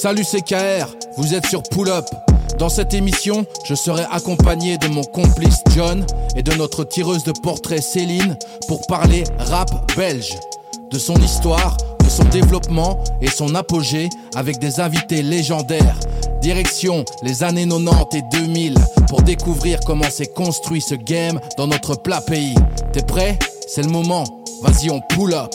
[0.00, 0.86] Salut c'est KR,
[1.18, 2.06] vous êtes sur Pull Up.
[2.58, 7.32] Dans cette émission, je serai accompagné de mon complice John et de notre tireuse de
[7.42, 9.68] portrait Céline pour parler rap
[9.98, 10.38] belge,
[10.90, 16.00] de son histoire, de son développement et son apogée avec des invités légendaires.
[16.40, 21.94] Direction les années 90 et 2000 pour découvrir comment s'est construit ce game dans notre
[22.00, 22.54] plat pays.
[22.94, 23.38] T'es prêt?
[23.68, 24.24] C'est le moment.
[24.62, 25.50] Vas-y, on pull up.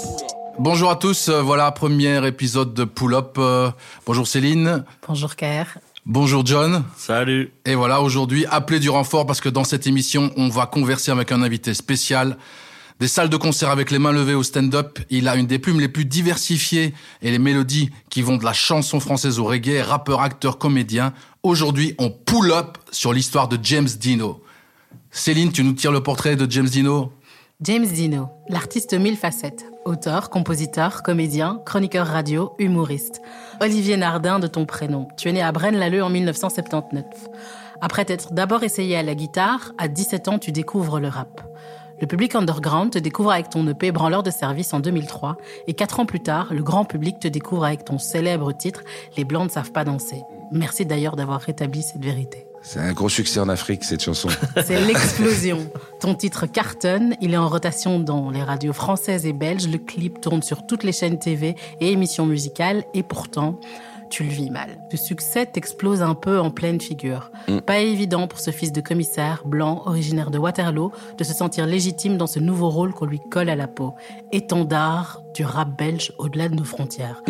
[0.57, 3.35] Bonjour à tous, euh, voilà premier épisode de Pull Up.
[3.37, 3.71] Euh,
[4.05, 4.85] bonjour Céline.
[5.05, 5.79] Bonjour Kair.
[6.05, 6.85] Bonjour John.
[6.95, 7.51] Salut.
[7.65, 11.33] Et voilà, aujourd'hui, appelé du renfort parce que dans cette émission, on va converser avec
[11.33, 12.37] un invité spécial.
[13.01, 15.81] Des salles de concert avec les mains levées au stand-up, il a une des plumes
[15.81, 20.21] les plus diversifiées et les mélodies qui vont de la chanson française au reggae, rappeur,
[20.21, 21.13] acteur, comédien.
[21.43, 24.41] Aujourd'hui, on pull up sur l'histoire de James Dino.
[25.11, 27.11] Céline, tu nous tires le portrait de James Dino?
[27.61, 29.65] James Dino, l'artiste mille facettes.
[29.85, 33.21] Auteur, compositeur, comédien, chroniqueur radio, humoriste.
[33.61, 35.07] Olivier Nardin de ton prénom.
[35.15, 37.05] Tu es né à Braine-l'Alleud en 1979.
[37.79, 41.41] Après t'être d'abord essayé à la guitare, à 17 ans, tu découvres le rap.
[42.01, 46.01] Le public underground te découvre avec ton EP Branleur de service en 2003 et quatre
[46.01, 48.81] ans plus tard, le grand public te découvre avec ton célèbre titre
[49.15, 50.23] Les Blancs ne savent pas danser.
[50.51, 52.47] Merci d'ailleurs d'avoir rétabli cette vérité.
[52.67, 54.27] C'est un gros succès en Afrique, cette chanson.
[54.65, 55.69] C'est l'explosion.
[55.99, 60.19] Ton titre cartonne, il est en rotation dans les radios françaises et belges, le clip
[60.19, 63.59] tourne sur toutes les chaînes TV et émissions musicales, et pourtant,
[64.09, 64.77] tu le vis mal.
[64.91, 67.31] Le succès t'explose un peu en pleine figure.
[67.47, 67.59] Mm.
[67.59, 72.17] Pas évident pour ce fils de commissaire, blanc, originaire de Waterloo, de se sentir légitime
[72.17, 73.95] dans ce nouveau rôle qu'on lui colle à la peau.
[74.31, 77.21] Étendard du rap belge au-delà de nos frontières.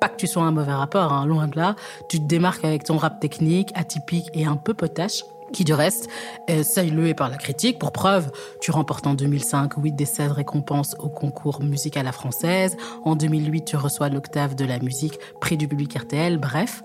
[0.00, 1.76] Pas que tu sois un mauvais rappeur, hein, loin de là.
[2.08, 6.08] Tu te démarques avec ton rap technique, atypique et un peu potache qui du reste
[6.46, 7.78] est salué par la critique.
[7.78, 12.12] Pour preuve, tu remportes en 2005 8 des 16 récompenses au concours musique à la
[12.12, 12.76] française.
[13.04, 16.38] En 2008, tu reçois l'octave de la musique, prix du public RTL.
[16.38, 16.82] Bref,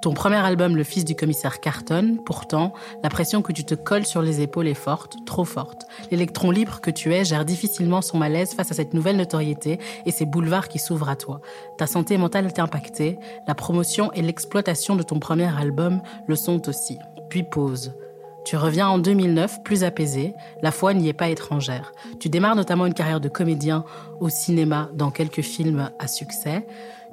[0.00, 4.06] ton premier album, Le Fils du commissaire Carton, pourtant, la pression que tu te colles
[4.06, 5.82] sur les épaules est forte, trop forte.
[6.10, 10.10] L'électron libre que tu es gère difficilement son malaise face à cette nouvelle notoriété et
[10.10, 11.42] ces boulevards qui s'ouvrent à toi.
[11.76, 16.66] Ta santé mentale est impactée, la promotion et l'exploitation de ton premier album le sont
[16.70, 16.98] aussi.
[17.30, 17.94] Puis pause.
[18.44, 21.92] Tu reviens en 2009 plus apaisé, la foi n'y est pas étrangère.
[22.18, 23.84] Tu démarres notamment une carrière de comédien
[24.18, 26.66] au cinéma dans quelques films à succès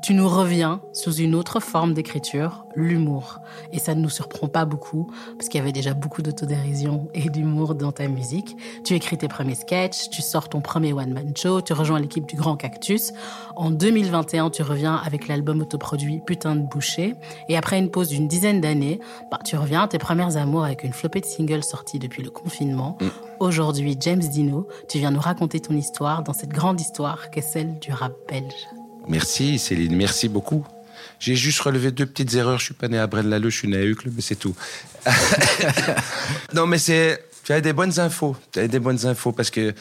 [0.07, 3.41] tu nous reviens sous une autre forme d'écriture, l'humour.
[3.73, 7.29] Et ça ne nous surprend pas beaucoup, parce qu'il y avait déjà beaucoup d'autodérision et
[7.29, 8.55] d'humour dans ta musique.
[8.85, 12.37] Tu écris tes premiers sketchs, tu sors ton premier one-man show, tu rejoins l'équipe du
[12.37, 13.11] Grand Cactus.
[13.57, 17.15] En 2021, tu reviens avec l'album autoproduit Putain de boucher.
[17.49, 20.85] Et après une pause d'une dizaine d'années, bah, tu reviens à tes premières amours avec
[20.85, 22.97] une flopée de singles sortis depuis le confinement.
[23.01, 23.07] Mm.
[23.41, 27.77] Aujourd'hui, James Dino, tu viens nous raconter ton histoire dans cette grande histoire qu'est celle
[27.79, 28.67] du rap belge.
[29.09, 30.65] Merci Céline, merci beaucoup.
[31.19, 32.59] J'ai juste relevé deux petites erreurs.
[32.59, 34.55] Je suis pas né à Braine-l'Alleud, je suis né à Uccle, mais c'est tout.
[36.53, 37.23] non, mais c'est.
[37.43, 38.35] Tu as des bonnes infos.
[38.51, 39.73] Tu as des bonnes infos parce que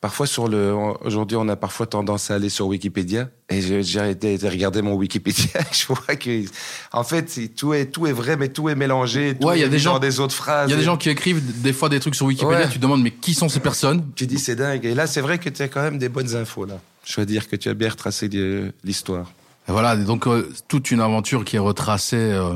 [0.00, 0.74] parfois sur le.
[1.02, 4.94] Aujourd'hui, on a parfois tendance à aller sur Wikipédia et j'ai arrêté de regarder mon
[4.94, 5.60] Wikipédia.
[5.72, 6.44] je vois que,
[6.92, 9.36] en fait, tout est tout est vrai, mais tout est mélangé.
[9.40, 10.68] Tout ouais, il y a des gens des autres phrases.
[10.68, 12.66] Il y a des gens qui écrivent des fois des trucs sur Wikipédia.
[12.66, 14.04] Tu te demandes mais qui sont ces personnes?
[14.14, 14.84] Tu dis c'est dingue.
[14.84, 16.80] Et là, c'est vrai que tu as quand même des bonnes infos là.
[17.10, 18.30] Je veux dire que tu as bien retracé
[18.84, 19.32] l'histoire.
[19.66, 22.54] Voilà, donc euh, toute une aventure qui est retracée euh,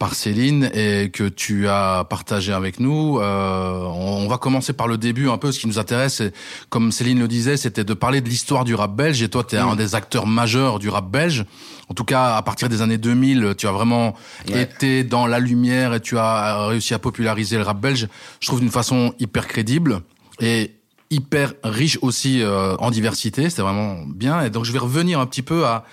[0.00, 3.20] par Céline et que tu as partagé avec nous.
[3.20, 5.52] Euh, on, va commencer par le début un peu.
[5.52, 6.20] Ce qui nous intéresse,
[6.68, 9.22] comme Céline le disait, c'était de parler de l'histoire du rap belge.
[9.22, 9.76] Et toi, tu es un mm.
[9.76, 11.44] des acteurs majeurs du rap belge.
[11.88, 14.16] En tout cas, à partir des années 2000, tu as vraiment
[14.48, 18.08] été dans la lumière et tu as réussi à populariser le rap belge.
[18.40, 20.00] Je trouve d'une façon hyper crédible.
[20.40, 20.72] Et
[21.10, 23.48] hyper riche aussi euh, en diversité.
[23.48, 24.42] C'était vraiment bien.
[24.42, 25.84] Et donc, je vais revenir un petit peu à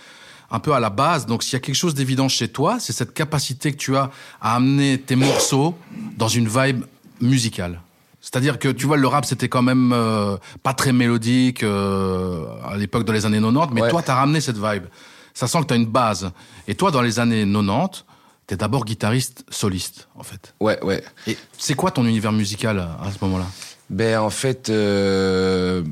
[0.54, 1.26] un peu à la base.
[1.26, 4.12] Donc, s'il y a quelque chose d'évident chez toi, c'est cette capacité que tu as
[4.40, 5.76] à amener tes morceaux
[6.16, 6.84] dans une vibe
[7.20, 7.82] musicale.
[8.22, 12.78] C'est-à-dire que tu vois le rap c'était quand même euh, pas très mélodique euh, à
[12.78, 14.86] l'époque dans les années 90 mais toi, toi as ramené cette vibe.
[15.34, 16.32] Ça sent que tu as une base.
[16.68, 18.06] Et toi dans les années 90,
[18.48, 20.54] tu es d'abord guitariste soliste en fait.
[20.62, 21.04] Ouais ouais.
[21.28, 23.46] Et c'est quoi ton univers musical à ce moment-là?
[23.94, 25.84] Ben, En fait, euh,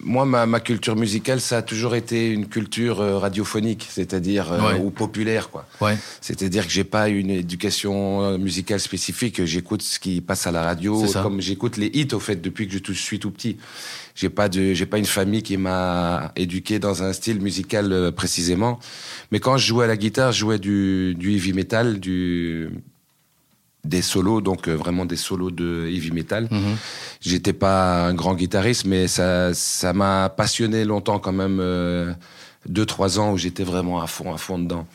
[0.00, 4.90] moi, ma, culture musicale, ça a toujours été une culture euh, radiophonique, c'est-à-dire euh, ou
[4.90, 5.66] populaire, quoi.
[5.80, 5.96] Ouais.
[6.20, 9.44] C'est-à-dire que j'ai pas une éducation musicale spécifique.
[9.44, 12.72] J'écoute ce qui passe à la radio, comme j'écoute les hits, au fait, depuis que
[12.72, 13.58] je suis tout petit.
[14.16, 18.78] J'ai pas de, j'ai pas une famille qui m'a éduqué dans un style musical précisément.
[19.30, 22.70] Mais quand je jouais à la guitare, je jouais du, du heavy metal, du
[23.84, 26.48] des solos, donc euh, vraiment des solos de heavy metal.
[26.50, 26.76] Mhm.
[27.20, 32.12] J'étais pas un grand guitariste, mais ça, ça m'a passionné longtemps quand même, euh,
[32.68, 34.86] deux trois ans où j'étais vraiment à fond, à fond dedans.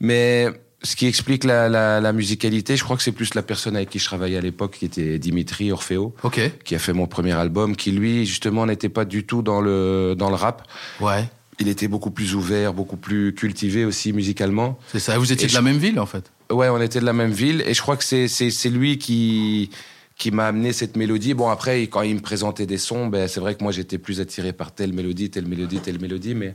[0.00, 0.46] Mais
[0.82, 3.90] ce qui explique la, la, la musicalité, je crois que c'est plus la personne avec
[3.90, 6.40] qui je travaillais à l'époque, qui était Dimitri Orfeo, Ok.
[6.64, 10.14] qui a fait mon premier album, qui lui justement n'était pas du tout dans le
[10.16, 10.68] dans le rap.
[11.00, 11.28] Ouais.
[11.60, 14.78] Il était beaucoup plus ouvert, beaucoup plus cultivé aussi musicalement.
[14.92, 15.18] C'est ça.
[15.18, 16.30] Vous étiez Et de la même ville, en fait.
[16.50, 19.70] Ouais, on était de la même ville et je crois que c'est lui qui
[20.16, 21.34] qui m'a amené cette mélodie.
[21.34, 24.20] Bon après quand il me présentait des sons, ben c'est vrai que moi j'étais plus
[24.20, 26.54] attiré par telle mélodie, telle mélodie, telle mélodie, mais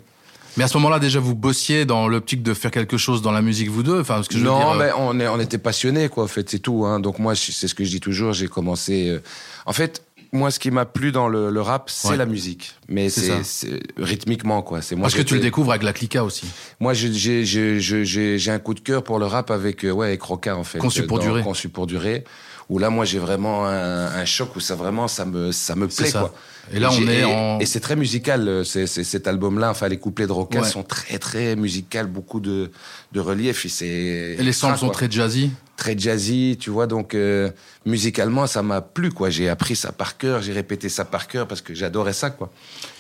[0.58, 3.42] Mais à ce moment-là, déjà, vous bossiez dans l'optique de faire quelque chose dans la
[3.42, 4.00] musique, vous deux.
[4.02, 6.26] Enfin, ce que je veux non, dire, euh, mais on est on était passionnés quoi.
[6.26, 6.86] En fait, c'est tout.
[6.86, 7.00] Hein.
[7.00, 8.34] Donc moi c'est ce que je dis toujours.
[8.34, 9.10] J'ai commencé.
[9.10, 9.20] euh,
[9.66, 10.04] En fait.
[10.34, 12.18] Moi, ce qui m'a plu dans le, le rap, c'est Ouais.
[12.18, 14.82] la musique, mais C'est rythmiquement quoi.
[14.82, 15.04] C'est moi.
[15.04, 16.48] parce que tu le découvres avec la Clica aussi.
[16.80, 20.64] Moi, j'ai- un coup de cœur pour le rap avec, euh, ouais, avec Roca, en
[20.64, 20.80] fait.
[20.80, 21.44] Conçu pour Dans durer.
[21.44, 22.24] Conçu pour durer.
[22.70, 25.88] Où là, moi, j'ai vraiment un, un choc où ça vraiment, ça me, ça me
[25.88, 26.20] plaît, ça.
[26.22, 26.34] quoi.
[26.72, 27.60] Et là, on est en.
[27.60, 29.70] Et c'est très musical, euh, c'est- cet album-là.
[29.70, 30.68] Enfin, les couplets de Roca Ouais.
[30.68, 32.72] sont très, très musical, beaucoup de,
[33.12, 33.66] de relief.
[33.82, 35.52] Et, les samples sont très jazzy.
[35.76, 36.88] très jazzy, tu vois.
[36.88, 37.50] Donc, euh,
[37.86, 39.30] musicalement, ça m'a plu, quoi.
[39.30, 42.50] J'ai appris ça par cœur, j'ai répété ça par cœur parce que j'adorais ça, quoi.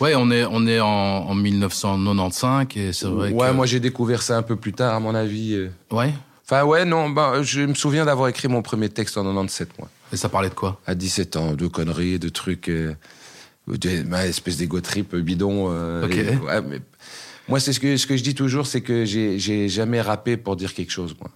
[0.02, 3.54] Ouais, on est, on est en, en 1995 et c'est vrai ouais, que.
[3.54, 5.54] moi, j'ai découvert ça un peu plus tard, à mon avis.
[5.54, 5.70] euh.
[5.92, 6.14] Ouais.
[6.54, 9.90] Enfin, ouais, non, ben, je me souviens d'avoir écrit mon premier texte en 97, moi.
[10.12, 10.80] Et ça parlait de quoi?
[10.86, 12.94] À 17 ans, de conneries, de trucs, euh,
[13.68, 15.68] de, ma espèce d'ego trip bidon.
[15.72, 16.16] euh, Ok.
[16.16, 16.80] et- ouais, mais
[17.48, 20.56] moi, c'est ce que, ce que je dis toujours, c'est que j'ai jamais rappé pour
[20.56, 21.32] dire quelque chose, moi.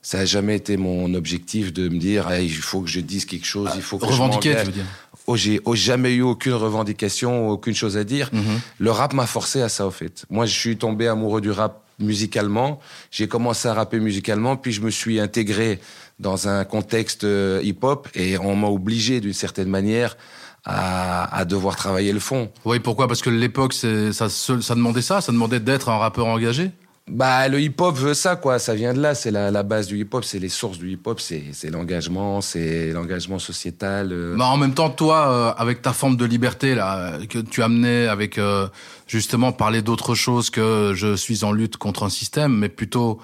[0.00, 3.24] Ça a jamais été mon objectif de me dire, Hey, il faut que je dise
[3.26, 4.84] quelque chose, il faut que Revendiquer, je tu veux dire.
[5.26, 8.28] Oh, j'ai oh, jamais eu aucune revendication, aucune chose à dire.
[8.32, 8.60] Mhm.
[8.78, 10.24] Le rap m'a forcé à ça, au fait.
[10.28, 12.78] Moi, je suis tombé amoureux du rap musicalement.
[13.10, 15.80] J'ai commencé à rapper musicalement, puis je me suis intégré
[16.18, 20.16] dans un contexte euh, hip-hop et on m'a obligé, d'une certaine manière,
[20.64, 22.50] à, à devoir travailler le fond.
[22.64, 23.06] Oui, pourquoi?
[23.08, 26.70] Parce que l'époque, ça, se- ça demandait ça Ça demandait d'être un rappeur engagé?
[27.10, 28.58] Bah, le hip-hop veut ça, quoi.
[28.58, 29.14] Ça vient de là.
[29.14, 30.24] C'est la, la base du hip-hop.
[30.24, 31.20] C'est les sources du hip-hop.
[31.20, 34.08] C'est l'engagement, c'est l'engagement sociétal.
[34.10, 34.36] euh.
[34.38, 38.06] Bah, en même temps, toi, euh, avec ta forme de liberté là que tu amenais
[38.06, 38.68] avec euh,
[39.06, 43.20] justement parler d'autre chose que je suis en lutte contre un système, mais plutôt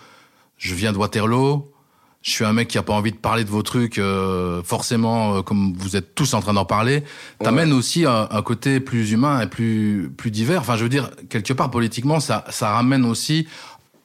[0.59, 1.73] je viens de Waterloo,
[2.21, 5.43] je suis un mec qui a pas envie de parler de vos trucs euh, forcément
[5.43, 7.03] comme vous êtes tous en train d'en parler.
[7.43, 10.61] T'amènes aussi un, un côté plus humain et plus plus divers.
[10.61, 13.49] Enfin, je veux dire quelque part politiquement, ça ça ramène aussi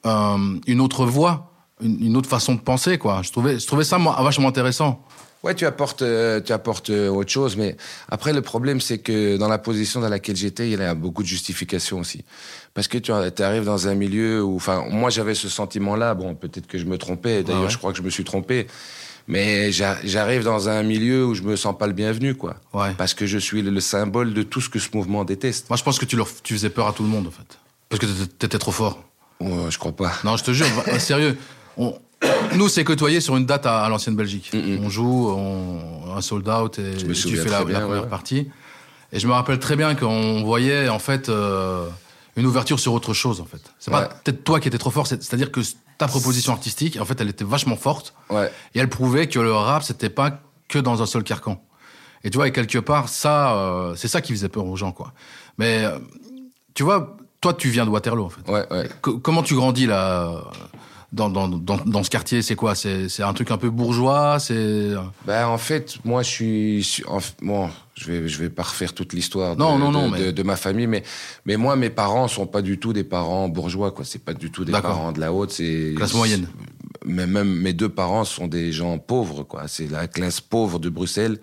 [0.06, 3.20] euh, une autre voix, une, une autre façon de penser quoi.
[3.22, 5.04] Je trouvais je trouvais ça moi vachement intéressant.
[5.42, 7.76] Ouais, tu apportes, euh, tu apportes euh, autre chose, mais
[8.08, 11.22] après le problème c'est que dans la position dans laquelle j'étais, il y a beaucoup
[11.22, 12.24] de justifications aussi,
[12.74, 16.14] parce que tu arrives dans un milieu où, enfin, moi j'avais ce sentiment-là.
[16.14, 17.44] Bon, peut-être que je me trompais.
[17.44, 17.70] D'ailleurs, ouais.
[17.70, 18.66] je crois que je me suis trompé.
[19.28, 22.56] Mais j'a- j'arrive dans un milieu où je me sens pas le bienvenu, quoi.
[22.72, 22.92] Ouais.
[22.96, 25.68] Parce que je suis le, le symbole de tout ce que ce mouvement déteste.
[25.68, 27.58] Moi, je pense que tu, leur, tu faisais peur à tout le monde, en fait.
[27.88, 29.02] Parce que t'étais trop fort.
[29.40, 30.12] Oh, je crois pas.
[30.24, 31.36] Non, je te jure, va- sérieux.
[31.76, 31.98] On,
[32.54, 34.50] nous, c'est côtoyé sur une date à, à l'ancienne Belgique.
[34.52, 34.80] Mm-mm.
[34.82, 38.08] On joue, on, un sold out et, tu fais la, très bien, la première ouais.
[38.08, 38.50] partie.
[39.12, 41.88] Et je me rappelle très bien qu'on voyait, en fait, euh,
[42.36, 43.60] une ouverture sur autre chose, en fait.
[43.78, 45.60] C'est pas peut-être toi qui étais trop fort, c'est- c'est-à-dire que
[45.98, 48.14] ta proposition artistique, en fait, elle était vachement forte.
[48.30, 48.50] Ouais.
[48.74, 51.62] Et elle prouvait que le rap, c'était pas que dans un seul carcan.
[52.24, 54.92] Et tu vois, et quelque part, ça, euh, c'est ça qui faisait peur aux gens,
[54.92, 55.12] quoi.
[55.58, 55.98] Mais, euh,
[56.74, 57.16] tu vois,
[57.50, 58.50] toi, tu viens de Waterloo, en fait.
[58.50, 58.88] Ouais, ouais.
[59.02, 60.42] Co- comment tu grandis, là,
[61.12, 62.42] dans, dans, dans, dans ce quartier?
[62.42, 62.74] C'est quoi?
[62.74, 64.38] C'est un truc un peu bourgeois?
[64.40, 64.90] C'est.
[65.26, 67.02] Ben, en fait, moi, je suis.
[67.06, 70.12] en bon, je vais, je vais pas refaire toute l'histoire de, Non, non, non, de,
[70.16, 71.02] mais- de- de ma famille, mais,
[71.44, 74.04] mais moi, mes parents sont pas du tout des parents bourgeois, quoi.
[74.04, 75.94] C'est pas du tout des parents de la haute, c'est.
[75.96, 76.48] Classe moyenne.
[77.04, 79.68] Mais même mes deux parents sont des gens pauvres, quoi.
[79.68, 81.38] C'est la classe pauvre de Bruxelles.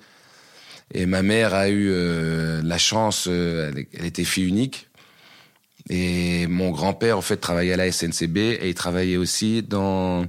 [0.93, 4.89] Et ma mère a eu euh, la chance, euh, elle était fille unique.
[5.89, 10.25] Et mon grand-père, en fait, travaillait à la SNCB et il travaillait aussi dans,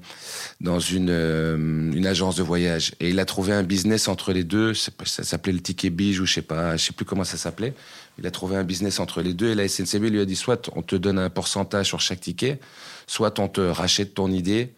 [0.61, 1.57] dans une, euh,
[1.93, 2.93] une agence de voyage.
[2.99, 4.75] Et il a trouvé un business entre les deux.
[4.75, 4.91] Ça
[5.23, 7.73] s'appelait le ticket bige ou je sais pas, je sais plus comment ça s'appelait.
[8.19, 10.71] Il a trouvé un business entre les deux et la SNCB lui a dit soit
[10.75, 12.59] on te donne un pourcentage sur chaque ticket,
[13.07, 14.73] soit on te rachète ton idée.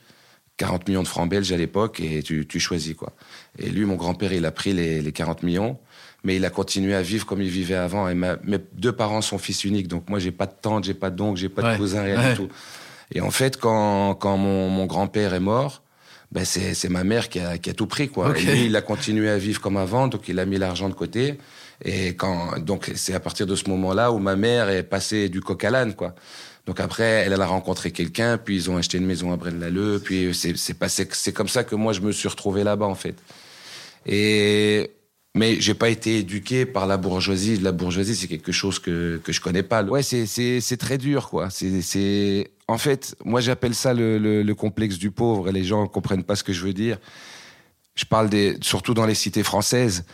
[0.58, 3.12] 40 millions de francs belges à l'époque et tu, tu choisis quoi.
[3.58, 5.78] Et lui, mon grand-père, il a pris les, les 40 millions,
[6.26, 8.08] mais il a continué à vivre comme il vivait avant.
[8.08, 10.94] Et ma- mes deux parents sont fils uniques, donc moi, j'ai pas de tante, j'ai
[10.94, 11.72] pas d'oncle, j'ai pas Ouais.
[11.74, 12.30] de cousin, rien Ouais.
[12.30, 12.48] du tout.
[13.14, 15.82] Et en fait, quand, quand mon, mon grand-père est mort,
[16.32, 18.36] ben c'est c'est ma mère qui a, qui a tout pris quoi.
[18.36, 20.94] Et lui, il a continué à vivre comme avant, donc il a mis l'argent de
[20.94, 21.38] côté.
[21.84, 25.40] Et quand donc c'est à partir de ce moment-là où ma mère est passée du
[25.40, 26.14] coq à l'âne quoi.
[26.66, 30.02] Donc après, elle, elle a rencontré quelqu'un, puis ils ont acheté une maison à Braine-l'Alleud,
[30.02, 32.96] puis c'est c'est passé, c'est comme ça que moi je me suis retrouvé là-bas en
[32.96, 33.14] fait.
[34.06, 34.90] Et
[35.36, 37.58] mais j'ai pas été éduqué par la bourgeoisie.
[37.58, 39.84] La bourgeoisie, c'est quelque chose que que je connais pas.
[39.84, 41.48] Ouais, c'est très dur quoi.
[41.50, 45.50] C'est en fait, moi j'appelle ça le, le le complexe du pauvre.
[45.50, 46.98] Et les gens comprennent pas ce que je veux dire.
[47.94, 50.04] Je parle des surtout dans les cités françaises.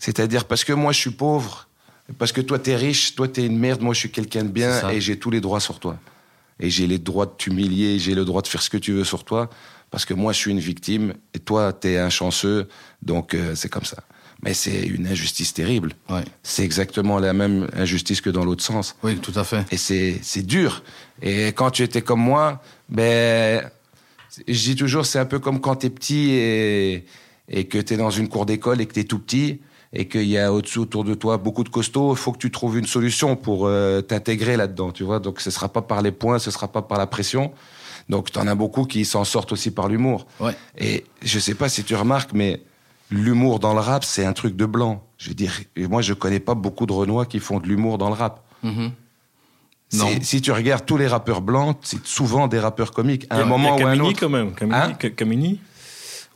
[0.00, 1.68] C'est-à-dire parce que moi je suis pauvre,
[2.18, 4.90] parce que toi t'es riche, toi t'es une merde, moi je suis quelqu'un de bien
[4.90, 5.96] et j'ai tous les droits sur toi.
[6.58, 9.04] Et j'ai les droits de t'humilier, j'ai le droit de faire ce que tu veux
[9.04, 9.48] sur toi,
[9.90, 12.66] parce que moi je suis une victime et toi t'es un chanceux,
[13.00, 14.02] donc euh, c'est comme ça.
[14.42, 15.92] Mais c'est une injustice terrible.
[16.10, 16.24] Ouais.
[16.42, 18.96] C'est exactement la même injustice que dans l'autre sens.
[19.04, 19.64] Oui, tout à fait.
[19.70, 20.82] Et c'est dur.
[21.20, 23.70] Et quand tu étais comme moi, ben,
[24.48, 27.04] je dis toujours, c'est un peu comme quand t'es petit et,
[27.48, 29.60] et que t'es dans une cour d'école et que t'es tout petit
[29.92, 32.12] et qu'il y a au-dessus autour de toi beaucoup de costauds.
[32.12, 35.20] Il faut que tu trouves une solution pour euh, t'intégrer là-dedans, tu vois.
[35.20, 37.52] Donc ce sera pas par les points, ce sera pas par la pression.
[38.08, 40.26] Donc t'en as beaucoup qui s'en sortent aussi par l'humour.
[40.40, 40.56] Ouais.
[40.78, 42.62] Et je sais pas si tu remarques, mais
[43.12, 45.04] l'humour dans le rap, c'est un truc de blanc.
[45.18, 48.08] Je veux dire, moi je connais pas beaucoup de Renois qui font de l'humour dans
[48.08, 48.42] le rap.
[48.62, 48.92] Mhm.
[49.94, 50.08] Non.
[50.22, 53.26] Si tu regardes tous les rappeurs blancs, c'est souvent des rappeurs comiques.
[53.28, 54.18] À un a- moment ou à un autre.
[54.18, 54.54] quand même.
[54.54, 55.60] Camini, Hein Ca- Camini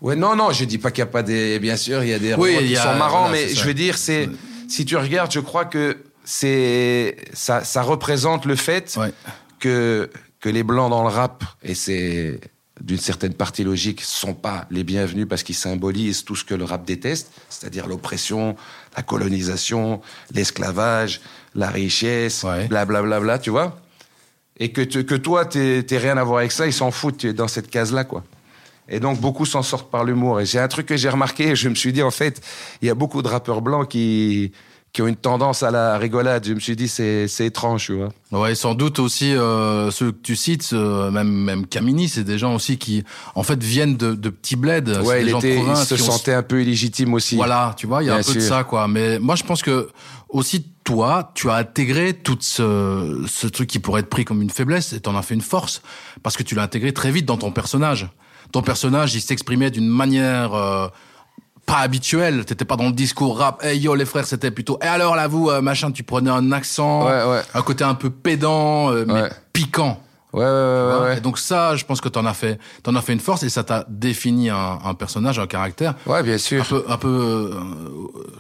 [0.03, 1.59] Ouais, non, non, je dis pas qu'il n'y a pas des.
[1.59, 3.73] Bien sûr, il y a des Oui, qui a- sont marrants, voilà, mais je veux
[3.75, 4.29] dire, c'est.
[4.69, 7.17] Si tu regardes, je crois que c'est.
[7.33, 9.13] Ça, ça représente le fait Ouais.
[9.59, 12.39] que, que les blancs dans le rap, et c'est
[12.81, 16.65] d'une certaine partie logique, sont pas les bienvenus parce qu'ils symbolisent tout ce que le
[16.65, 18.55] rap déteste, c'est-à-dire l'oppression,
[18.97, 20.01] la colonisation,
[20.33, 21.21] l'esclavage,
[21.55, 22.69] la richesse, Ouais.
[22.69, 23.81] blablabla, bla, bla, tu vois
[24.59, 27.29] Et que, te- que toi, t'aies rien à voir avec ça, ils s'en foutent, tu
[27.29, 28.25] es dans cette case-là, quoi.
[28.89, 30.41] Et donc, beaucoup s'en sortent par l'humour.
[30.41, 32.41] Et j'ai un truc que j'ai remarqué, je me suis dit, en fait,
[32.83, 34.53] il y a beaucoup de rappeurs blancs qui,
[34.97, 36.47] qui ont une tendance à la rigolade.
[36.47, 38.09] Je me suis dit, c'est c'est étrange, tu vois.
[38.33, 42.39] Ouais, sans doute aussi euh, ceux que tu cites, euh, même même Camini, c'est des
[42.39, 45.77] gens aussi qui en fait viennent de, de petits bleds, Ouais, il, gens était, il
[45.77, 47.37] se ont- sentait un peu illégitime aussi.
[47.37, 48.89] Voilà, tu vois, il y a Bien un peu de ça, quoi.
[48.89, 49.91] Mais moi, je pense que
[50.31, 54.49] aussi toi, tu as intégré tout ce, ce truc qui pourrait être pris comme une
[54.49, 55.83] faiblesse et t'en as fait une force
[56.23, 58.09] parce que tu l'as intégré très vite dans ton personnage.
[58.51, 60.89] Ton personnage, il s'exprimait d'une manière euh,
[61.67, 62.45] pas habituelle.
[62.45, 63.63] T'étais pas dans le discours rap.
[63.65, 64.79] Hey yo, les frères, c'était plutôt.
[64.83, 67.43] Et alors là, vous, euh, machin, tu prenais un accent, Ouais, ouais.
[67.55, 69.31] un côté un peu pédant, euh, mais Ouais.
[69.53, 70.01] piquant.
[70.33, 71.19] Ouais, ouais, ouais.
[71.19, 73.49] Et donc ça, je pense que t'en as fait, t'en as fait une force et
[73.49, 76.67] ça t'a défini un, un personnage, un caractère Ouais, bien un sûr.
[76.67, 77.61] peu, un peu, euh,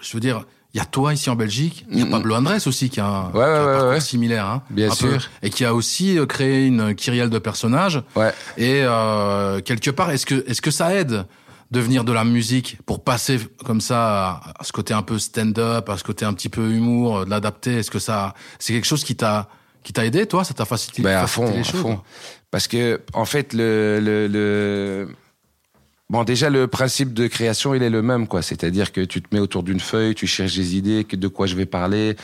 [0.03, 2.07] je veux dire, il y a toi ici en Belgique, il y a.
[2.07, 4.01] Pablo Andrés aussi qui a un, Ouais, qui a un ouais, parcours ouais.
[4.01, 5.31] similaire, hein, Bien un peu, sûr.
[5.43, 8.03] et qui a aussi créé une kyrielle de personnages.
[8.15, 8.33] Ouais.
[8.59, 11.25] Et euh, quelque part, est-ce que, est-ce que ça aide
[11.71, 15.89] de venir de la musique pour passer comme ça à, ce côté un peu stand-up,
[15.89, 18.87] à ce côté un petit peu humour, euh, de l'adapter Est-ce que ça, c'est quelque
[18.87, 19.49] chose qui t'a,
[19.83, 22.01] qui t'a aidé, toi Ça t'a facilité, Ben, à fond, les à fond.
[22.51, 25.09] Parce que, en fait, le, le, le-
[26.09, 28.41] Bon, déjà, le principe de création, il est le même, quoi.
[28.41, 31.57] C'est-à-dire que tu te mets autour d'une feuille, tu cherches des idées, de quoi je
[31.57, 32.15] vais parler,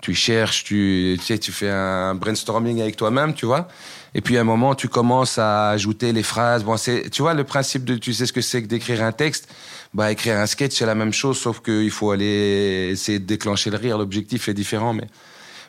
[0.00, 3.68] tu cherches, tu, tu sais, tu fais un brainstorming avec toi-même, tu vois.
[4.14, 6.64] Et puis, à un moment, tu commences à ajouter les phrases.
[6.64, 9.12] Bon, c'est, tu vois, le principe de, tu sais ce que c'est que d'écrire un
[9.12, 9.48] texte?
[9.94, 13.70] Bah, écrire un sketch, c'est la même chose, sauf qu'il faut aller essayer de déclencher
[13.70, 13.98] le rire.
[13.98, 15.06] L'objectif est différent, mais,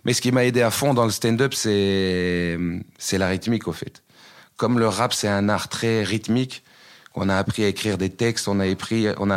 [0.05, 2.57] mais ce qui m'a aidé à fond dans le stand-up, c'est,
[2.97, 4.01] c'est la rythmique, au fait.
[4.57, 6.63] Comme le rap, c'est un art très rythmique,
[7.13, 8.65] on a appris à écrire des textes, on a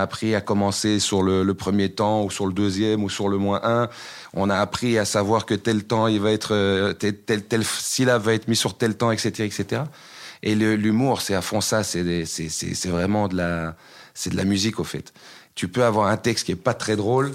[0.01, 3.61] appris, à commencer sur le, premier temps ou sur le deuxième ou sur le moins
[3.65, 3.89] un.
[4.33, 7.65] On a appris à savoir que tel temps il va être euh, tel tel, tel
[7.65, 9.83] syllabe va être mis sur tel temps, etc., etc.
[10.43, 11.83] Et l'humour, c'est à fond ça.
[11.83, 13.77] C'est c'est vraiment de la
[14.15, 15.13] c'est de la musique au fait.
[15.57, 17.33] Tu peux avoir un texte qui est pas très drôle,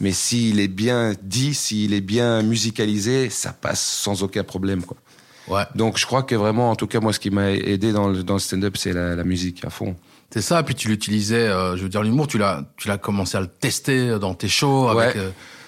[0.00, 4.96] mais s'il est bien dit, s'il est bien musicalisé, ça passe sans aucun problème quoi.
[5.48, 5.64] Ouais.
[5.74, 8.22] Donc je crois que vraiment, en tout cas moi, ce qui m'a aidé dans le,
[8.22, 9.96] dans le stand-up, c'est la, la musique à fond.
[10.32, 13.36] C'est ça, puis tu l'utilisais, euh, je veux dire, l'humour, tu l'as, tu l'as commencé
[13.36, 15.20] à le tester dans tes shows, avec Ouais,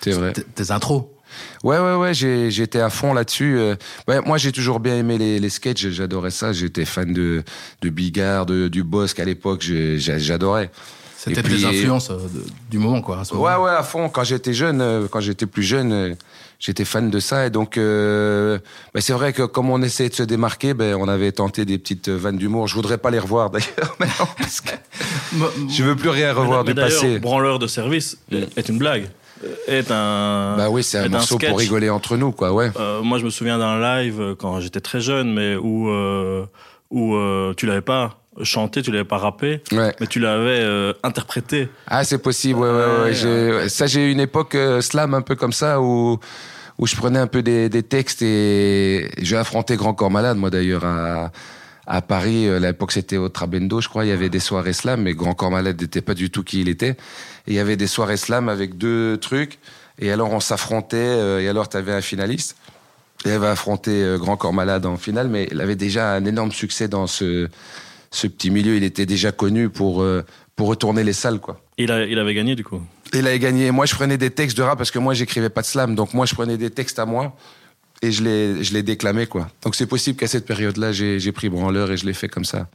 [0.07, 0.33] euh, vrai.
[0.33, 1.05] tes- intros.
[1.65, 3.59] Ouais, ouais, ouais, j'étais à fond là-dessus.
[3.59, 3.75] euh.
[4.09, 6.53] Ouais, moi, j'ai toujours bien aimé les, les sketchs, j'adorais ça.
[6.53, 7.43] J'étais fan de,
[7.83, 9.63] de Bigard, de, du Bosque à l'époque,
[9.97, 10.71] j'adorais.
[11.17, 13.21] C'était tes influences euh, de- du moment, quoi.
[13.21, 13.65] à ce Ouais, moment.
[13.65, 14.09] ouais, à fond.
[14.09, 16.15] Quand j'étais jeune, euh, quand j'étais plus jeune, euh,
[16.59, 17.47] j'étais fan de ça.
[17.47, 18.59] Et donc, euh,
[18.95, 21.79] bah, c'est vrai que comme on essayait de se démarquer, ben, on avait tenté des
[21.79, 22.69] petites vannes d'humour.
[22.69, 24.71] Je voudrais pas les revoir d'ailleurs, maintenant, parce que
[25.69, 27.19] je veux plus rien revoir mais du d'ailleurs, passé.
[27.19, 29.09] branleur de service est une blague.
[29.67, 30.57] Est un.
[30.57, 32.71] Bah oui, c'est un morceau pour rigoler entre nous, quoi, ouais.
[32.79, 36.47] Euh, moi, je me souviens d'un live euh, quand j'étais très jeune, mais où euh,
[36.91, 39.95] où euh, tu l'avais pas chanté, tu l'avais pas rappé, Ouais.
[40.01, 41.69] mais tu l'avais euh, interprété.
[41.87, 43.15] Ah, c'est possible, ouais, ouais,
[43.63, 43.69] ouais.
[43.69, 46.19] Ça, j'ai eu une époque euh, slam un peu comme ça où,
[46.79, 50.51] où je prenais un peu des, des textes et j'ai affronté Grand Corps Malade, moi
[50.51, 51.31] d'ailleurs, à,
[51.87, 52.49] à Paris.
[52.49, 54.05] À l'époque, c'était au Trabendo, je crois.
[54.05, 56.61] Il y avait des soirées slam, mais Grand Corps Malade n'était pas du tout qui
[56.61, 56.97] il était.
[57.47, 59.59] Et il y avait des soirées slam avec deux trucs.
[60.01, 60.97] Et alors, on s'affrontait.
[60.97, 62.57] euh, et alors, tu avais un finaliste.
[63.27, 66.51] Il avait affronté euh, Grand Corps Malade en finale, mais il avait déjà un énorme
[66.53, 67.49] succès dans ce,
[68.15, 68.77] ce petit milieu.
[68.77, 70.25] Il était déjà connu pour, euh,
[70.57, 71.61] pour retourner les salles, quoi.
[71.79, 72.81] Il, a- il avait gagné du coup.
[73.13, 73.71] Il avait gagné.
[73.71, 75.95] Moi, je prenais des textes de rap parce que moi, j'écrivais pas de slam.
[75.95, 77.37] Donc, moi, je prenais des textes à moi
[78.03, 79.49] et je les, je les déclamais, quoi.
[79.63, 82.45] Donc, c'est possible qu'à cette période-là, j'ai j'ai pris branleur et je l'ai fait comme
[82.45, 82.69] ça.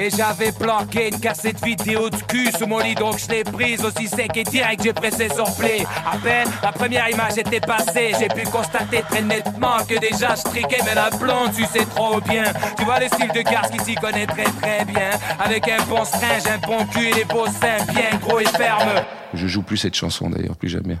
[0.00, 3.84] Et j'avais planqué une cassette vidéo de cul sous mon lit, donc je l'ai prise
[3.84, 5.84] aussi sec et direct, j'ai pressé sur play.
[6.10, 10.42] À peine la première image était passée, j'ai pu constater très nettement que déjà je
[10.44, 12.44] triquais, mais la blonde, tu sais trop bien.
[12.78, 15.10] Tu vois le style de garce qui s'y connaît très très bien.
[15.38, 19.04] Avec un bon stringe, un bon cul et des beaux seins bien gros et fermes.
[19.34, 20.96] Je joue plus cette chanson, d'ailleurs, plus jamais.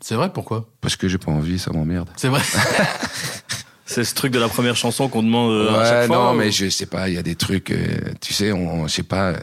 [0.00, 0.66] C'est vrai, pourquoi?
[0.80, 2.08] Parce que j'ai pas envie, ça m'emmerde.
[2.16, 2.40] C'est vrai.
[3.90, 6.16] C'est ce truc de la première chanson qu'on demande euh, à Ouais, chaque fois.
[6.16, 7.86] non, ou- mais je sais pas, il y a des trucs, euh,
[8.20, 9.34] tu sais, on, sais pas.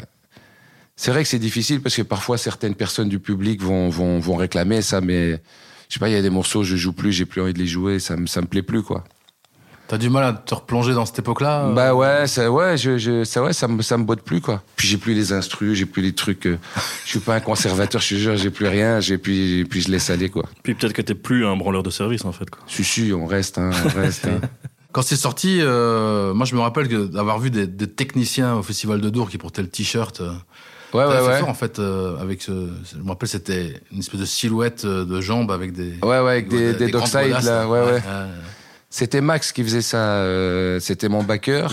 [0.95, 4.35] C'est vrai que c'est difficile parce que parfois certaines personnes du public vont, vont, vont
[4.37, 5.31] réclamer ça, mais
[5.89, 7.59] je sais pas, il y a des morceaux, je joue plus, j'ai plus envie de
[7.59, 9.03] les jouer, ça me, ça me plaît plus, quoi.
[9.88, 12.98] T'as du mal à te replonger dans cette époque-là euh Bah ouais, ça, ouais, je,
[12.98, 14.62] je, ça, ouais, ça me, ça me botte plus quoi.
[14.75, 16.46] Puis j'ai plus les instrus, j'ai plus les trucs.
[16.46, 16.58] euh,
[17.06, 19.00] je suis pas un conservateur, je te jure, j'ai plus rien.
[19.00, 20.44] J'ai puis, puis je laisse aller quoi.
[20.63, 22.50] Puis peut-être que t'es plus un branleur de service en fait.
[22.50, 22.62] Quoi.
[22.67, 24.25] Si si, on reste, hein, on reste.
[24.25, 24.41] hein.
[24.91, 28.63] Quand c'est sorti, euh, moi je me rappelle que d'avoir vu des, des techniciens au
[28.63, 30.20] Festival de Dour qui portaient le t-shirt.
[30.22, 30.32] euh,
[30.94, 31.39] Ouais, ouais, ouais.
[31.39, 35.20] fort, en fait, euh, avec ce, je me rappelle, c'était une espèce de silhouette de
[35.22, 35.91] jambes avec des.
[36.01, 38.01] Ouais, ouais, avec des, des, dockside godasses, là, ouais, ouais.
[38.08, 38.27] Euh,
[38.97, 39.97] C'était Max qui faisait ça.
[39.97, 41.71] euh, c'était mon backer.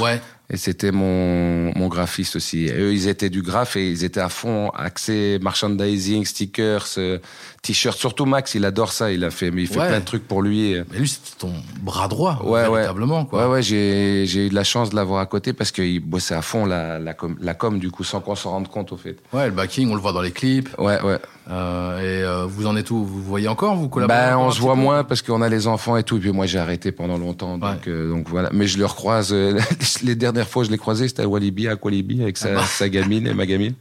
[0.51, 2.67] Et c'était mon, mon graphiste aussi.
[2.67, 7.19] Et eux, ils étaient du graphe et ils étaient à fond axés merchandising, stickers, euh,
[7.63, 7.97] t-shirts.
[7.99, 9.11] Surtout Max, il adore ça.
[9.11, 9.89] Il a fait, mais il fait Ouais.
[9.89, 10.75] plein de trucs pour lui.
[10.93, 12.71] Mais lui, c'était ton bras droit, Ouais, ouais.
[12.73, 13.47] véritablement, quoi.
[13.47, 16.35] Ouais, ouais, j'ai, j'ai eu de la chance de l'avoir à côté parce qu'il bossait
[16.35, 18.99] à fond la, la, com, la com, du coup, sans qu'on s'en rende compte, au
[18.99, 19.17] fait.
[19.33, 20.69] Ouais, le backing, on le voit dans les clips.
[20.79, 21.19] Ouais, ouais.
[21.51, 23.05] Euh, et euh, vous en êtes où?
[23.05, 25.67] Vous voyez encore Vous collaborez Ben, encore on se voit moins parce qu'on a les
[25.67, 26.17] enfants et tout.
[26.17, 27.57] Et puis moi, j'ai arrêté pendant longtemps.
[27.59, 28.09] Donc, Ouais.
[28.09, 28.51] donc voilà.
[28.53, 29.35] Mais je le recroise.
[30.03, 32.89] les dernières fois, je l'ai croisé, c'était à Walibi, à Walibi, avec Ah sa, sa
[32.89, 33.75] gamine et ma gamine.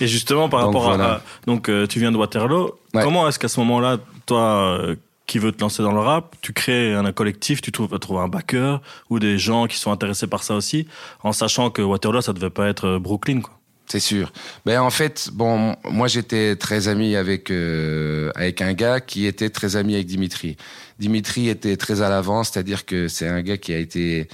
[0.00, 1.12] Et justement, par Donc, rapport à- voilà.
[1.14, 1.22] à.
[1.46, 2.78] Donc, euh, tu viens de Waterloo.
[2.94, 3.02] Ouais.
[3.02, 4.96] Comment est-ce qu'à ce moment-là, toi, euh,
[5.26, 8.28] qui veux te lancer dans le rap, tu crées un collectif, tu trouves, trouver un
[8.28, 10.86] backer ou des gens qui sont intéressés par ça aussi,
[11.22, 13.54] en sachant que Waterloo, ça devait pas être euh, Brooklyn, quoi?
[13.90, 14.32] C'est sûr.
[14.66, 19.48] Ben en fait, bon, moi j'étais très ami avec euh, avec un gars qui était
[19.48, 20.58] très ami avec Dimitri.
[20.98, 24.28] Dimitri était très à l'avance, c'est-à-dire que c'est un gars qui a été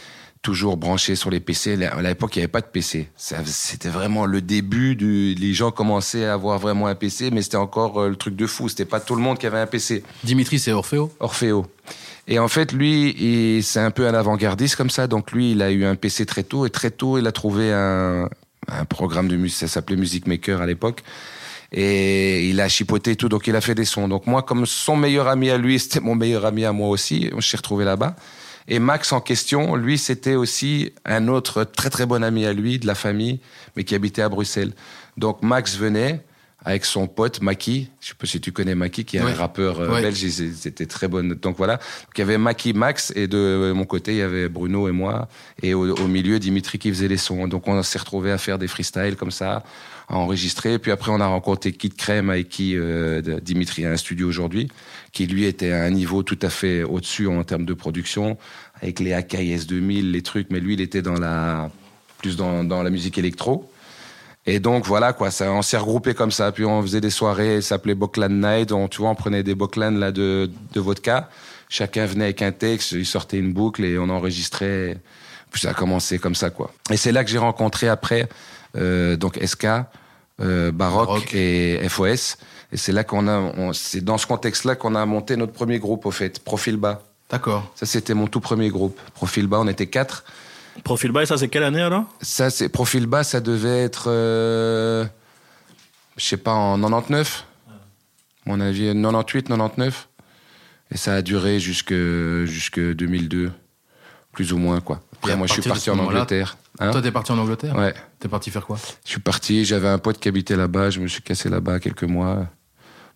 [0.45, 1.83] toujours branché sur les PC.
[1.85, 3.09] À l'époque, il n'y avait pas de PC.
[3.17, 5.35] C'était vraiment le début du.
[5.35, 8.47] Les gens commençaient à avoir vraiment un PC, mais c'était encore euh, le truc de
[8.47, 8.69] fou.
[8.69, 10.05] C'était pas tout le monde qui avait un PC.
[10.23, 11.11] Dimitri, c'est Orfeo?
[11.19, 11.67] Orfeo.
[12.29, 15.07] Et en fait, lui, c'est un peu un avant-gardiste comme ça.
[15.07, 17.73] Donc lui, il a eu un PC très tôt et très tôt, il a trouvé
[17.73, 18.29] un,
[18.69, 19.59] un programme de musique.
[19.59, 21.03] Ça s'appelait Music Maker à l'époque.
[21.73, 24.09] Et il a chipoté tout, donc il a fait des sons.
[24.09, 27.31] Donc moi, comme son meilleur ami à lui, c'était mon meilleur ami à moi aussi.
[27.35, 28.15] On s'est retrouvé là-bas.
[28.68, 32.79] Et Max en question, lui, c'était aussi un autre très très bon ami à lui,
[32.79, 33.40] de la famille,
[33.77, 34.72] mais qui habitait à Bruxelles.
[35.16, 36.22] Donc Max venait
[36.66, 37.90] avec son pote Maki.
[38.00, 39.33] Je sais pas si tu connais Maki, qui est Oui.
[39.33, 40.00] un rappeur euh, Oui.
[40.00, 40.22] belge.
[40.22, 41.35] Ils étaient très bonnes.
[41.35, 41.74] Donc voilà.
[41.77, 44.92] Donc il y avait Maki, Max, et de mon côté, il y avait Bruno et
[44.92, 45.29] moi.
[45.62, 47.46] Et au, au milieu, Dimitri qui faisait les sons.
[47.48, 49.62] Donc on s'est retrouvés à faire des freestyles comme ça,
[50.09, 50.79] à enregistrer.
[50.79, 54.69] Puis après, on a rencontré Kid Crème, avec qui euh, Dimitri a un studio aujourd'hui,
[55.12, 58.37] qui lui était à un niveau tout à fait au-dessus en termes de production,
[58.81, 60.51] avec les Akai S2000, les trucs.
[60.51, 61.71] Mais lui, il était dans la
[62.19, 63.71] plus dans, dans la musique électro.
[64.47, 67.62] Et donc voilà quoi, ça, on s'est regroupé comme ça, puis on faisait des soirées,
[67.62, 71.31] ça s'appelait Bokland Night, on, tu vois, on prenait des Bokland là de, de vodka,
[71.71, 74.99] chacun venait avec un texte, il sortait une boucle et on enregistrait,
[75.51, 76.75] puis ça a commencé comme ça quoi.
[76.90, 78.29] Et c'est là que j'ai rencontré après
[78.75, 79.67] donc SK,
[80.41, 81.35] euh, Baroque, Baroque.
[81.35, 82.37] et FOS,
[82.73, 85.79] et c'est là qu'on a, on- c'est dans ce contexte-là qu'on a monté notre premier
[85.79, 87.03] groupe au fait, Profil Bas.
[87.31, 87.71] D'accord.
[87.75, 90.25] Ça c'était mon tout premier groupe, Profil Bas, on était quatre.
[90.83, 92.03] Profil By, ça, c'est quelle année alors?
[92.21, 95.05] Ça, c'est profil bas, ça devait être, euh,
[96.17, 97.47] je sais pas, en 99.
[98.45, 100.09] Mon avis, 98, 99.
[100.91, 101.95] Et ça a duré jusque,
[102.45, 103.53] jusque 2002,
[104.33, 105.01] plus ou moins, quoi.
[105.13, 106.57] Et Après, moi, je suis parti en Angleterre.
[106.81, 107.95] Hein Toi, t'es parti en Angleterre ouais.
[108.19, 111.07] T'es parti faire quoi Je suis parti, j'avais un pote qui habitait là-bas, je me
[111.07, 112.47] suis cassé là-bas quelques mois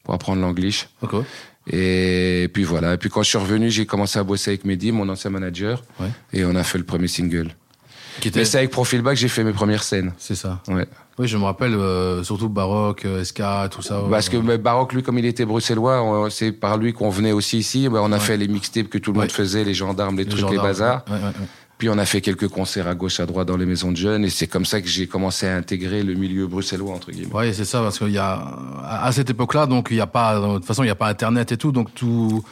[0.05, 0.89] pour apprendre l'anglish.
[1.03, 1.17] Ok.
[1.71, 2.95] Et puis voilà.
[2.95, 5.83] Et puis quand je suis revenu, j'ai commencé à bosser avec Mehdi, mon ancien manager.
[6.01, 6.09] Ouais.
[6.33, 7.51] Et on a fait le premier single.
[8.21, 10.13] Qui était- Mais c'est avec Profil que j'ai fait mes premières scènes.
[10.19, 10.61] C'est ça.
[10.69, 10.87] Ouais.
[11.19, 14.03] Oui, je me rappelle, euh, surtout Baroque, euh, SK, tout ça.
[14.11, 17.89] Parce que Baroque, lui, comme il était bruxellois, c'est par lui qu'on venait aussi ici.
[17.89, 18.21] Ben, on a Ouais.
[18.21, 20.67] fait les mixtapes que tout le monde faisait, les gendarmes, les, les trucs, les gendarmes,
[20.69, 21.05] bazars.
[21.79, 24.25] Puis on a fait quelques concerts à gauche, à droite dans les maisons de jeunes.
[24.25, 27.31] Et c'est comme ça que j'ai commencé à intégrer le milieu bruxellois, entre guillemets.
[27.33, 28.45] Oui, c'est ça, parce qu'il y a
[28.85, 31.07] à cette époque-là, donc il n'y a pas, de toute façon, il n'y a pas
[31.09, 32.43] Internet et tout, donc tout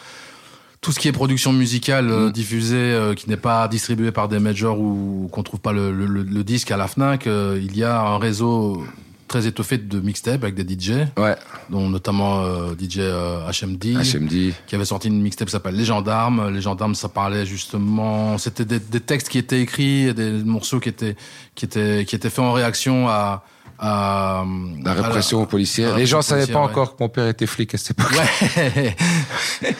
[0.82, 2.10] tout ce qui est production musicale Mm.
[2.12, 5.90] euh, diffusée, euh, qui n'est pas distribuée par des majors ou qu'on trouve pas le,
[5.90, 8.84] le- le- le disque à la Fnac, euh, il y a un réseau
[9.28, 11.36] très étoffé de mixtapes avec des DJ, Ouais,
[11.70, 14.52] dont notamment euh, DJ euh, HMD, HMD.
[14.66, 16.50] qui avait sorti une mixtape qui s'appelle Les Gendarmes.
[16.54, 20.88] Les Gendarmes, ça parlait justement, c'était des, des textes qui étaient écrits, des morceaux qui
[20.88, 21.16] étaient
[21.54, 23.44] qui étaient qui étaient faits en réaction à
[23.78, 24.44] à
[24.84, 27.74] La à répression la Les gens savaient pas policière, encore que mon père était flic
[27.74, 28.12] à cette époque.
[28.12, 28.96] Ouais,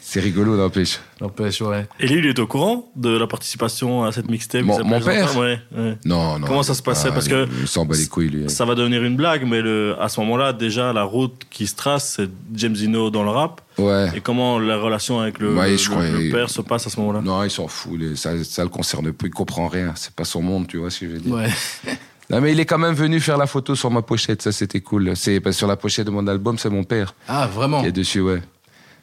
[0.00, 0.98] C'est rigolo, n'empêche.
[1.20, 1.86] n'empêche, ouais.
[2.00, 5.38] Et lui, il est au courant de la participation à cette mixtape Mon- père Gendarmes
[5.38, 5.98] Ouais, ouais.
[6.04, 6.46] Non, non.
[6.46, 7.08] Comment ça se passait?
[7.10, 8.50] Ah, Parce que Il s'en bat les couilles, lui.
[8.50, 11.76] ça va devenir une blague, mais le, à ce moment-là, déjà, la route qui se
[11.76, 13.60] trace, c'est James Zino dans le rap.
[13.78, 14.10] Ouais.
[14.16, 16.86] Et comment la relation avec le, Ouais, le- je le- crois- le père se passe
[16.86, 17.20] à ce moment-là?
[17.22, 18.00] Non, il s'en fout.
[18.16, 19.26] Ça, ça le concerne pas.
[19.26, 19.92] Il comprend rien.
[19.96, 21.34] C'est pas son monde, tu vois ce que je veux dire.
[21.34, 21.48] Ouais.
[22.30, 24.42] Non, mais il est quand même venu faire la photo sur ma pochette.
[24.42, 25.16] Ça, c'était cool.
[25.16, 28.20] C'est sur la pochette de mon album, c'est mon père Ah, vraiment qui est dessus,
[28.20, 28.42] ouais.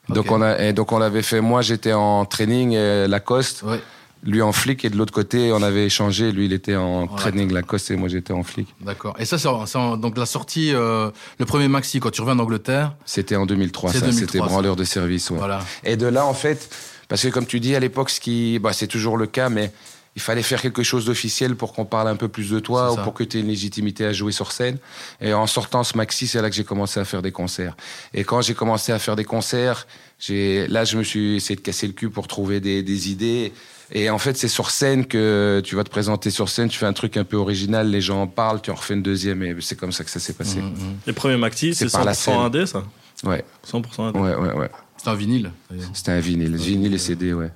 [0.10, 1.40] Donc on a, et donc on l'avait fait.
[1.40, 3.64] Moi, j'étais en training euh, Lacoste.
[3.64, 3.80] Ouais,
[4.24, 6.34] Lui en flic et de l'autre côté, on avait échangé.
[6.34, 8.68] Lui, il était en training Lacoste et moi, j'étais en flic.
[8.82, 9.16] d'accord.
[9.20, 11.10] Et ça, c'est en- en- donc la sortie, euh,
[11.40, 12.94] le premier maxi quand tu reviens d'Angleterre?
[13.06, 13.92] C'était en 2003.
[13.94, 15.30] C'est Ça, 2003, c'était branleur de service.
[15.30, 15.38] Ouais.
[15.38, 15.60] Voilà.
[15.86, 16.70] Et de là, en fait,
[17.08, 19.72] parce que comme tu dis, à l'époque, ce qui, bah, c'est toujours le cas, mais
[20.15, 22.97] il fallait faire quelque chose d'officiel pour qu'on parle un peu plus de toi ou
[22.97, 24.78] pour que tu aies une légitimité à jouer sur scène.
[25.21, 27.76] Et en sortant ce maxi, c'est là que j'ai commencé à faire des concerts.
[28.13, 29.88] Et quand j'ai commencé à faire des concerts,
[30.19, 33.54] j'ai, là, je me suis essayé de casser le cul pour trouver des, des idées.
[33.91, 36.86] Et en fait, c'est sur scène que tu vas te présenter sur scène, tu fais
[36.86, 39.56] un truc un peu original, les gens en parlent, tu en refais une deuxième, et
[39.60, 40.60] c'est comme ça que ça s'est passé.
[40.62, 40.95] Mhm, mhm.
[41.08, 42.34] Les premiers maxi, C'est c'est par la 100% scène.
[42.36, 42.84] indé, ça?
[43.23, 44.19] Ouais, 100% indé.
[44.19, 44.69] ouais, ouais, ouais.
[44.97, 45.52] C'est un vinyle.
[45.93, 47.52] C'était un vinyle, vinyle et CD, ouais.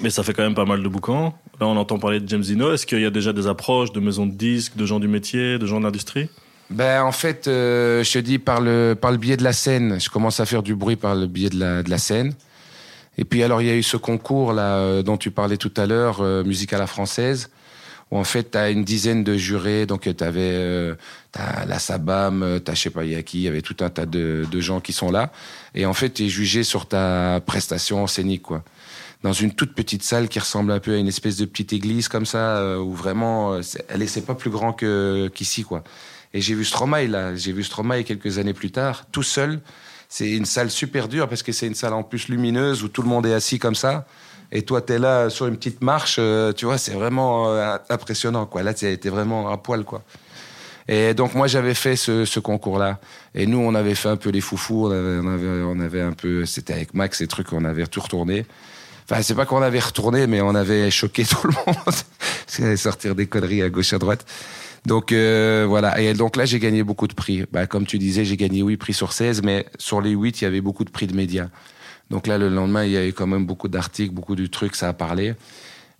[0.00, 1.34] Mais ça fait quand même pas mal de boucans.
[1.60, 2.72] Là, on entend parler de James Zino.
[2.72, 5.58] Est-ce qu'il y a déjà des approches de maisons de disques, de gens du métier,
[5.58, 6.28] de gens de l'industrie?
[6.70, 10.00] Ben en fait, euh, je te dis par le par le biais de la scène,
[10.00, 12.32] je commence à faire du bruit par le biais de la de la scène.
[13.18, 15.72] Et puis alors il y a eu ce concours là euh, dont tu parlais tout
[15.76, 17.50] à l'heure, euh, musique à la française,
[18.12, 20.94] où en fait tu as une dizaine de jurés, donc tu avais euh,
[21.32, 23.76] t'as la Sabam, euh, t'as je sais pas y a qui, il y avait tout
[23.80, 25.32] un tas de de gens qui sont là,
[25.74, 28.62] et en fait tu es jugé sur ta prestation scénique quoi.
[29.22, 32.08] Dans une toute petite salle qui ressemble un peu à une espèce de petite église
[32.08, 35.84] comme ça, euh, où vraiment, euh, elle est c'est pas plus grand qu'ici quoi.
[36.32, 39.60] Et j'ai vu Stromae là, j'ai vu Stromae quelques années plus tard, tout seul.
[40.08, 43.02] C'est une salle super dure parce que c'est une salle en plus lumineuse où tout
[43.02, 44.06] le monde est assis comme ça.
[44.52, 47.54] Et toi, tu es là sur une petite marche, euh, tu vois, c'est vraiment
[47.88, 48.64] impressionnant, quoi.
[48.64, 50.02] Là, tu été vraiment à poil, quoi.
[50.88, 52.98] Et donc, moi, j'avais fait ce, concours-là.
[53.34, 56.44] Et nous, on avait fait un peu les foufous, on avait, on avait un peu,
[56.46, 58.44] c'était avec Max, ces trucs, on avait tout retourné.
[59.10, 61.76] Enfin, c'est pas qu'on avait retourné, mais on avait choqué tout le monde.
[61.84, 62.04] Parce
[62.60, 64.24] allait sortir des conneries à gauche, à droite.
[64.86, 67.44] Donc euh, voilà, et donc là j'ai gagné beaucoup de prix.
[67.52, 70.44] Bah, comme tu disais, j'ai gagné 8 prix sur 16, mais sur les 8, il
[70.44, 71.48] y avait beaucoup de prix de médias.
[72.08, 74.74] Donc là, le lendemain, il y a eu quand même beaucoup d'articles, beaucoup de trucs,
[74.74, 75.34] ça a parlé.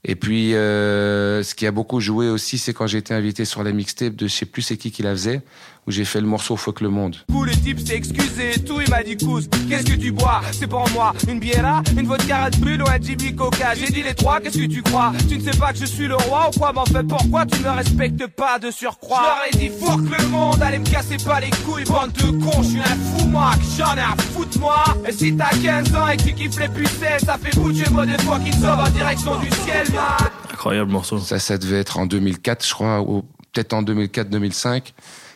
[0.02, 3.62] Et puis, euh, ce qui a beaucoup joué aussi, c'est quand j'ai été invité sur
[3.62, 5.42] la mixtape de je sais plus c'est qui qui la faisait,
[5.86, 7.16] où j'ai fait le morceau Fuck le monde.
[7.30, 10.40] coup, le type s'est excusé et tout, il m'a dit Cous, qu'est-ce que tu bois?
[10.52, 13.74] C'est pour moi, une bière, une vodka Red Bull ou un Jimmy Coca.
[13.74, 15.12] J'ai dit les trois, qu'est-ce que tu crois?
[15.28, 16.72] Tu ne sais pas que je suis le roi ou quoi?
[16.74, 19.22] Mais en fait, pourquoi tu me respectes pas de surcroît?
[19.52, 22.30] Je leur ai dit fuck le monde, allez me casser pas les couilles, bande de
[22.44, 22.84] cons, je suis un
[23.18, 24.84] fou moi, que j'en ai un foutre moi.
[25.08, 28.04] Et si t'as 15 ans et que tu kiffes les pucelles, ça fait bouger moi
[28.06, 30.28] de fois qui sauve en direction du ciel, man.
[30.52, 31.18] Incroyable morceau.
[31.18, 34.92] Ça, ça devait être en 2004, je crois, ou peut-être en 2004-2005.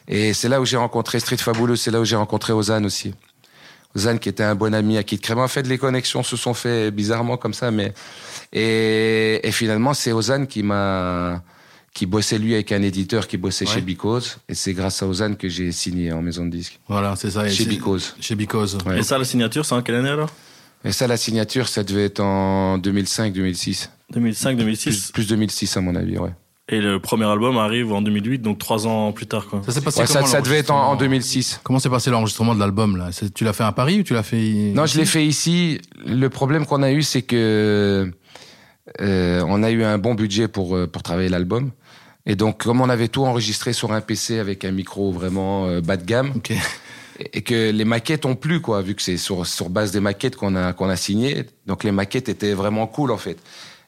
[0.09, 3.15] Et c'est là où j'ai rencontré Street Fabulous, c'est là où j'ai rencontré Ozan aussi.
[3.97, 5.39] Ozan qui était un bon ami à Kid Crème.
[5.39, 7.95] En fait, les connexions se sont fait bizarrement comme ça, mais
[8.53, 11.43] et, et finalement, c'est Ozan qui m'a
[11.95, 13.75] qui bossait lui avec un éditeur qui bossait Ouais.
[13.75, 16.81] chez Because, et c'est grâce à Ozan que j'ai signé en maison de disque.
[16.89, 17.47] Voilà, c'est ça.
[17.47, 18.17] Et Chez Because.
[18.21, 18.77] Chez Because.
[18.85, 18.99] Ouais.
[18.99, 20.31] Et ça, la signature, c'est en quelle année alors?
[20.85, 23.91] Et ça, la signature, ça devait être en 2005-2006.
[24.13, 24.83] 2005-2006.
[24.83, 26.31] Plus, plus 2006 à mon avis, ouais.
[26.69, 29.49] Et le premier album arrive en 2008, donc trois ans plus tard.
[29.49, 29.61] Quoi.
[29.67, 31.61] Ça s'est passé Ouais, ça, comment, ça devait être en, en l'enregistrement 2006.
[31.63, 33.11] Comment s'est passé l'enregistrement de l'album là?
[33.35, 35.79] Tu l'as fait à Paris ou tu l'as fait Non, je l'ai fait ici.
[36.07, 38.11] Le problème qu'on a eu, c'est que
[39.01, 41.71] euh, on a eu un bon budget pour euh, pour travailler l'album.
[42.25, 45.83] Et donc, comme on avait tout enregistré sur un PC avec un micro vraiment euh,
[45.83, 46.33] bas de gamme,
[47.35, 50.37] et que les maquettes ont plu, quoi, vu que c'est sur sur base des maquettes
[50.37, 51.45] qu'on a qu'on a signé.
[51.67, 53.39] Donc les maquettes étaient vraiment cool en fait.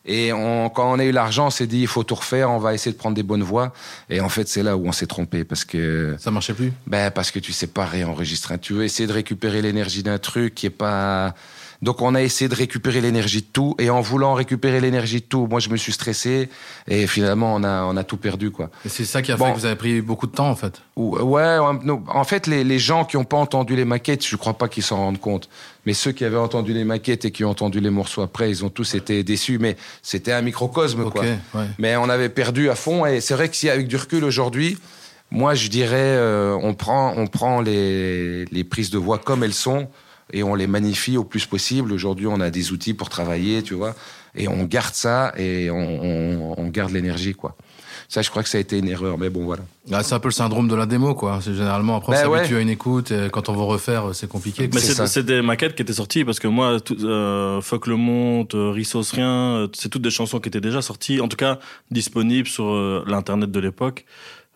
[0.07, 2.59] Et on, quand on a eu l'argent, on s'est dit, il faut tout refaire, on
[2.59, 3.73] va essayer de prendre des bonnes voix.
[4.09, 6.17] Et en fait, c'est là où on s'est trompé parce que.
[6.19, 6.73] Ça marchait plus?
[6.87, 8.59] Ben, parce que tu sais pas réenregistrer.
[8.59, 11.35] Tu veux essayer de récupérer l'énergie d'un truc qui est pas.
[11.83, 15.27] Donc on a essayé de récupérer l'énergie de tout et en voulant récupérer l'énergie de
[15.27, 16.49] tout, moi je me suis stressé
[16.89, 18.71] et finalement on a on a tout perdu quoi.
[18.85, 19.47] Et c'est ça qui a Bon.
[19.47, 20.81] fait que vous avez pris beaucoup de temps en fait.
[20.97, 24.55] Ou- Ouais, en- fait les, les gens qui n'ont pas entendu les maquettes, je crois
[24.55, 25.49] pas qu'ils s'en rendent compte.
[25.85, 28.65] Mais ceux qui avaient entendu les maquettes et qui ont entendu les morceaux après, ils
[28.65, 29.59] ont tous été déçus.
[29.59, 31.23] Mais c'était un microcosme quoi.
[31.23, 31.67] ouais.
[31.79, 34.79] Mais on avait perdu à fond et c'est vrai que si avec du recul aujourd'hui,
[35.31, 39.53] moi je dirais euh, on prend on prend les les prises de voix comme elles
[39.55, 39.89] sont
[40.33, 41.93] et on les magnifie au plus possible.
[41.93, 43.95] Aujourd'hui, on a des outils pour travailler, tu vois,
[44.35, 47.57] et on garde ça et on, on, on garde l'énergie quoi.
[48.09, 49.65] Ça, je crois que ça a été une erreur, mais bon voilà.
[49.91, 51.41] Ah, c'est un peu le syndrome de la démo quoi.
[51.43, 52.61] C'est généralement après on Ben s'habitue ouais.
[52.61, 54.69] à une écoute et quand on veut refaire c'est compliqué.
[54.73, 55.07] Mais C'est c'est ça.
[55.09, 58.71] c'est des maquettes qui étaient sorties parce que moi, tout, euh, Fuck le Monde, euh,
[58.71, 61.59] Rissos Rien, euh, c'est toutes des chansons qui étaient déjà sorties, en tout cas
[61.91, 64.05] disponibles sur euh, l'internet de l'époque.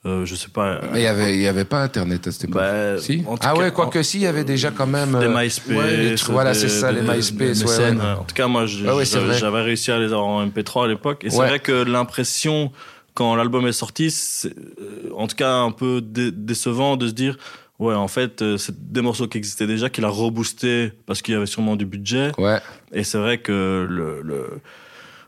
[0.06, 0.66] Euh, je sais pas.
[0.66, 2.54] euh, Mais il y avait il y avait pas internet à cette époque.
[2.62, 3.22] bah, si.
[3.42, 5.76] Ah ouais, quoique si, il y avait déjà quand même des euh, MySpace.
[5.76, 8.00] ouais, voilà, c'est ça, les MySpace, ouais, ouais.
[8.18, 11.24] En tout cas, moi, c'est j'avais réussi à les avoir en MP3 à l'époque.
[11.24, 12.72] Et c'est vrai que l'impression,
[13.14, 17.12] quand l'album est sorti, c'est euh, en tout cas un peu dé- décevant de se
[17.12, 17.36] dire.
[17.78, 21.36] Ouais, en fait, c'est des morceaux qui existaient déjà, qu'il a reboosté parce qu'il y
[21.36, 22.30] avait sûrement du budget.
[22.38, 22.58] Ouais.
[22.92, 24.46] Et c'est vrai que le, le,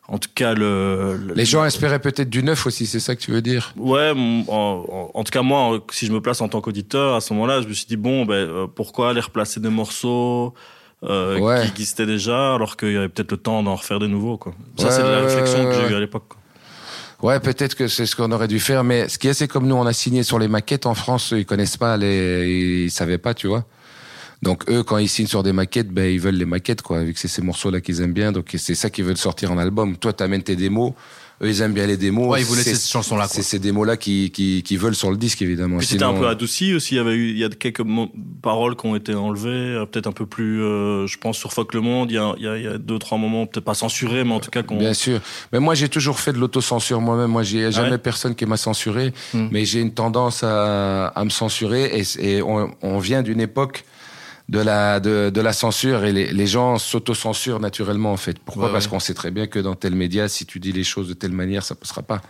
[0.08, 3.20] en tout cas le, le- Les gens espéraient peut-être du neuf aussi, c'est ça que
[3.20, 6.40] tu veux dire Ouais, en, en- en tout cas moi, en- si je me place
[6.40, 9.20] en tant qu'auditeur, à ce moment-là, je me suis dit bon, ben euh, pourquoi aller
[9.20, 10.54] replacer des morceaux
[11.04, 11.62] euh, Ouais.
[11.62, 14.52] qui existaient déjà, alors qu'il y avait peut-être le temps d'en refaire des nouveaux, quoi.
[14.76, 16.34] Ça, Ouais, c'est de la réflexion ouais, que j'ai eue à l'époque.
[17.22, 19.66] Ouais, peut-être que c'est ce qu'on aurait dû faire, mais ce qui est, c'est comme
[19.66, 23.18] nous, on a signé sur les maquettes en France, ils connaissent pas les, ils savaient
[23.18, 23.64] pas, tu vois.
[24.42, 27.12] Donc eux, quand ils signent sur des maquettes, ben ils veulent les maquettes, quoi, vu
[27.14, 28.32] que c'est ces morceaux-là qu'ils aiment bien.
[28.32, 29.96] Donc c'est ça qu'ils veulent sortir en album.
[29.96, 30.94] Toi, t'amènes tes démos,
[31.42, 32.26] eux ils aiment bien les démos.
[32.26, 33.28] Ouais, ils voulaient ces chansons-là.
[33.28, 35.78] C'est ces démos-là qui, qui, qui veulent sur le disque, évidemment.
[35.78, 36.94] Puis c'était un peu adouci aussi.
[36.94, 37.84] Il y avait eu, il y a quelques
[38.42, 40.60] paroles qui ont été enlevées, euh, peut-être un peu plus.
[40.60, 42.66] euh, je pense sur Fuck le Monde, il y a, il y a, il y
[42.66, 44.76] a deux trois moments, peut-être pas censurés, mais en tout cas qu'on.
[44.76, 45.20] Bien sûr.
[45.52, 47.30] Mais moi, j'ai toujours fait de l'autocensure moi-même.
[47.30, 49.12] Moi, j'ai jamais ouais personne qui m'a censuré.
[49.34, 49.46] Hmm.
[49.52, 52.00] Mais j'ai une tendance à, à me censurer.
[52.00, 53.84] Et, et on, on vient d'une époque
[54.52, 56.04] de la, de, de la censure.
[56.04, 58.38] Et les, les gens s'autocensurent naturellement, en fait.
[58.38, 58.90] Pourquoi Ouais, Parce ouais.
[58.90, 61.32] qu'on sait très bien que dans tel média, si tu dis les choses de telle
[61.32, 62.20] manière, ça passera pas.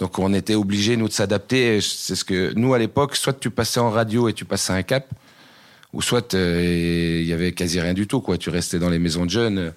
[0.00, 1.80] Donc, on était obligés, nous, de s'adapter.
[1.80, 4.82] C'est ce que, nous, à l'époque, soit tu passais en radio et tu passais un
[4.82, 5.06] cap,
[5.94, 8.36] ou soit euh, il y avait quasi rien du tout, quoi.
[8.36, 9.72] Tu restais dans les maisons de jeunes.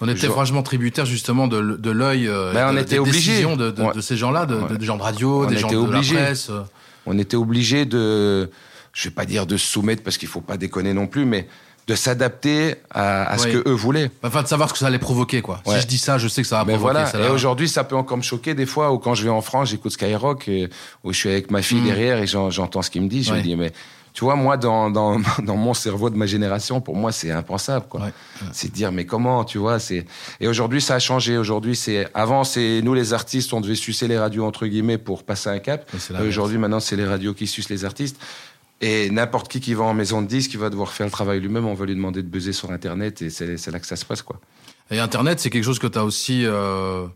[0.00, 3.30] On était franchement tributaire justement de, de l'œil euh, Ben, on de- était des obligés.
[3.30, 3.94] décisions de, de, Ouais.
[3.94, 6.16] de ces gens-là, de, de- gens de radio, On des gens de obligés.
[6.16, 6.50] la presse.
[6.50, 6.62] euh.
[7.06, 8.50] on était obligé de,
[8.92, 11.46] je vais pas dire de se soumettre parce qu'il faut pas déconner non plus, mais
[11.88, 13.52] de s'adapter à, à ce Oui.
[13.54, 14.10] que eux voulaient.
[14.22, 15.60] Enfin, de savoir ce que ça allait provoquer, quoi.
[15.66, 15.74] Ouais.
[15.76, 16.92] Si je dis ça, je sais que ça va Mais provoquer.
[16.92, 17.06] voilà.
[17.06, 19.40] ça Et aujourd'hui, ça peut encore me choquer des fois, ou quand je vais en
[19.40, 20.68] France, j'écoute Skyrock, et,
[21.02, 21.84] où je suis avec ma fille Mm.
[21.86, 23.24] derrière et j'en- j'entends ce qu'il me dit.
[23.24, 23.38] Je Ouais.
[23.38, 23.72] me dis, mais
[24.14, 27.86] tu vois, moi, dans, dans, dans mon cerveau de ma génération, pour moi, c'est impensable,
[27.88, 28.02] quoi.
[28.02, 28.12] Ouais.
[28.52, 30.04] C'est de dire, mais comment, tu vois, c'est,
[30.38, 31.36] et aujourd'hui, ça a changé.
[31.36, 35.24] Aujourd'hui, c'est, avant, c'est nous, les artistes, on devait sucer les radios, entre guillemets, pour
[35.24, 35.90] passer un cap.
[36.24, 38.18] Aujourd'hui, maintenant, c'est les radios qui sucent les artistes.
[38.82, 41.40] Et n'importe qui qui va en maison de disque, il va devoir faire le travail
[41.40, 44.04] lui-même, on va lui demander de buzzer sur Internet, et c'est là que ça se
[44.04, 44.40] passe, quoi.
[44.90, 47.06] Et Internet, c'est quelque chose que tu as aussi, euh,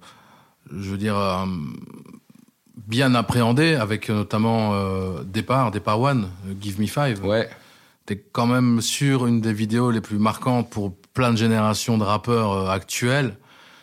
[0.71, 1.45] je veux dire, euh,
[2.87, 6.29] bien appréhendé avec euh, notamment euh, Départ, Départ One,
[6.61, 7.25] Give Me Five.
[7.25, 7.51] Ouais.
[8.07, 12.05] T'es quand même sur une des vidéos les plus marquantes pour plein de générations de
[12.05, 13.37] rappeurs actuels.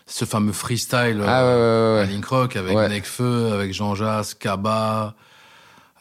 [0.06, 2.06] Ce fameux freestyle Ah ouais, ouais, ouais, à.
[2.06, 2.78] Link Rock avec.
[2.78, 5.15] Nekfeu, avec Jean Jas, Kaba,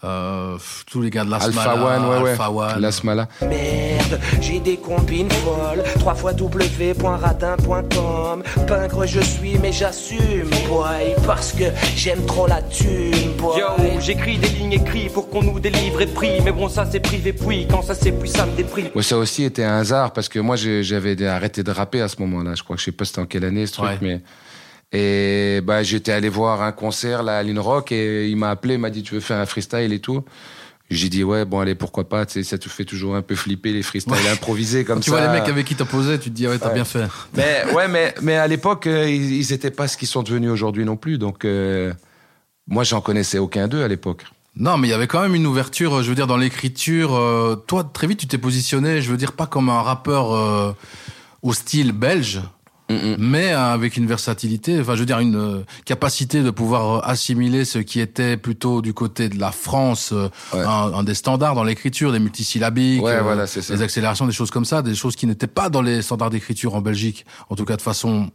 [0.05, 0.57] euh,
[0.91, 2.31] tous les gars de la Alpha One, ouais, ouais.
[2.31, 2.81] Alpha One.
[2.81, 3.29] L'Asmala.
[3.43, 5.83] Merde, j'ai des compines folles.
[6.01, 8.43] 3 fois w.radin.com.
[8.67, 11.15] Pingre je suis, mais j'assume, boy.
[11.27, 11.65] Parce que
[11.97, 13.59] j'aime trop la thune, boy.
[13.61, 13.67] Yo,
[14.01, 16.41] j'écris des lignes écrites pour qu'on nous délivre et pris.
[16.45, 18.88] Mais bon, ça c'est privé, puis quand ça c'est plus ça me déprime.
[18.95, 22.17] Ouais, ça aussi était un hasard parce que moi j'avais arrêté de rapper à ce
[22.21, 22.55] moment-là.
[22.57, 23.99] Je crois que je sais pas c'était en quelle année ce truc, Ouais.
[24.01, 24.21] mais
[24.93, 28.75] et bah j'étais allé voir un concert là à Lynn Rock et il m'a appelé,
[28.75, 30.23] il m'a dit tu veux faire un freestyle et tout?
[30.91, 32.27] J'ai dit ouais bon allez pourquoi pas.
[32.27, 35.17] Tu sais ça te fait toujours un peu flipper les freestyles improvisés comme tu ça.
[35.17, 36.75] vois les mecs avec qui t'as posé, tu te dis, ouais, t'as Ouais.
[36.75, 37.07] bien fait.
[37.35, 40.51] Mais ouais mais mais à l'époque euh, ils, ils étaient pas ce qu'ils sont devenus
[40.51, 41.17] aujourd'hui non plus.
[41.17, 41.95] Donc euh,
[42.67, 44.25] moi j'en connaissais aucun d'eux à l'époque.
[44.55, 47.15] Non, mais il y avait quand même une ouverture, euh, je veux dire, dans l'écriture.
[47.15, 50.75] euh, toi, très vite, tu t'es positionné, je veux dire, pas comme un rappeur euh,
[51.41, 52.43] au style belge,
[53.19, 57.01] mais euh, avec une versatilité, enfin, je veux dire, une euh, capacité de pouvoir euh,
[57.11, 60.61] assimiler ce qui était plutôt du côté de la France, Ouais.
[60.61, 63.75] un, un des standards dans l'écriture, des multisyllabiques, Ouais, voilà, c'est ça.
[63.75, 66.75] des accélérations, des choses comme ça, des choses qui n'étaient pas dans les standards d'écriture
[66.75, 68.31] en Belgique, en tout cas de façon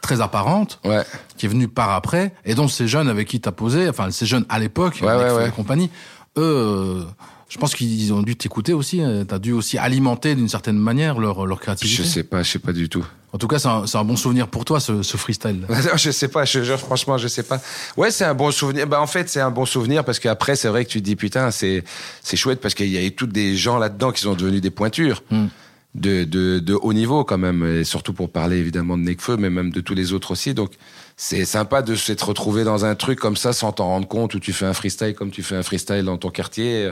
[0.00, 1.02] très apparente, Ouais.
[1.36, 4.26] qui est venue par après, et dont ces jeunes avec qui t'as posé, enfin ces
[4.26, 5.90] jeunes à l'époque, Ouais, ouais, et compagnie,
[6.36, 7.04] eux,
[7.52, 9.02] je pense qu'ils ont dû t'écouter aussi.
[9.02, 12.02] euh, T'as dû aussi alimenter d'une certaine manière leur leur créativité.
[12.02, 13.04] Je sais pas, je sais pas du tout.
[13.34, 15.66] En tout cas, c'est un, un bon souvenir pour toi ce, ce freestyle.
[15.96, 17.60] Je sais pas, je, je- franchement, je sais pas.
[17.96, 18.86] Ouais, c'est un bon souvenir.
[18.86, 21.16] Bah, en fait, c'est un bon souvenir parce qu'après, c'est vrai que tu te dis,
[21.16, 21.82] putain, c'est,
[22.22, 24.70] c'est chouette parce qu'il y a eu tous des gens là-dedans qui sont devenus des
[24.70, 25.22] pointures.
[25.30, 25.46] Mm.
[25.94, 29.50] De, de, de haut niveau quand même, et surtout pour parler évidemment de Nekfeu, mais
[29.50, 30.54] même de tous les autres aussi.
[30.54, 30.72] Donc
[31.18, 34.40] c'est sympa de s'être retrouvé dans un truc comme ça sans t'en rendre compte, où
[34.40, 36.90] tu fais un freestyle comme tu fais un freestyle dans ton quartier.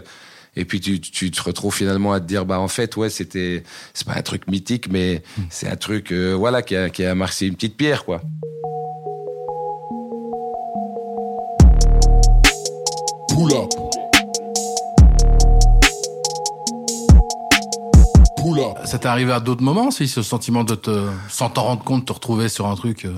[0.56, 3.62] Et puis tu, tu te retrouves finalement à te dire, bah en fait, ouais, c'était,
[3.94, 7.14] c'est pas un truc mythique, mais c'est un truc, euh, voilà, qui a, qui a
[7.14, 8.20] marqué une petite pierre, quoi.
[13.28, 13.70] Pull up.
[18.36, 18.78] Pull up.
[18.84, 22.06] Ça t'est arrivé à d'autres moments, si ce sentiment de te, sans t'en rendre compte,
[22.06, 23.04] te retrouver sur un truc.
[23.04, 23.12] euh,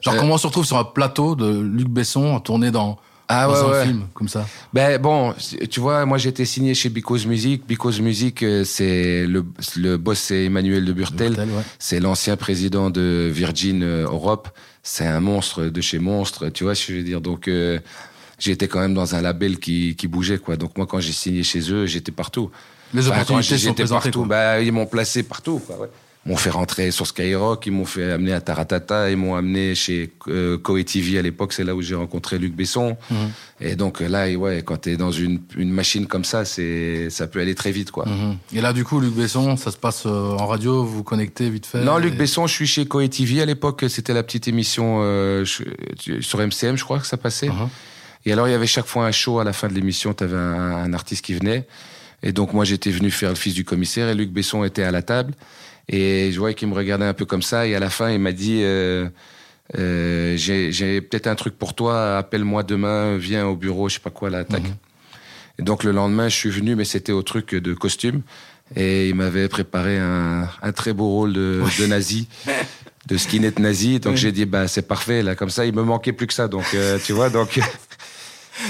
[0.00, 2.98] genre Euh, comment on se retrouve sur un plateau de Luc Besson tourné dans,
[3.30, 3.84] Ah dans ouais, un ouais.
[3.84, 4.46] film comme ça.
[4.72, 5.34] Ben bon,
[5.70, 7.62] tu vois, moi j'étais signé chez Because Music.
[7.68, 9.44] Because Music, euh, c'est le,
[9.76, 11.34] le boss, c'est Emmanuel de Burtel.
[11.34, 11.62] Burtel, ouais.
[11.78, 14.48] C'est l'ancien président de Virgin euh, Europe.
[14.82, 17.20] C'est un monstre de chez monstre, tu vois ce que je veux dire.
[17.20, 17.78] Donc euh,
[18.38, 20.56] j'étais quand même dans un label qui, qui bougeait quoi.
[20.56, 22.50] Donc moi quand j'ai signé chez eux, j'étais partout.
[22.94, 24.04] Les Enfin, quand opportunités sont j'étais présentées.
[24.10, 24.18] partout.
[24.20, 24.28] quoi.
[24.28, 25.58] Bah, ils m'ont placé partout.
[25.58, 25.88] Quoi, ouais.
[26.28, 30.12] M'ont fait rentrer sur Skyrock, ils m'ont fait amener à Taratata, ils m'ont amené chez
[30.28, 32.96] euh, TV à l'époque, c'est là où j'ai rencontré Luc Besson.
[33.10, 33.16] Mhm.
[33.62, 37.26] Et donc là, et ouais, quand t'es dans une, une machine comme ça, c'est ça
[37.26, 38.04] peut aller très vite, quoi.
[38.06, 38.36] Mhm.
[38.54, 41.48] Et là, du coup, Luc Besson, ça se passe euh, en radio, vous vous connectez
[41.48, 41.82] vite fait.
[41.82, 43.86] Non, et- Luc Besson, je suis chez Koei TV à l'époque.
[43.88, 47.48] C'était la petite émission euh, sur MCM, je crois que ça passait.
[47.48, 47.68] Mhm.
[48.26, 50.12] Et alors, il y avait chaque fois un show à la fin de l'émission.
[50.12, 51.66] Tu avais un, un artiste qui venait.
[52.22, 54.90] Et donc, moi, j'étais venu faire le fils du commissaire et Luc Besson était à
[54.90, 55.32] la table.
[55.88, 57.66] Et je voyais qu'il me regardait un peu comme ça.
[57.66, 59.08] Et à la fin, il m'a dit euh,
[59.78, 62.18] euh, J'ai peut-être un truc pour toi.
[62.18, 63.16] Appelle-moi demain.
[63.16, 64.62] Viens au bureau, je sais pas quoi, là, tac.
[65.58, 68.22] Et donc, le lendemain, je suis venu, mais c'était au truc de costume.
[68.76, 72.28] Et il m'avait préparé un, un très beau rôle de, de nazi.
[73.06, 74.00] de skinhead nazi.
[74.00, 76.48] Donc j'ai dit, bah, c'est parfait, là, comme ça, il me manquait plus que ça.
[76.48, 77.58] Donc, euh, tu vois, donc.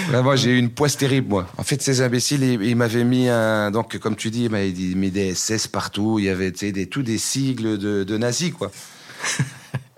[0.09, 1.47] Vraiment, j'ai eu une poisse terrible, moi.
[1.57, 3.71] En fait, ces imbéciles, ils, ils m'avaient mis un.
[3.71, 6.19] Donc, comme tu dis, ils m'avaient mis des SS partout.
[6.19, 8.71] Il y avait, des, tous des sigles de, de nazis, quoi.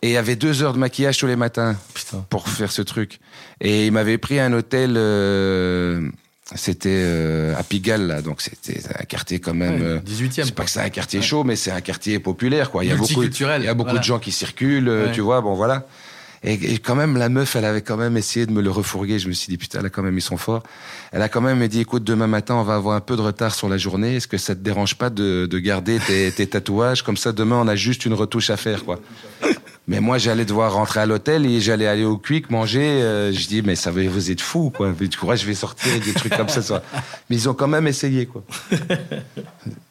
[0.02, 2.24] Et il y avait deux heures de maquillage tous les matins Putain.
[2.30, 3.20] pour faire ce truc.
[3.60, 4.94] Et il m'avait pris un hôtel.
[4.96, 6.08] euh,
[6.54, 8.22] c'était euh, à Pigalle, là.
[8.22, 9.74] Donc, c'était un quartier quand même.
[9.80, 10.44] Ouais, euh, 18e.
[10.46, 12.82] c'est pas que c'est un quartier chaud, mais c'est un quartier populaire, quoi.
[12.84, 14.00] Il y a beaucoup, il y a beaucoup voilà.
[14.00, 15.12] de gens qui circulent, euh, Ouais.
[15.12, 15.86] tu vois, bon, voilà.
[16.42, 19.18] Et, et quand même, la meuf, elle avait quand même essayé de me le refourguer.
[19.18, 20.62] Je me suis dit, putain, elle a quand même, ils sont forts.
[21.12, 23.54] Elle a quand même dit, écoute, demain matin, on va avoir un peu de retard
[23.54, 24.16] sur la journée.
[24.16, 27.02] Est-ce que ça te dérange pas de, de garder tes, tes tatouages?
[27.02, 29.00] Comme ça, demain, on a juste une retouche à faire, quoi.
[29.86, 32.80] Mais moi, j'allais devoir rentrer à l'hôtel et j'allais aller au Quick manger.
[33.02, 34.92] euh, je dis, mais ça va, vous êtes fous, quoi.
[34.92, 36.82] Du coup, je vais sortir des trucs comme ça, ça.
[37.28, 38.42] Mais ils ont quand même essayé, quoi.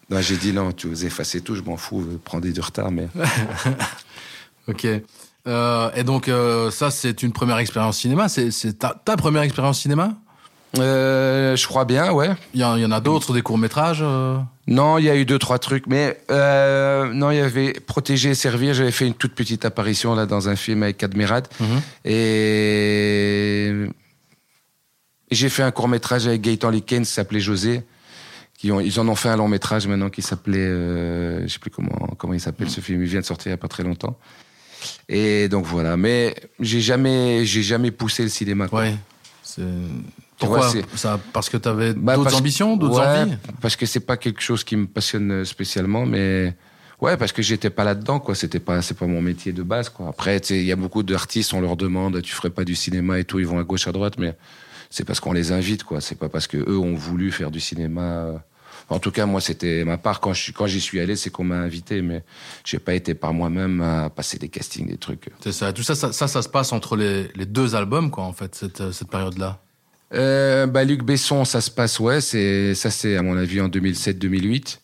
[0.09, 2.89] Non, j'ai dit, non, tu veux effacer tout, je m'en fous, prends des du retard,
[2.89, 3.07] mais.
[4.67, 4.87] Ok.
[5.49, 8.29] Euh, et donc, euh, ça, c'est une première expérience cinéma.
[8.29, 10.13] C'est ta, ta première expérience cinéma?
[10.77, 12.29] Euh, je crois bien, ouais.
[12.53, 14.03] Il y, en- il y en a d'autres, des courts-métrages
[14.67, 18.35] Non, il y a eu deux, trois trucs, mais non, il y avait Protéger et
[18.35, 18.75] Servir.
[18.75, 21.47] J'avais fait une toute petite apparition là dans un film avec Admirad.
[21.59, 21.81] Mhm.
[22.05, 23.73] Et
[25.31, 27.83] j'ai fait un court métrage avec Gaëtan Likens, qui s'appelait José.
[28.57, 31.59] Qui ont, ils en ont fait un long métrage maintenant qui s'appelait, euh, je sais
[31.59, 33.01] plus comment comment il s'appelle ce film.
[33.01, 34.17] Il vient de sortir il y a pas très longtemps.
[35.07, 35.97] Et donc voilà.
[35.97, 38.67] Mais j'ai jamais j'ai jamais poussé le cinéma.
[38.67, 38.81] quoi.
[38.81, 38.95] Ouais.
[39.57, 39.65] Vois,
[40.37, 43.35] Pourquoi ça, Parce que tu avais Bah, d'autres ambitions, d'autres ouais, envies?
[43.61, 46.55] Parce que c'est pas quelque chose qui me passionne euh, spécialement, mais
[47.01, 48.35] ouais, parce que j'étais pas là-dedans, quoi.
[48.35, 50.07] C'était pas, c'est pas mon métier de base, quoi.
[50.07, 52.75] Après, tu sais, il y a beaucoup d'artistes, on leur demande, tu ferais pas du
[52.75, 54.33] cinéma et tout, ils vont à gauche, à droite, mais
[54.89, 55.99] c'est parce qu'on les invite, quoi.
[55.99, 58.41] C'est pas parce que eux ont voulu faire du cinéma.
[58.89, 60.19] En tout cas, moi, c'était ma part.
[60.19, 62.23] Quand je suis, quand j'y suis allé, c'est qu'on m'a invité, mais
[62.65, 65.29] j'ai pas été par moi-même à passer des castings, des trucs.
[65.41, 65.71] C'est ça.
[65.73, 68.55] Tout ça, ça, ça, ça se passe entre les, les deux albums, quoi, en fait,
[68.55, 69.59] cette, cette période-là.
[70.13, 73.69] Euh, bah, Luc Besson, ça se passe, ouais, c'est, ça c'est à mon avis en
[73.69, 74.79] 2007-2008.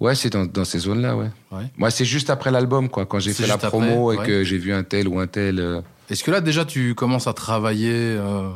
[0.00, 1.30] Ouais, c'est dans, dans ces zones-là, ouais.
[1.52, 1.64] Ouais.
[1.76, 4.26] Moi, c'est juste après l'album, quoi, quand j'ai C'est fait la promo après, et ouais.
[4.26, 5.60] que j'ai vu un tel ou un tel.
[5.60, 5.80] euh,
[6.10, 8.48] Est-ce que là, déjà, tu commences à travailler euh,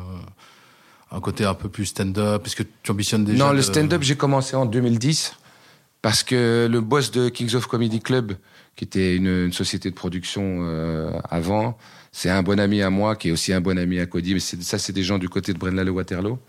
[1.11, 2.43] un côté un peu plus stand-up?
[2.45, 5.33] Est-ce que tu ambitionnes déjà Non, le de- stand-up, j'ai commencé en 2010
[6.01, 8.33] parce que le boss de Kings of Comedy Club,
[8.75, 11.77] qui était une, une société de production euh, avant,
[12.11, 14.33] c'est un bon ami à moi qui est aussi un bon ami à Cody.
[14.33, 16.39] Mais ça, c'est des gens du côté de Brenla le Waterloo.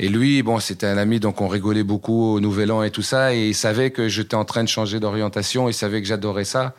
[0.00, 3.02] Et lui, bon, c'était un ami, donc on rigolait beaucoup au Nouvel An et tout
[3.02, 3.34] ça.
[3.34, 5.68] Et il savait que j'étais en train de changer d'orientation.
[5.68, 6.74] Il savait que j'adorais ça.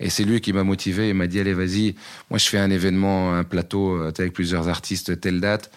[0.00, 1.10] Et c'est lui qui m'a motivé.
[1.10, 1.94] Il m'a dit allez vas-y,
[2.30, 5.70] moi je fais un événement, un plateau euh, avec plusieurs artistes telle date.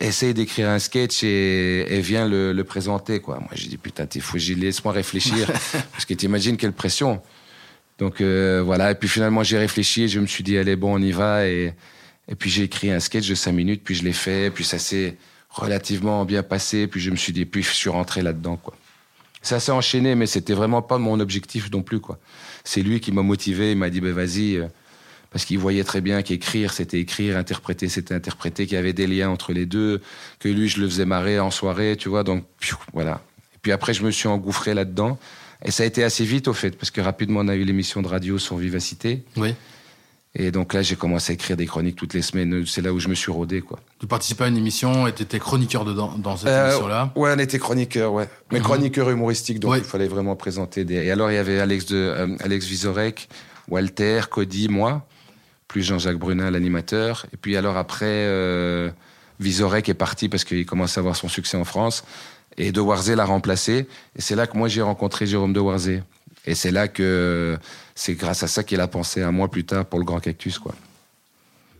[0.00, 3.38] Essaye d'écrire un sketch et, et viens le, le présenter quoi.
[3.38, 5.50] Moi j'ai dit putain t'es fou, laisse-moi réfléchir
[5.92, 7.22] parce que t'imagines quelle pression.
[7.98, 8.90] Donc euh, voilà.
[8.90, 11.46] Et puis finalement j'ai réfléchi, et je me suis dit allez bon on y va
[11.46, 11.74] et
[12.28, 14.78] et puis j'ai écrit un sketch de cinq minutes, puis je l'ai fait, puis ça
[14.78, 15.16] s'est
[15.50, 18.74] relativement bien passé, puis je me suis dit, puis je suis rentré là-dedans, quoi.
[19.42, 22.18] Ça s'est enchaîné, mais c'était vraiment pas mon objectif non plus, quoi.
[22.64, 24.66] C'est lui qui m'a motivé, il m'a dit, ben vas-y, euh,
[25.34, 29.08] parce qu'il voyait très bien qu'écrire, c'était écrire, interpréter, c'était interpréter, qu'il y avait des
[29.08, 30.00] liens entre les deux,
[30.38, 33.20] que lui, je le faisais marrer en soirée, tu vois, donc, piou, voilà.
[33.52, 35.18] Et puis après, je me suis engouffré là-dedans,
[35.64, 38.00] et ça a été assez vite, au fait, parce que rapidement, on a eu l'émission
[38.00, 39.24] de radio sur Vivacité.
[39.36, 39.56] Oui.
[40.36, 42.64] Et donc là, j'ai commencé à écrire des chroniques toutes les semaines.
[42.66, 43.80] C'est là où je me suis rodé, quoi.
[43.98, 47.12] Tu participais à une émission et tu étais chroniqueur dedans, dans cette Euh, émission-là.
[47.16, 48.28] Ouais, on était chroniqueur, ouais.
[48.52, 48.64] Mais Mhm.
[48.64, 49.78] chroniqueur humoristique, donc Ouais.
[49.78, 50.94] il fallait vraiment présenter des.
[51.06, 53.28] Et alors, il y avait Alex de euh, Alex Vizorek,
[53.68, 55.06] Walter, Cody, moi,
[55.74, 57.26] plus Jean-Jacques Brunin, l'animateur.
[57.32, 58.90] Et puis alors après, euh,
[59.40, 62.04] Vizorek est parti parce qu'il commence à avoir son succès en France.
[62.56, 63.88] Et De Warzé l'a remplacé.
[64.16, 66.04] Et c'est là que moi j'ai rencontré Jérôme De Warzé.
[66.46, 67.58] Et c'est là que
[67.96, 70.60] c'est grâce à ça qu'il a pensé à moi plus tard pour le Grand Cactus,
[70.60, 70.74] quoi.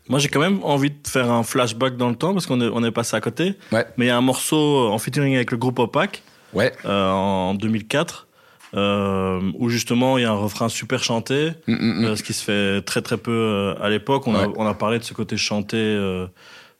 [0.09, 2.68] Moi, j'ai quand même envie de faire un flashback dans le temps parce qu'on est,
[2.72, 3.57] on est passé à côté.
[3.70, 3.86] Ouais.
[3.97, 6.22] Mais il y a un morceau en featuring avec le groupe Opac
[6.53, 6.72] Ouais.
[6.84, 8.26] euh, en 2004
[8.75, 12.05] euh, où justement il y a un refrain super chanté, Mm, mm, mm.
[12.05, 14.27] euh, ce qui se fait très très peu euh, à l'époque.
[14.27, 14.55] On, a, Ouais.
[14.57, 16.27] on a parlé de ce côté chanté euh,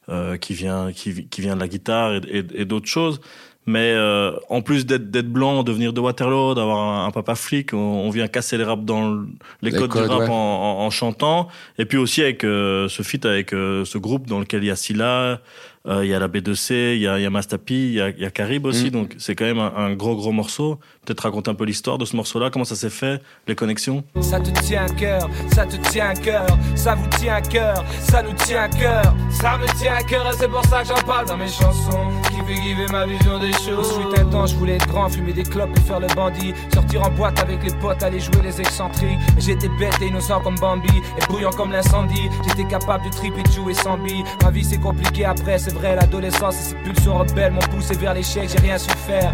[0.09, 3.19] euh, qui vient qui, vi- qui vient de la guitare et, et- et d'autres choses.
[3.67, 7.33] Mais euh, en plus d'être d'être blanc, de venir de Waterloo, d'avoir un, un papa
[7.33, 9.27] flic, on, on vient casser les rap dans le-
[9.63, 10.29] les, Les codes, codes, du rap ouais.
[10.29, 11.47] en, en- en chantant.
[11.79, 14.71] Et puis aussi avec euh, ce feat avec euh, ce groupe dans lequel il y
[14.71, 15.41] a Silla,
[15.87, 18.09] euh, il y a la B2C, il y a, y a Mastapi, il y a,
[18.09, 18.87] y a Carib aussi.
[18.87, 18.91] Mm.
[18.91, 20.79] Donc c'est quand même un, un gros gros morceau.
[21.05, 24.03] Peut-être raconter un peu l'histoire de ce morceau-là, comment ça s'est fait, les connexions.
[24.21, 27.83] Ça te tient à cœur, ça te tient à cœur, ça vous tient à cœur,
[27.99, 30.87] ça nous tient à cœur, ça me tient à cœur et c'est pour ça que
[30.87, 32.09] j'en parle dans mes chansons.
[32.53, 33.93] Giver ma vision des choses.
[33.93, 36.53] Suite un temps, je voulais être grand, fumer des clopes et faire le bandit.
[36.73, 39.19] Sortir en boîte avec les potes, aller jouer les excentriques.
[39.37, 42.29] J'étais bête et innocent comme Bambi, et bouillant comme l'incendie.
[42.47, 44.23] J'étais capable de trip et de jouer sans billes.
[44.43, 48.13] Ma vie c'est compliqué après, c'est vrai, l'adolescence et ses pulsions rebelles m'ont poussé vers
[48.13, 49.33] l'échec, j'ai rien su faire.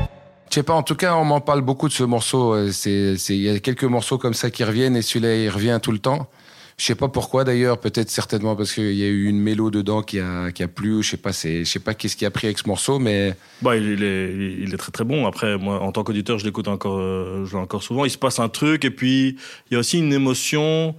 [0.50, 2.54] Je sais pas, en tout cas, on m'en parle beaucoup de ce morceau.
[2.54, 5.94] Euh, il y a quelques morceaux comme ça qui reviennent et celui-là, il revient tout
[5.94, 6.28] le temps.
[6.82, 10.02] Je sais pas pourquoi d'ailleurs, peut-être certainement parce qu'il y a eu une mélo dedans
[10.02, 11.04] qui a, qui a plu.
[11.04, 13.78] Je sais pas, je sais pas qu'est-ce qui a pris avec ce morceau, mais Bah,
[13.78, 15.28] il, est, il est très très bon.
[15.28, 18.04] Après, moi, en tant qu'auditeur, je l'écoute encore, euh, je encore souvent.
[18.04, 19.38] Il se passe un truc et puis
[19.70, 20.96] il y a aussi une émotion.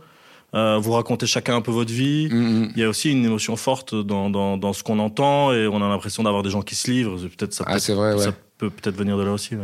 [0.55, 2.29] Euh, vous racontez chacun un peu votre vie.
[2.31, 2.73] mm, mm.
[2.77, 5.83] Il y a aussi une émotion forte dans, dans, dans ce qu'on entend et on
[5.83, 7.17] a l'impression d'avoir des gens qui se livrent.
[7.37, 8.23] Peut-être ça, Ah, peut, c'est vrai, ouais.
[8.23, 9.57] ça peut peut-être venir de là aussi.
[9.57, 9.63] ouais.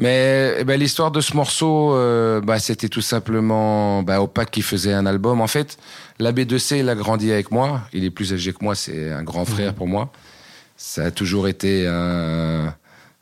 [0.00, 4.62] Mais eh ben, l'histoire de ce morceau, euh, bah, c'était tout simplement bah, Opac qui
[4.62, 5.40] faisait un album.
[5.42, 5.76] En fait,
[6.18, 7.82] la B2C, il a grandi avec moi.
[7.92, 10.10] Il est plus âgé que moi, c'est un grand frère pour moi.
[10.76, 12.74] Ça a toujours été un,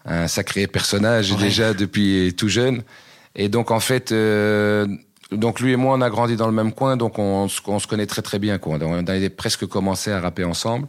[0.06, 1.38] un sacré personnage Ouais.
[1.38, 2.82] déjà depuis tout jeune.
[3.34, 4.86] Et donc en fait, euh,
[5.32, 7.78] donc lui et moi, on a grandi dans le même coin, donc on, se- on
[7.80, 8.58] se connaît très très bien.
[8.58, 8.78] Quoi.
[8.82, 10.86] On a presque commencé à rapper ensemble.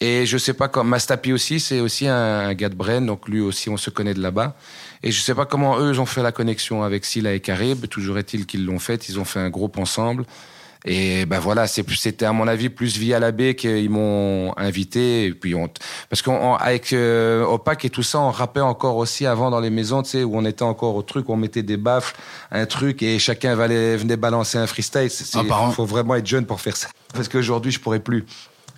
[0.00, 3.40] Et je sais pas comme Mastapi aussi, c'est aussi un, gars de Brenne, donc lui
[3.40, 4.54] aussi on se connaît de là-bas.
[5.02, 7.86] Et je sais pas comment eux ils ont fait la connexion avec Silla et Carib.
[7.86, 10.24] Toujours est-il qu'ils l'ont fait, ils ont fait un groupe ensemble.
[10.84, 15.24] Et ben voilà, c'était à mon avis plus via la baie qu'ils m'ont invité.
[15.26, 15.68] Et puis on,
[16.08, 20.02] parce qu'avec euh, Opac et tout ça, on rappait encore aussi avant dans les maisons,
[20.02, 22.14] tu sais, où on était encore au truc, où on mettait des baffles,
[22.52, 25.10] un truc, et chacun venait balancer un freestyle.
[25.34, 25.72] Ah, an.
[25.72, 26.88] faut vraiment être jeune pour faire ça.
[27.12, 28.24] Parce qu'aujourd'hui, je pourrais plus.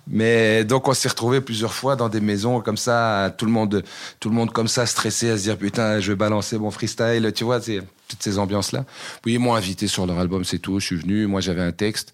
[0.07, 3.83] Mais donc on s'est retrouvé plusieurs fois dans des maisons comme ça, tout le monde,
[4.19, 7.31] tout le monde comme ça, stressé à se dire putain, je vais balancer mon freestyle,
[7.35, 8.85] tu vois, toutes ces ambiances là.
[9.21, 10.79] Puis ils m'ont invité sur leur album, c'est tout.
[10.79, 12.13] Je suis venu, moi j'avais un texte,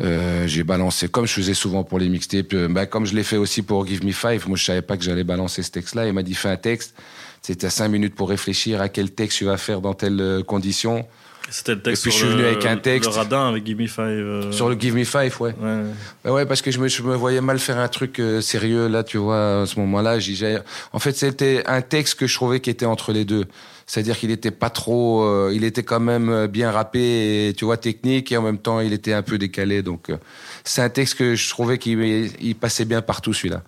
[0.00, 3.24] euh, j'ai balancé comme je faisais souvent pour les mixtapes, euh, bah, comme je l'ai
[3.24, 4.48] fait aussi pour Give Me Five.
[4.48, 6.06] Moi je savais pas que j'allais balancer ce texte là.
[6.06, 6.94] Il m'a dit fais un texte.
[7.42, 11.06] C'était cinq minutes pour réfléchir à quel texte tu vas faire dans telle euh, condition.
[11.48, 13.10] C'était le texte Et puis, sur je suis le, venu avec un texte.
[13.10, 13.98] le radin avec Gimme Five.
[14.00, 15.54] euh, Sur le Give Me Five, ouais.
[15.60, 15.82] ouais.
[16.24, 18.86] Bah ouais, parce que je me, je me voyais mal faire un truc euh, sérieux
[18.88, 20.18] là, tu vois, à ce moment-là.
[20.92, 23.46] En fait, c'était un texte que je trouvais qui était entre les deux.
[23.86, 27.64] C'est-à-dire qu'il était pas trop, euh, il était quand même euh, bien rappé, et, tu
[27.64, 29.82] vois, technique, et en même temps, il était un peu décalé.
[29.82, 30.16] Donc, euh,
[30.62, 33.64] c'est un texte que je trouvais qu'il il passait bien partout, celui-là.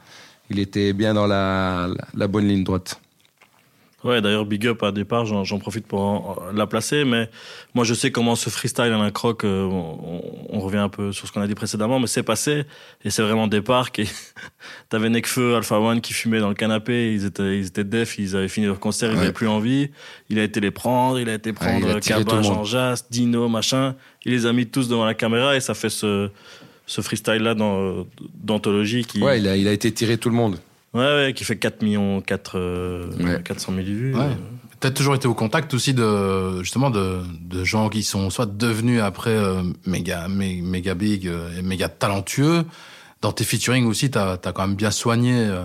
[0.49, 3.01] Il était bien dans la, la, la bonne ligne droite.
[4.05, 7.31] Ouais, d'ailleurs, big up à départ, j'en profite pour en- la placer, mais
[7.75, 11.13] moi je sais comment ce freestyle à un croc, euh, on, on revient un peu
[11.13, 12.65] sur ce qu'on a dit précédemment, mais c'est passé,
[13.05, 13.91] et c'est vraiment départ.
[13.99, 14.07] Et
[14.89, 18.35] t'avais Nekfeu, Alpha One qui fumaient dans le canapé, ils étaient, ils étaient def, ils
[18.35, 19.23] avaient fini leur concert, ils Ouais.
[19.23, 19.91] avaient plus envie.
[20.31, 22.43] Il a été les prendre, il a été prendre le Kaba, monde.
[22.45, 23.95] Jean Jas, Dino, machin.
[24.25, 26.29] Il les a mis tous devant la caméra et ça fait ce,
[26.87, 30.59] ce freestyle-là dans, d'anthologie qui, Ouais, il a, il a été tiré tout le monde.
[30.95, 33.43] Ouais, ouais, qui fait 4 millions, 4, euh, Ouais.
[33.43, 34.15] 400 000 vues.
[34.15, 34.37] Ouais.
[34.81, 39.01] T'as toujours été au contact aussi de justement de, de gens qui sont soit devenus
[39.01, 42.65] après euh, méga mé- méga big euh, et méga talentueux.
[43.21, 45.63] Dans tes featuring aussi, t'as as quand même bien soigné euh,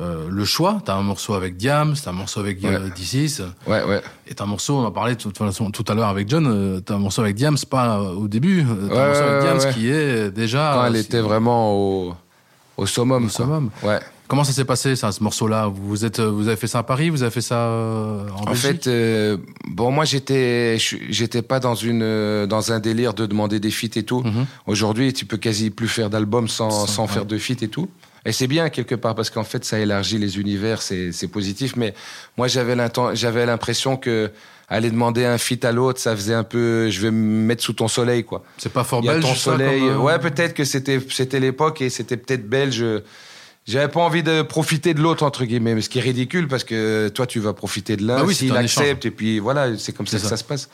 [0.00, 0.82] euh, le choix.
[0.84, 2.90] T'as un morceau avec Diams, t'as un morceau avec euh, Ouais.
[2.90, 4.02] D6, Ouais, ouais.
[4.26, 4.78] et t'as un morceau.
[4.78, 6.48] On en parlait de toute façon tout à l'heure avec John.
[6.48, 8.62] euh, T'as un morceau avec Diams, pas euh, au début.
[8.68, 11.72] euh, T'as Ouais, un morceau avec Diams qui est déjà Quand elle euh, était vraiment
[11.72, 12.16] au,
[12.78, 13.22] au summum.
[13.22, 13.36] au quoi.
[13.36, 13.70] summum.
[13.84, 14.00] Ouais.
[14.28, 15.70] Comment ça s'est passé ça, ce morceau-là?
[15.72, 18.42] Vous êtes, euh, vous avez fait ça à Paris Vous avez fait ça euh, en,
[18.42, 18.60] En Belgique?
[18.62, 19.36] fait, euh,
[19.68, 20.78] bon, moi j'étais,
[21.10, 24.22] j'étais pas dans une, euh, dans un délire de demander des feats et tout.
[24.22, 24.46] Mhm.
[24.66, 27.12] Aujourd'hui, tu peux quasi plus faire d'albums sans, Sans- sans, ouais.
[27.12, 27.88] faire de feats et tout.
[28.24, 31.76] Et c'est bien quelque part parce qu'en fait, ça élargit les univers, c'est, c'est positif.
[31.76, 31.94] Mais
[32.36, 32.74] moi, j'avais
[33.14, 34.32] j'avais l'impression que
[34.68, 37.74] aller demander un feat à l'autre, ça faisait un peu, je vais me mettre sous
[37.74, 38.42] ton soleil, quoi.
[38.58, 39.80] C'est pas fort belge ton soleil.
[39.82, 42.84] comme, Ouais, peut-être que c'était c'était l'époque et c'était peut-être belge.
[43.66, 46.62] J'avais pas envie de profiter de l'autre entre guillemets, mais ce qui est ridicule parce
[46.62, 49.92] que toi tu vas profiter de l'un Bah oui, s'il accepte et puis voilà, c'est
[49.92, 50.30] comme ça que ça.
[50.30, 50.68] ça se passe.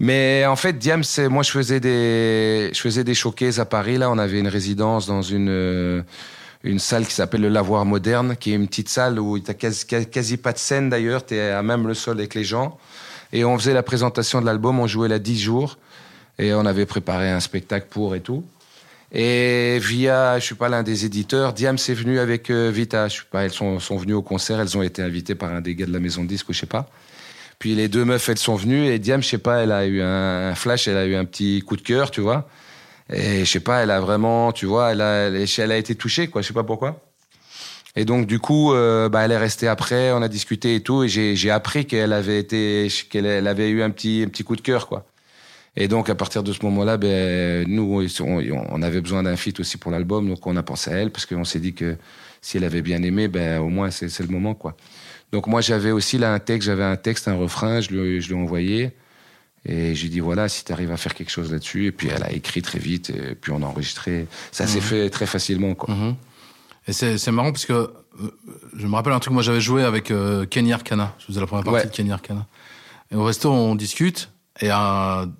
[0.00, 3.98] Mais en fait, Diam, c'est moi je faisais des je faisais des showcases à Paris.
[3.98, 6.02] Là, on avait une résidence dans une euh,
[6.64, 9.86] une salle qui s'appelle le Lavoir Moderne, qui est une petite salle où t'as quasi,
[9.86, 11.24] quasi pas de scène d'ailleurs.
[11.24, 12.78] T'es à même le sol avec les gens.
[13.32, 14.80] Et on faisait la présentation de l'album.
[14.80, 15.78] On jouait là 10 jours
[16.38, 18.44] et on avait préparé un spectacle pour et tout.
[19.12, 23.08] Et via, je suis pas l'un des éditeurs, Diam s'est venu avec euh, Vita.
[23.08, 25.74] Je suis pas, elles sont, venues au concert, elles ont été invitées par un des
[25.74, 26.86] gars de la maison de disque je sais pas.
[27.58, 30.02] Puis les deux meufs, elles sont venues et Diam, je sais pas, elle a eu
[30.02, 32.48] un, flash, elle a eu un petit coup de cœur, tu vois.
[33.10, 36.42] Et je sais pas, elle a vraiment, tu vois, elle a, été touchée, quoi.
[36.42, 37.00] Je sais pas pourquoi.
[37.96, 41.02] Et donc du coup, euh, bah, elle est restée après, on a discuté et tout,
[41.02, 44.54] et j'ai appris qu'elle avait été, qu'elle elle avait eu un petit, un petit coup
[44.54, 45.06] de cœur, quoi.
[45.80, 49.60] Et donc, à partir de ce moment-là, ben, nous, on, on avait besoin d'un feat
[49.60, 51.96] aussi pour l'album, donc on a pensé à elle, parce qu'on s'est dit que
[52.42, 54.76] si elle avait bien aimé, ben, au moins, c'est le moment, quoi.
[55.30, 58.28] Donc, moi, j'avais aussi là un texte, j'avais un texte, un refrain, je lui, je
[58.28, 58.90] lui ai envoyé.
[59.66, 61.86] Et j'ai dit, voilà, si tu arrives à faire quelque chose là-dessus.
[61.86, 64.26] Et puis, elle a écrit très vite, et puis on a enregistré.
[64.50, 65.94] Ça s'est fait très facilement, quoi.
[65.94, 66.16] Mhm.
[66.88, 67.90] Et c'est marrant parce que euh,
[68.76, 71.14] je me rappelle un truc, moi j'avais joué avec euh, Kenny Arcana.
[71.18, 71.90] Je faisais la première partie Ouais.
[71.90, 72.46] de Kenny Arcana.
[73.12, 75.30] Et au resto, on discute et un,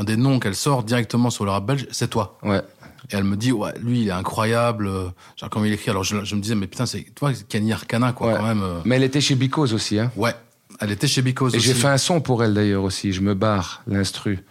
[0.00, 2.38] un des noms qu'elle sort directement sur le rap belge, c'est toi.
[2.42, 2.62] Ouais.
[3.10, 4.86] Et elle me dit, ouais, lui, il est incroyable.
[4.86, 5.90] euh, Genre, comment il écrit.
[5.90, 8.34] Alors, je, je me disais, mais putain, c'est toi, c'est Kenny Arcana, quoi, Ouais.
[8.36, 8.62] quand même.
[8.62, 8.80] euh.
[8.84, 10.10] Mais elle était chez Bicose aussi, hein.
[10.16, 10.34] Ouais.
[10.80, 13.12] Elle était chez Because Et j'ai fait un son pour elle d'ailleurs aussi.
[13.12, 14.44] Je me barre, l'instru.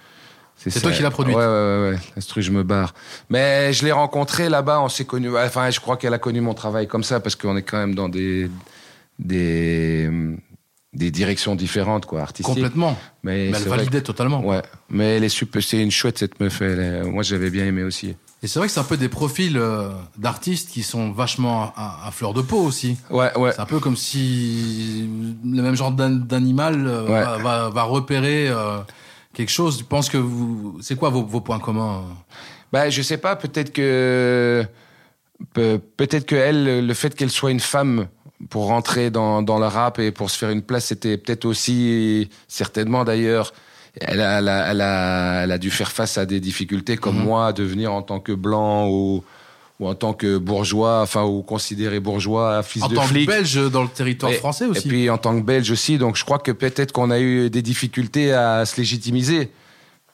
[0.57, 1.99] C'est toi qui l'as produite Ouais, ouais, ouais, ouais.
[2.15, 2.93] L'instru, je me barre.
[3.29, 5.37] Mais je l'ai rencontrée là-bas, on s'est connus.
[5.37, 7.95] Enfin, je crois qu'elle a connu mon travail comme ça parce qu'on est quand même
[7.95, 8.49] dans des,
[9.19, 10.09] des,
[10.93, 12.53] des directions différentes, quoi, artistiques.
[12.55, 12.97] Complètement.
[13.23, 14.43] Mais, Mais elle validait totalement.
[14.43, 14.61] Ouais.
[14.89, 16.61] Mais elle est super, c'est une chouette cette meuf.
[16.61, 18.15] Elle est- moi, j'avais bien aimé aussi.
[18.43, 22.01] Et c'est vrai que c'est un peu des profils euh, d'artistes qui sont vachement à,
[22.07, 22.97] à fleur de peau aussi.
[23.09, 23.51] Ouais, ouais.
[23.51, 25.09] C'est un peu comme si
[25.43, 27.23] le même genre d'an- d'animal euh, Ouais.
[27.23, 28.77] va, va, va repérer euh,
[29.33, 29.77] quelque chose.
[29.79, 30.77] Tu penses que vous.
[30.81, 32.13] C'est quoi vos, vos points communs euh?
[32.71, 34.63] Bah, je sais pas, peut-être que
[35.53, 38.07] pe- peut-être que elle, le fait qu'elle soit une femme
[38.49, 42.29] pour rentrer dans, dans le rap et pour se faire une place, c'était peut-être aussi
[42.47, 43.53] certainement d'ailleurs.
[43.99, 47.17] Elle a, elle, a, elle, a, elle a dû faire face à des difficultés comme
[47.17, 47.23] Mhm.
[47.23, 49.23] moi, de venir en tant que blanc ou,
[49.79, 53.27] ou en tant que bourgeois, enfin, ou considéré bourgeois, fils En de tant que flic.
[53.27, 54.87] Belge dans le territoire Et- français Et aussi.
[54.87, 57.63] puis en tant que Belge aussi, donc je crois que peut-être qu'on a eu des
[57.63, 59.51] difficultés à se légitimiser.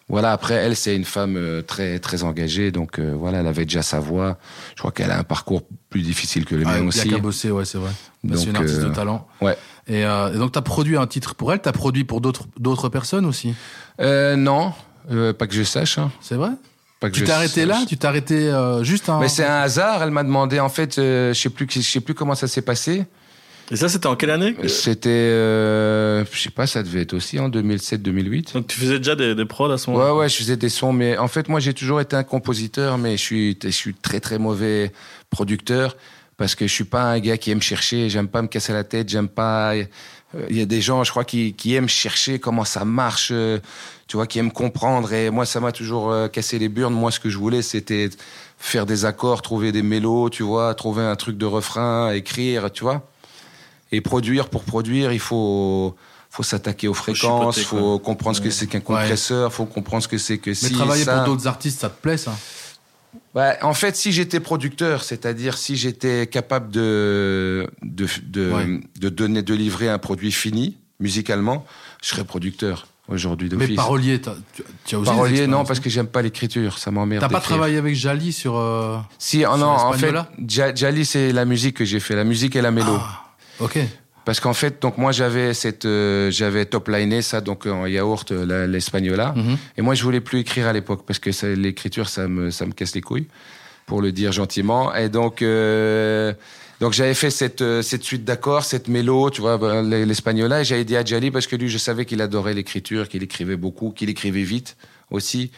[0.09, 3.63] Voilà, après elle, c'est une femme euh, très très engagée, donc euh, voilà, elle avait
[3.65, 4.37] déjà sa voix.
[4.75, 5.63] Je crois qu'elle a un parcours
[5.93, 7.07] plus difficile que le Ah, mien il y a aussi.
[7.09, 7.91] qu'à bosser, ouais, c'est vrai.
[8.35, 9.27] C'est une artiste euh, de talent.
[9.41, 9.55] Ouais.
[9.87, 12.19] Et, euh, et donc, tu as produit un titre pour elle, tu as produit pour
[12.19, 13.53] d'autres personnes aussi?
[14.01, 14.73] Euh, non,
[15.11, 15.99] euh, pas que je sache.
[15.99, 16.11] Hein.
[16.19, 16.49] C'est vrai?
[17.13, 17.83] Tu t'es arrêté là?
[17.87, 19.19] Tu t'es arrêté euh, juste un.
[19.19, 20.01] Mais c'est un hasard.
[20.01, 22.61] Elle m'a demandé en fait, euh, je sais plus, je sais plus comment ça s'est
[22.61, 23.05] passé.
[23.71, 27.39] Et ça, c'était en quelle année C'était, euh, je sais pas, ça devait être aussi
[27.39, 28.53] en 2007-2008.
[28.53, 30.69] Donc tu faisais déjà des, des prods à ce Ouais, moment-là ouais, je faisais des
[30.69, 33.93] sons, mais en fait, moi, j'ai toujours été un compositeur, mais je suis, je suis
[33.95, 34.91] très, très mauvais
[35.29, 35.95] producteur
[36.37, 38.83] parce que je suis pas un gars qui aime chercher, j'aime pas me casser la
[38.83, 39.73] tête, j'aime pas.
[39.75, 39.85] euh,
[40.49, 43.59] Il y a des gens, je crois, qui, qui aiment chercher comment ça marche, euh,
[44.07, 45.13] tu vois, qui aiment comprendre.
[45.13, 46.93] Et moi, ça m'a toujours euh, cassé les burnes.
[46.95, 48.09] Moi, ce que je voulais, c'était
[48.57, 52.83] faire des accords, trouver des mélos, tu vois, trouver un truc de refrain, écrire, tu
[52.83, 53.07] vois.
[53.93, 55.95] Et produire pour produire, il faut
[56.29, 58.05] faut s'attaquer aux fréquences, chipoter, faut quoi.
[58.05, 61.03] comprendre ce que c'est qu'un compresseur, faut comprendre ce que c'est que Mais si travailler
[61.03, 61.17] ça.
[61.19, 62.35] pour d'autres artistes, ça te plaît, ça?
[63.35, 68.81] Ouais, en fait, si j'étais producteur, c'est-à-dire si j'étais capable de de, de, Ouais.
[68.99, 71.65] de donner, de livrer un produit fini musicalement,
[72.01, 75.11] je serais producteur aujourd'hui Mais parolier, tu, as aussi.
[75.11, 77.21] Parolier, non, parce que j'aime pas l'écriture, ça m'emmerde.
[77.21, 78.55] T'as pas travaillé avec Jali sur.
[78.57, 80.15] euh, Si, oh sur non, en fait,
[80.47, 82.97] Jali, c'est la musique que j'ai fait, la musique et la mélo.
[82.99, 83.22] Ah,
[83.63, 83.79] ok.
[84.25, 88.31] Parce qu'en fait, donc moi j'avais cette, euh, j'avais top liné ça donc en yaourt
[88.31, 89.33] euh, la- l'espagnola.
[89.35, 89.57] Mhm.
[89.77, 92.71] Et moi je voulais plus écrire à l'époque parce que l'écriture ça me ça me
[92.71, 93.27] casse les couilles,
[93.85, 94.95] pour le dire gentiment.
[94.95, 96.33] Et donc euh,
[96.79, 100.61] donc j'avais fait cette euh, cette suite d'accords, cette mélo, tu vois, l- l'espagnola.
[100.61, 103.57] Et j'avais dit à Jali parce que lui je savais qu'il adorait l'écriture, qu'il écrivait
[103.57, 104.77] beaucoup, qu'il écrivait vite
[105.11, 105.51] aussi.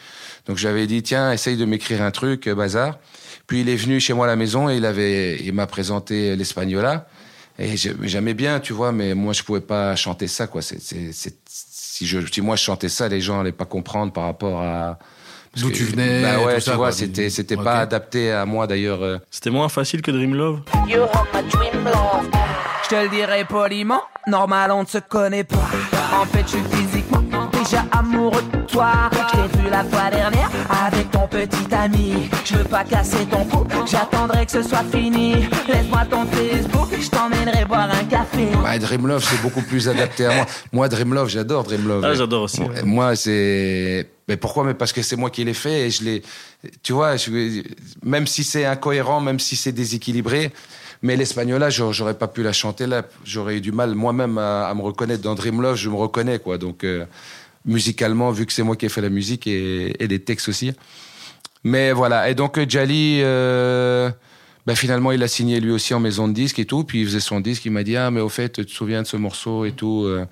[0.48, 2.98] Donc j'avais dit tiens essaye de m'écrire un truc euh, bazar.
[3.46, 6.34] Puis il est venu chez moi à la maison et il avait il m'a présenté
[6.34, 7.06] l'espagnola.
[7.58, 10.60] Et j'ai- j'aimais bien, tu vois, mais moi, je pouvais pas chanter ça, quoi.
[10.62, 14.12] C'est, c'est, c'est- si, je, si moi, je chantais ça, les gens allaient pas comprendre
[14.12, 14.98] par rapport à...
[15.52, 16.92] parce D'où que- tu venais, Bah ouais, tout tu ça, vois, quoi.
[16.92, 17.64] c'était, c'était Ok.
[17.64, 19.02] pas adapté à moi, d'ailleurs.
[19.02, 19.16] euh.
[19.30, 22.28] C'était moins facile que Dream Love You are my dream love.
[22.84, 25.56] Je te le dirai poliment, normal on ne se connaît pas.
[26.20, 27.15] En fait, je suis physiquement
[27.76, 28.92] déjà amoureux de toi.
[29.12, 30.50] Je t'ai vu la fois dernière
[30.86, 32.28] avec ton petit ami.
[32.44, 35.46] Je veux pas casser ton cou, j'attendrai que ce soit fini.
[35.68, 38.48] Laisse-moi ton Facebook, je t'emmènerai boire un café.
[38.64, 40.46] Ouais, Dream Love, c'est beaucoup plus adapté à moi.
[40.72, 42.04] Moi, Dream Love, j'adore Dream Love.
[42.04, 42.60] Ah, j'adore aussi.
[42.60, 44.08] Bon, Moi, c'est.
[44.28, 44.64] Mais pourquoi?
[44.64, 46.22] Mais parce que c'est moi qui l'ai fait et je l'ai.
[46.82, 47.62] Tu vois, je...
[48.02, 50.52] même si c'est incohérent, même si c'est déséquilibré,
[51.02, 53.02] mais l'espagnol j'aurais j'aurais pas pu la chanter là.
[53.24, 55.76] J'aurais eu du mal moi-même à, à me reconnaître dans Dream Love.
[55.76, 56.58] Je me reconnais quoi.
[56.58, 57.04] Donc euh,
[57.66, 60.72] musicalement, vu que c'est moi qui ai fait la musique et, et les textes aussi.
[61.64, 62.30] Mais voilà.
[62.30, 63.20] Et donc euh, Jali.
[63.22, 64.10] Euh...
[64.66, 66.82] Ben finalement, il a signé lui aussi en maison de disque et tout.
[66.82, 67.64] Puis il faisait son disque.
[67.66, 70.02] Il m'a dit ah mais au fait, tu te souviens de ce morceau et tout.
[70.06, 70.24] euh,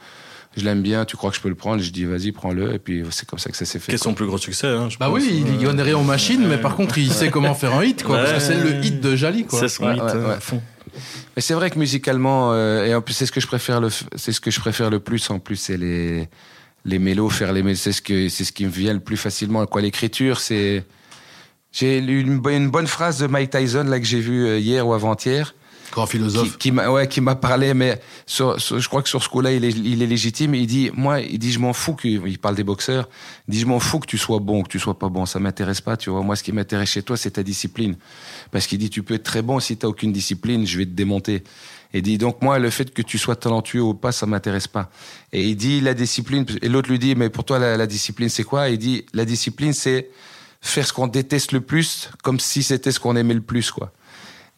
[0.57, 1.05] je l'aime bien.
[1.05, 1.81] Tu crois que je peux le prendre?
[1.81, 2.75] Je dis vas-y, prends-le.
[2.75, 3.87] Et puis c'est comme ça que ça s'est fait.
[3.93, 5.21] Quel est son plus gros succès hein, je Bah pense.
[5.21, 7.85] oui, il y en rien aux machines, mais par contre, il sait comment faire un
[7.85, 8.19] hit, quoi.
[8.19, 9.61] parce que c'est le hit de Jali, quoi.
[9.61, 10.33] C'est son Ouais, hit ouais, ouais.
[10.35, 10.61] à fond.
[11.37, 13.89] Mais c'est vrai que musicalement, euh, et en plus c'est ce que je préfère le,
[14.17, 15.31] c'est ce que je préfère le plus.
[15.31, 16.29] En plus, c'est les
[16.85, 19.17] les mélos, faire les mélos, c'est ce que c'est ce qui me vient le plus
[19.17, 19.65] facilement.
[19.67, 20.85] Quoi, l'écriture, c'est
[21.73, 24.87] j'ai lu une, une bonne phrase de Mike Tyson là que j'ai vu euh, hier
[24.87, 25.55] ou avant-hier.
[25.93, 26.59] Grand qui, philosophe.
[26.59, 29.53] qui m'a ouais, qui m'a parlé mais sur, sur- je crois que sur ce coup-là
[29.53, 32.39] il est, il est légitime il dit moi il dit je m'en fous que il
[32.39, 33.09] parle des boxeurs
[33.47, 35.39] il dit je m'en fous que tu sois bon que tu sois pas bon ça
[35.39, 37.95] m'intéresse pas tu vois moi ce qui m'intéresse chez toi c'est ta discipline
[38.51, 40.91] parce qu'il dit tu peux être très bon si t'as aucune discipline je vais te
[40.91, 41.45] démonter
[41.95, 44.91] et dit donc moi le fait que tu sois talentueux ou pas ça m'intéresse pas
[45.33, 48.45] et il dit la discipline et l'autre lui dit mais pour toi la, discipline c'est
[48.45, 48.69] quoi?
[48.69, 50.11] Il dit la discipline c'est
[50.61, 53.93] faire ce qu'on déteste le plus comme si c'était ce qu'on aimait le plus quoi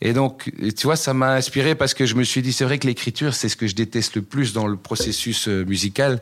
[0.02, 2.64] et donc, et tu vois, ça m'a inspiré parce que je me suis dit, c'est
[2.64, 6.20] vrai que l'écriture, c'est ce que je déteste le plus dans le processus euh, musical.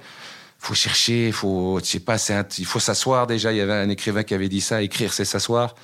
[0.61, 2.17] Faut chercher, faut, je sais pas,
[2.59, 3.53] il faut s'asseoir déjà.
[3.53, 5.75] Il y avait un écrivain qui avait dit ça, écrire, c'est s'asseoir.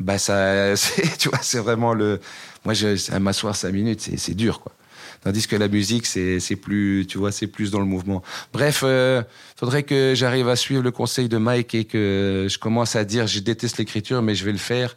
[0.00, 0.74] Bah ça,
[1.18, 2.20] tu vois, c'est vraiment le.
[2.64, 4.72] Moi, je, c'est- m'asseoir cinq minutes, c'est, dur, quoi.
[5.24, 8.22] Tandis que la musique, c'est, c'est plus, tu vois, c'est plus dans le mouvement.
[8.52, 9.22] Bref, euh,
[9.56, 13.28] faudrait que j'arrive à suivre le conseil de Mike et que je commence à dire,
[13.28, 14.96] je déteste l'écriture, mais je vais le faire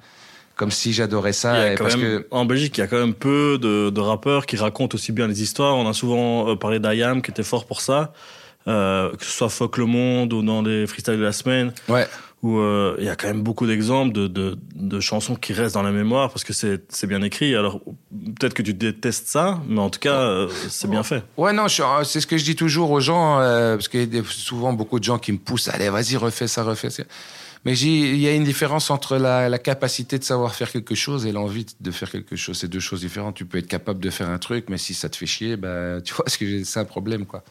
[0.56, 1.74] comme si j'adorais ça.
[1.74, 4.46] et parce même- que En Belgique, il y a quand même peu de, de rappeurs
[4.48, 5.76] qui racontent aussi bien les histoires.
[5.76, 8.14] On a souvent euh, parlé d'Ayam qui était fort pour ça,
[8.68, 12.08] euh, que ce soit Fuck le Monde ou dans les freestyles de la semaine, Ouais.
[12.46, 15.92] Où euh, il y a quand même beaucoup d'exemples de, chansons qui restent dans la
[15.92, 17.56] mémoire parce que c'est bien écrit.
[17.56, 17.80] Alors
[18.36, 21.24] peut-être que tu détestes ça, mais en tout cas, euh, c'est bien fait.
[21.38, 24.24] Ouais, non, euh, c'est ce que je dis toujours aux gens, parce qu'il y a
[24.28, 27.04] souvent beaucoup de gens qui me poussent, allez, vas-y, refais ça, refais ça.
[27.66, 31.32] Mais il y a une différence entre la, capacité de savoir faire quelque chose et
[31.32, 32.60] l'envie de faire quelque chose.
[32.60, 33.34] C'est deux choses différentes.
[33.34, 36.00] Tu peux être capable de faire un truc, mais si ça te fait chier, bah,
[36.06, 37.44] tu vois, c'est un problème, quoi.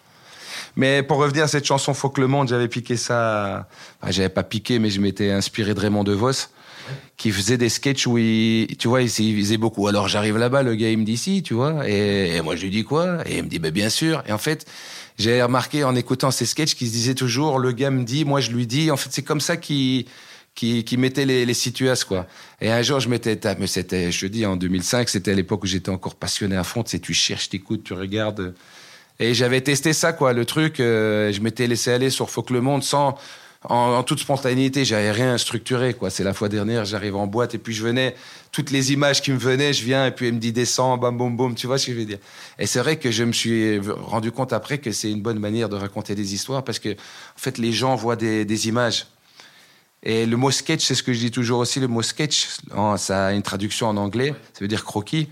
[0.77, 3.69] Mais pour revenir à cette chanson Faut que le monde, j'avais piqué ça.
[4.01, 6.49] Enfin, j'avais pas piqué, mais je m'étais inspiré de Raymond DeVos,
[7.17, 9.87] qui faisait des sketchs où il, tu vois, il, faisait beaucoup.
[9.89, 12.71] Alors j'arrive là-bas, le gars il me dit si, tu vois, et, moi je lui
[12.71, 13.19] dis quoi?
[13.27, 14.23] Et il me dit bah, bien sûr.
[14.27, 14.67] Et en fait,
[15.19, 18.41] j'ai remarqué en écoutant ces sketchs qu'il se disait toujours, le gars me dit, moi
[18.41, 18.91] je lui dis.
[18.91, 20.07] En fait, c'est comme ça qu'il
[20.55, 22.27] qui, mettait les, situations, quoi.
[22.61, 25.35] Et un jour, je m'étais, ta- mais c'était, je te dis, en 2005, c'était à
[25.35, 26.83] l'époque où j'étais encore passionné à fond.
[26.83, 28.55] Tu sais, tu cherches, t'écoutes, tu regardes.
[29.21, 30.81] Et j'avais testé ça, quoi, le truc.
[30.81, 33.17] euh, je m'étais laissé aller sur Faut que le monde sans,
[33.63, 34.85] en, en toute spontanéité.
[34.85, 36.11] J'avais rien structuré, quoi.
[36.11, 38.17] C'est la fois dernière, j'arrive en boîte et puis je venais,
[38.51, 41.17] toutes les images qui me venaient, je viens et puis elle me dit descends, bam,
[41.17, 41.55] boum, boum.
[41.55, 42.19] Tu vois ce que je veux dire?
[42.59, 45.69] Et c'est vrai que je me suis rendu compte après que c'est une bonne manière
[45.69, 49.07] de raconter des histoires parce que, en fait, les gens voient des, des images.
[50.03, 52.49] Et le mot sketch, c'est ce que je dis toujours aussi, le mot sketch,
[52.99, 55.29] ça a une traduction en anglais, ça veut dire croquis.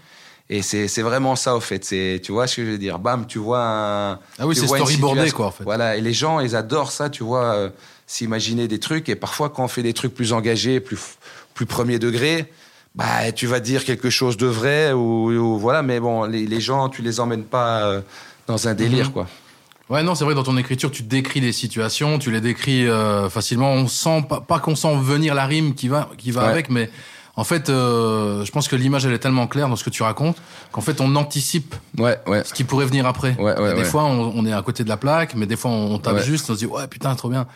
[0.55, 1.82] Et c'est vraiment ça, au fait.
[1.82, 2.98] C'est, tu vois ce que je veux dire?
[2.98, 4.12] Bam, tu vois un.
[4.38, 5.64] Ah oui, c'est storyboardé, quoi, en fait.
[5.64, 7.70] Voilà, et les gens, ils adorent ça, tu vois, euh,
[8.07, 9.09] s'imaginer des trucs.
[9.09, 10.98] Et parfois, quand on fait des trucs plus engagés, plus,
[11.55, 12.53] plus premier degré,
[12.94, 16.61] bah, tu vas dire quelque chose de vrai, ou, ou voilà, mais bon, les, les
[16.61, 18.00] gens, tu les emmènes pas euh,
[18.46, 19.12] dans un délire, Mhm.
[19.12, 19.26] quoi.
[19.88, 23.30] Ouais, non, c'est vrai, dans ton écriture, tu décris les situations, tu les décris euh,
[23.30, 23.72] facilement.
[23.72, 26.48] On sent, pas, pas qu'on sent venir la rime qui va, qui va Ouais.
[26.50, 26.90] avec, mais
[27.36, 30.02] en fait, euh, je pense que l'image, elle est tellement claire dans ce que tu
[30.02, 30.36] racontes
[30.70, 32.44] qu'en fait, on anticipe Ouais, ouais.
[32.44, 33.34] ce qui pourrait venir après.
[33.38, 33.84] Ouais, ouais, des ouais.
[33.84, 36.16] fois, on, on est à côté de la plaque, mais des fois, on, on tape
[36.16, 36.22] Ouais.
[36.22, 37.46] juste, on se dit, ouais, putain, trop bien,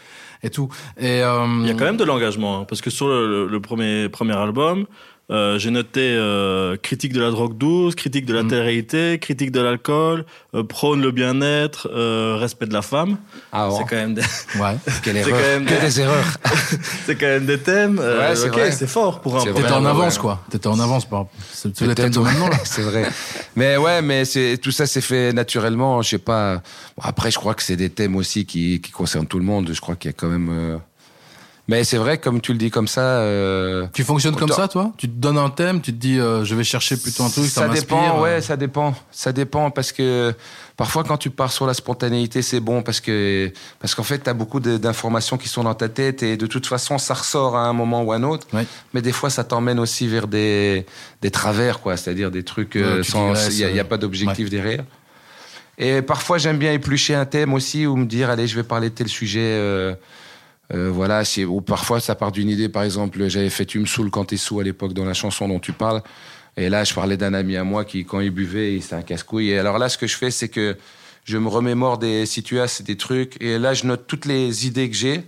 [0.42, 0.68] et tout.
[0.98, 3.46] Et, euh, Il y a quand même de l'engagement, hein, parce que sur le, le-
[3.48, 4.86] le premier, premier album,
[5.30, 9.60] euh, j'ai noté euh, critique de la drogue douce, critique de la télé-réalité, critique de
[9.60, 10.24] l'alcool,
[10.54, 13.16] euh, prône le bien-être, euh, respect de la femme.
[13.52, 13.86] Ah, C'est bon.
[13.90, 14.22] quand même des,
[14.60, 14.76] ouais.
[15.02, 15.32] Quelle c'est erreur.
[15.32, 16.24] quand même- Que des erreurs.
[17.06, 17.98] c'est quand même des thèmes.
[18.00, 18.70] euh, Ouais, c'est ok, vrai.
[18.72, 19.40] c'est fort pour un.
[19.40, 20.20] C'est T'étais en Ouais, avance, ouais.
[20.20, 20.44] quoi.
[20.48, 22.50] T'étais en avance par c'est c'est ouais.
[22.64, 23.08] c'est vrai.
[23.56, 26.02] Mais ouais, mais c'est tout ça, c'est fait naturellement.
[26.02, 26.56] Je sais pas.
[26.96, 29.70] Bon, après, je crois que c'est des thèmes aussi qui, qui concernent tout le monde.
[29.72, 30.78] Je crois qu'il y a quand même.
[31.68, 33.00] Euh, Mais c'est vrai, comme tu le dis comme ça.
[33.20, 36.44] euh, Tu fonctionnes comme ça, toi Tu te donnes un thème, tu te dis, euh,
[36.44, 38.22] je vais chercher plutôt un truc, ça, ça dépend, euh.
[38.22, 38.94] ouais, ça dépend.
[39.10, 40.32] Ça dépend parce que
[40.76, 43.50] parfois quand tu pars sur la spontanéité, c'est bon parce que
[43.80, 46.66] parce qu'en fait, tu as beaucoup d'informations qui sont dans ta tête et de toute
[46.66, 48.46] façon, ça ressort à un moment ou à un autre.
[48.52, 48.66] Ouais.
[48.94, 50.86] Mais des fois, ça t'emmène aussi vers des
[51.22, 53.82] des travers quoi, c'est-à-dire des trucs euh, Ouais, sans il y, a- il y a
[53.82, 54.84] euh, pas d'objectif derrière.
[55.78, 58.88] Et parfois, j'aime bien éplucher un thème aussi ou me dire allez, je vais parler
[58.90, 59.40] de tel sujet
[60.74, 62.68] euh, voilà, c'est- ou parfois ça part d'une idée.
[62.68, 65.48] Par exemple, j'avais fait Tu me saoules quand t'es sous à l'époque dans la chanson
[65.48, 66.02] dont tu parles.
[66.56, 69.50] Et là, je parlais d'un ami à moi qui, quand il buvait, il un casse-couille.
[69.50, 70.76] Et alors là, ce que je fais, c'est que
[71.24, 73.36] je me remémore des situations, des trucs.
[73.42, 75.22] Et là, je note toutes les idées que j'ai.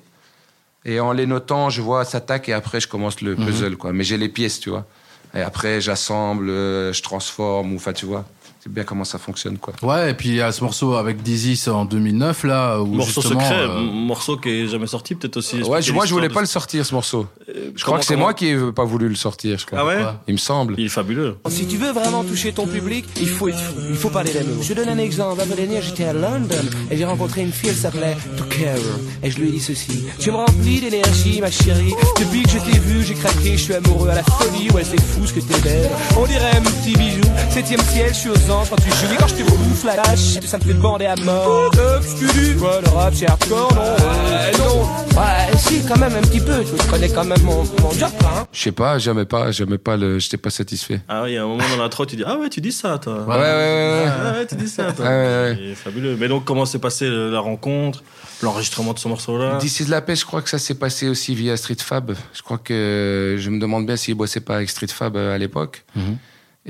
[0.85, 2.49] Et en les notant, je vois ça tac.
[2.49, 3.93] Et après, je commence le puzzle, quoi.
[3.93, 4.87] Mais j'ai les pièces, tu vois.
[5.35, 7.73] Et après, j'assemble, euh, je transforme.
[7.73, 8.25] ou Enfin, tu vois.
[8.69, 9.73] Bien comment ça fonctionne, quoi.
[9.83, 13.21] Ouais, et puis il y a ce morceau avec Dizzy en 2009, là, où Morceau
[13.23, 13.41] justement...
[13.41, 15.63] secret, euh, morceau qui est jamais sorti, peut-être aussi.
[15.63, 17.27] Ouais, je- moi, je voulais pas le sortir, ce morceau.
[17.47, 19.79] de- Je crois que c'est Comment- moi qui ai pas voulu le sortir, je crois.
[19.81, 20.75] Ah ouais Il me semble.
[20.79, 21.37] Il est fabuleux.
[21.49, 23.75] Si tu veux vraiment toucher ton public, il faut être fou.
[23.89, 24.63] Il faut parler d'amour.
[24.63, 25.39] Je te donne un exemple.
[25.39, 26.57] L'année dernière, j'étais à London
[26.91, 28.17] et j'ai rencontré une fille, elle s'appelait
[28.51, 28.81] Carol.
[29.23, 30.05] Et je lui ai dit ceci.
[30.19, 31.95] Tu me remplis d'énergie, ma chérie.
[32.19, 34.69] Depuis que je t'ai vu, j'ai craqué, je suis amoureux à la folie.
[34.71, 35.91] Ouais, c'est fou ce que t'es belle.
[36.19, 37.23] On dirait un petit bijou.
[37.51, 39.13] Septième ciel, je suis aux anges quand tu joues.
[39.13, 41.71] Et quand je te bouffe la lâche, ça me fait bander à mort.
[41.79, 43.81] Euh, Ouais, le rap, c'est hardcore, non?
[43.83, 44.83] Euh, Non.
[45.19, 46.63] Ouais, si, quand même un petit peu.
[46.65, 48.47] Tu connais quand même mon, mon job, hein.
[48.53, 51.01] Je sais pas, jamais pas, jamais pas le, j'étais pas satisfait.
[51.09, 52.61] Ah oui, il y a un moment dans la trotte, tu dis Ah ouais, tu
[52.61, 53.25] dis ça, toi.
[53.27, 54.07] Ouais, ouais, ouais, ouais.
[54.09, 55.05] Ah ouais, tu dis ça, toi.
[55.05, 56.17] Ouais, ouais, fabuleux.
[56.19, 58.03] Mais donc, comment s'est passée le- la rencontre,
[58.43, 59.59] l'enregistrement de ce morceau-là?
[59.59, 62.15] D'ici de la paix, je crois que ça s'est passé aussi via Street Fab.
[62.33, 65.39] Je crois que je me demande bien s'il bossait pas avec Street Fab euh, à
[65.39, 65.85] l'époque.
[65.97, 66.17] Mhm.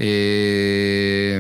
[0.01, 1.39] Et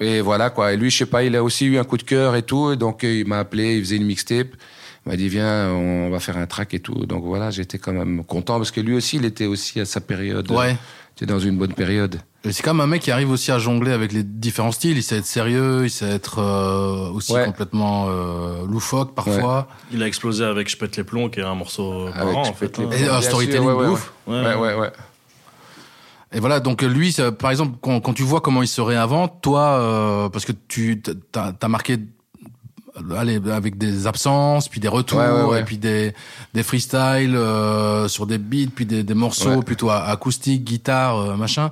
[0.00, 0.72] et voilà quoi.
[0.72, 2.72] Et lui, je sais pas, il a aussi eu un coup de cœur et tout.
[2.72, 4.48] Et donc euh, il m'a appelé, il faisait une mixtape.
[5.06, 7.06] Il m'a dit viens, on va faire un track et tout.
[7.06, 10.00] Donc voilà, j'étais quand même content parce que lui aussi, il était aussi à sa
[10.00, 10.50] période.
[10.50, 10.72] Ouais.
[11.18, 12.16] Il était dans une bonne période.
[12.44, 14.96] Et C'est comme un mec qui arrive aussi à jongler avec les différents styles.
[14.98, 17.44] Il sait être sérieux, il sait être euh, aussi Ouais.
[17.46, 19.66] complètement euh, loufoque parfois.
[19.92, 22.78] Il a explosé avec Je pète les plombs, qui est un morceau Avec en fait.
[22.78, 22.90] hein.
[22.92, 23.64] Et un storytelling.
[23.64, 23.86] Ouais,
[24.26, 24.90] Ouais, ouais, ouais.
[26.32, 28.80] Et voilà, donc euh, lui, ça, par exemple, quand, quand tu vois comment il se
[28.80, 31.00] réinvente, toi, euh, parce que tu
[31.32, 31.98] t'as as marqué
[32.98, 35.60] euh, allez, avec des absences, puis des retours, Ouais, ouais, ouais.
[35.60, 36.14] et puis des,
[36.52, 41.36] des freestyles euh, sur des beats, puis des, des morceaux plutôt a- acoustiques, guitare, euh,
[41.36, 41.70] machin.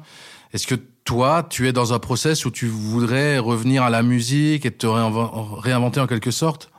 [0.52, 4.64] Est-ce que toi, tu es dans un process où tu voudrais revenir à la musique
[4.66, 6.70] et te réinven- réinventer en quelque sorte?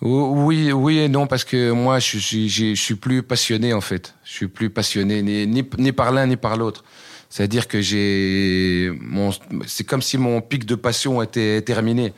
[0.00, 3.80] Oui, oui et non, parce que moi, je suis, je je suis plus passionné, en
[3.80, 4.14] fait.
[4.24, 6.84] Je suis plus passionné ni, ni, ni par l'un ni par l'autre.
[7.30, 9.30] C'est-à-dire que j'ai mon,
[9.66, 12.12] c'est comme si mon pic de passion était terminé.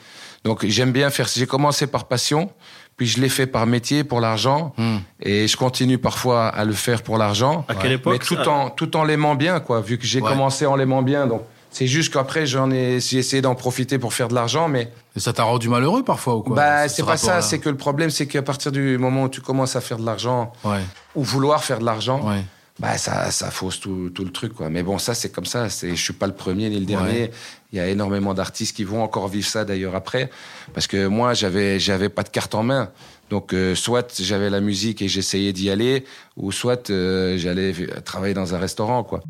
[0.44, 2.50] Donc, j'aime bien faire, j'ai commencé par passion,
[2.96, 4.98] puis je l'ai fait par métier, pour l'argent, Hmm.
[5.20, 7.64] et je continue parfois à le faire pour l'argent.
[7.68, 10.20] À quelle Mais époque tout ça en, tout en l'aimant bien, quoi, vu que j'ai
[10.20, 10.28] Ouais.
[10.30, 11.26] commencé en l'aimant bien.
[11.26, 11.42] Donc,
[11.72, 15.20] c'est juste qu'après, j'en ai, j'ai essayé d'en profiter pour faire de l'argent, mais Et
[15.20, 17.42] ça t'a rendu malheureux parfois ou quoi bah, ce c'est pas ça.
[17.42, 20.06] C'est que le problème, c'est qu'à partir du moment où tu commences à faire de
[20.06, 20.80] l'argent Ouais,
[21.14, 22.44] ou vouloir faire de l'argent, ouais.
[22.80, 24.70] Bah ça, ça fausse tout, tout le truc, quoi.
[24.70, 25.68] Mais bon, ça, c'est comme ça.
[25.68, 27.20] C'est, je suis pas le premier ni le dernier.
[27.20, 27.30] Ouais.
[27.72, 30.30] Il y a énormément d'artistes qui vont encore vivre ça d'ailleurs après,
[30.72, 32.90] parce que moi, j'avais, j'avais pas de carte en main.
[33.28, 36.04] Donc, euh, soit j'avais la musique et j'essayais d'y aller,
[36.36, 37.72] ou soit euh, j'allais
[38.04, 39.20] travailler dans un restaurant, quoi.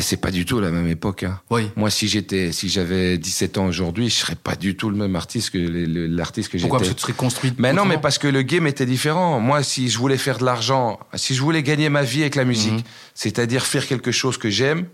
[0.00, 1.24] C'est pas du tout la même époque.
[1.24, 1.40] Hein.
[1.50, 1.70] Oui.
[1.76, 5.16] Moi, si j'étais, si j'avais 17 ans aujourd'hui, je serais pas du tout le même
[5.16, 6.68] artiste que l'artiste que j'étais.
[6.68, 7.52] Pourquoi Parce que tu serais construit.
[7.58, 9.40] Mais non, mais parce que le game était différent.
[9.40, 12.44] Moi, si je voulais faire de l'argent, si je voulais gagner ma vie avec la
[12.44, 12.82] musique, Mhm.
[13.14, 14.86] c'est-à-dire faire quelque chose que j'aime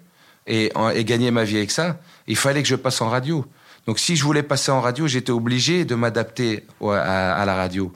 [0.47, 0.72] et,
[1.05, 3.44] gagner ma vie avec ça, il fallait que je passe en radio.
[3.86, 7.92] Donc, si je voulais passer en radio, j'étais obligé de m'adapter à, à la radio.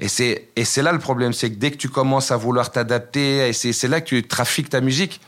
[0.00, 2.72] Et c'est et c'est là le problème, c'est que dès que tu commences à vouloir
[2.72, 5.20] t'adapter, c'est là que tu trafiques ta musique.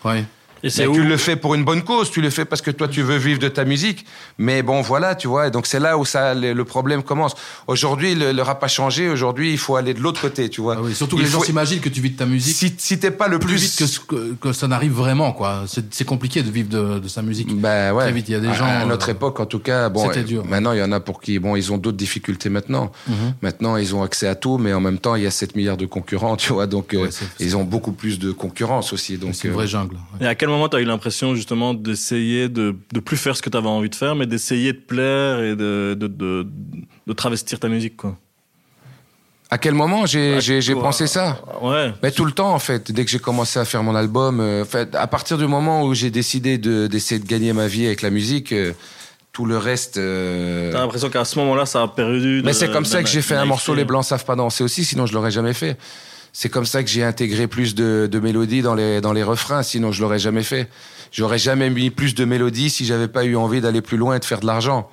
[0.63, 2.89] Et c'est tu le fais pour une bonne cause, tu le fais parce que toi
[2.89, 4.07] tu veux vivre de ta musique.
[4.39, 5.49] Mais bon, voilà, tu vois.
[5.49, 7.35] Et donc c'est là où ça le, le problème commence.
[7.67, 9.09] Aujourd'hui, le, le rap a changé.
[9.09, 10.77] Aujourd'hui, il faut aller de l'autre côté, tu vois.
[10.79, 12.75] Ah oui, surtout que Il les gens s'imaginent que tu vis de ta musique Si,
[12.79, 15.65] si t'es pas le plus plus, vite que, ce que, que ça n'arrive vraiment, quoi.
[15.91, 17.55] C'est compliqué de vivre de, de sa musique.
[17.61, 18.05] Bah ouais.
[18.05, 19.89] Très vite, il y a des À- gens, À, notre euh, époque, en tout cas,
[19.89, 20.07] bon.
[20.09, 20.45] c'était dur.
[20.47, 22.91] Maintenant, il y en a pour qui, bon, ils ont d'autres difficultés maintenant.
[23.09, 23.35] Mhm.
[23.43, 25.77] Maintenant, ils ont accès à tout, mais en même temps, il y a 7 milliards
[25.77, 26.67] de concurrents, tu vois.
[26.67, 29.19] Donc, euh, Ouais, ils ont beaucoup plus de concurrence aussi.
[29.19, 29.97] Donc, C'est une euh, vraie jungle.
[30.21, 30.27] ouais.
[30.47, 33.57] Quel moment tu as eu l'impression justement d'essayer de, de plus faire ce que tu
[33.57, 36.47] avais envie de faire, mais d'essayer de plaire et de, de, de,
[37.05, 38.17] de travestir ta musique quoi?
[39.51, 41.41] À quel moment j'ai j'ai- pensé ça?
[41.63, 41.93] Ouais.
[42.01, 44.63] Mais tout le temps, en fait, dès que j'ai commencé à faire mon album, euh,
[44.63, 47.87] en fait, à partir du moment où j'ai décidé de- d'essayer de, gagner ma vie
[47.87, 48.73] avec la musique, euh,
[49.33, 49.97] tout le reste.
[49.97, 52.43] euh, T'as l'impression qu'à ce moment-là, ça a perdu.
[52.45, 54.63] Mais de- c'est comme ça que j'ai fait un morceau Les Blancs savent pas danser
[54.63, 55.77] aussi, sinon je l'aurais jamais fait.
[56.39, 59.63] C'est comme ça que j'ai intégré plus de, de mélodies dans les, dans les refrains,
[59.63, 60.69] sinon je l'aurais jamais fait.
[61.11, 64.19] J'aurais jamais mis plus de mélodies si j'avais pas eu envie d'aller plus loin et
[64.19, 64.91] de faire de l'argent.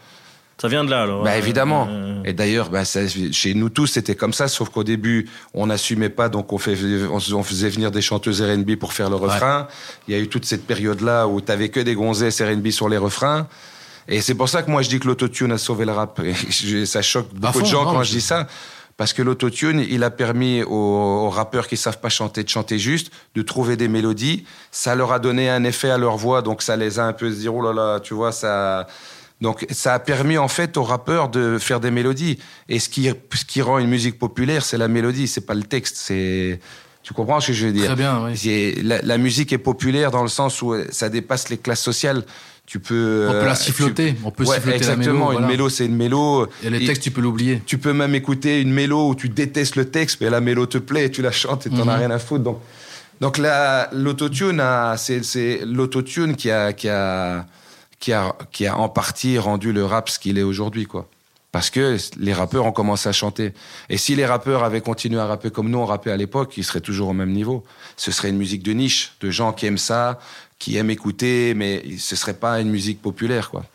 [0.62, 1.22] Ça vient de là alors.
[1.22, 1.40] Bah ouais.
[1.40, 1.88] évidemment.
[1.90, 3.02] Euh, Et d'ailleurs, bah, ça-
[3.34, 6.78] chez nous tous, c'était comme ça, sauf qu'au début, on n'assumait pas, donc on, fait,
[7.12, 9.68] on, on faisait venir des chanteuses R&B pour faire le refrain.
[10.08, 12.98] Il y a eu toute cette période-là où t'avais que des gonzesses R&B sur les
[12.98, 13.50] refrains.
[14.08, 16.22] Et c'est pour ça que moi je dis que l'autotune a sauvé le rap.
[16.24, 18.48] Et je- ça choque beaucoup fond, de gens non, quand je dis ça.
[18.96, 22.78] Parce que l'autotune, il a permis aux, aux rappeurs qui savent pas chanter de chanter
[22.78, 24.46] juste, de trouver des mélodies.
[24.72, 27.32] Ça leur a donné un effet à leur voix, donc ça les a un peu
[27.32, 28.88] se dire, oh là là, tu vois, ça...
[29.42, 32.38] Donc ça a permis en fait aux rappeurs de faire des mélodies.
[32.70, 35.64] Et ce qui, ce qui rend une musique populaire, c'est la mélodie, c'est pas le
[35.64, 35.98] texte.
[35.98, 36.62] C'est...
[37.02, 37.88] Tu comprends ce que je veux dire?
[37.88, 38.82] Très bien, oui.
[38.84, 42.24] La musique est populaire dans le sens où ça dépasse les classes sociales.
[42.66, 43.26] Tu peux.
[43.30, 44.16] On peut euh, la tu- siffloter.
[44.24, 45.14] On peut Ouais, siffloter la exactement.
[45.14, 45.26] mélo.
[45.26, 45.48] Une voilà.
[45.48, 46.48] mélo, c'est une mélo.
[46.64, 47.62] Et les textes, tu peux l'oublier.
[47.66, 50.78] tu peux même écouter une mélo où tu détestes le texte, mais la mélo te
[50.78, 52.00] plaît, et tu la chantes et t'en as Mhm.
[52.00, 52.44] rien à foutre.
[52.44, 52.60] Donc,
[53.20, 54.64] donc là, l'autotune,
[54.98, 57.46] c'est l'autotune qui a, qui a,
[58.00, 61.08] qui a, qui a en partie rendu le rap ce qu'il est aujourd'hui, quoi.
[61.52, 63.54] Parce que les rappeurs ont commencé à chanter.
[63.88, 66.64] Et si les rappeurs avaient continué à rapper comme nous on rappait à l'époque, ils
[66.64, 67.64] seraient toujours au même niveau.
[67.96, 70.18] Ce serait une musique de niche, de gens qui aiment ça,
[70.60, 73.66] qui aiment écouter, mais ce serait pas une musique populaire, quoi.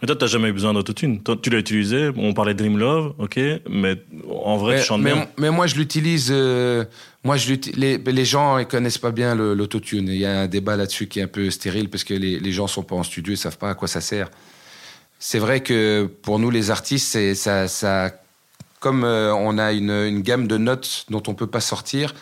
[0.00, 1.20] Mais toi, t'as jamais eu besoin d'autotune.
[1.22, 2.10] Toi, Tu l'as utilisé.
[2.16, 3.36] On parlait de Dream Love, ok.
[3.68, 3.96] Mais
[4.30, 5.26] en vrai, mais, tu chantes mais- bien.
[5.38, 6.28] mais moi, je l'utilise.
[6.30, 6.84] euh,
[7.24, 10.06] moi, je l'uti- les, les gens ils connaissent pas bien l'autotune.
[10.06, 12.52] Il y a un débat là-dessus qui est un peu stérile parce que les, les
[12.52, 14.30] gens sont pas en studio, ils savent pas à quoi ça sert.
[15.18, 18.12] C'est vrai que pour nous, les artistes, c'est ça, ça,
[18.78, 22.14] comme euh, on a une, une gamme de notes dont on peut pas sortir.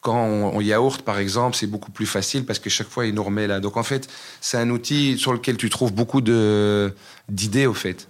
[0.00, 3.14] Quand on, on yaourt, par exemple, c'est beaucoup plus facile parce que chaque fois, il
[3.14, 3.58] nous remet là.
[3.60, 4.08] Donc, en fait,
[4.40, 8.06] c'est un outil sur lequel tu trouves beaucoup d'idées, au fait.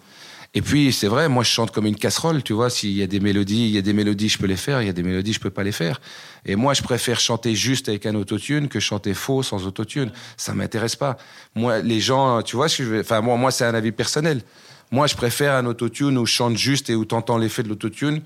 [0.55, 2.71] Et puis, c'est vrai, moi, je chante comme une casserole, tu vois.
[2.71, 4.81] S'il y a des mélodies, il y a des mélodies, je peux les faire.
[4.83, 6.01] Il y a des mélodies, je peux pas les faire.
[6.47, 10.11] Et moi, je préfère chanter juste avec un autotune que chanter faux sans autotune.
[10.37, 11.17] Ça m'intéresse pas.
[11.55, 14.43] Moi, les gens, tu vois, que je veux- enfin, moi, moi, c'est un avis personnel.
[14.91, 18.23] Moi, je préfère un autotune où je chante juste et où t'entends l'effet de l'autotune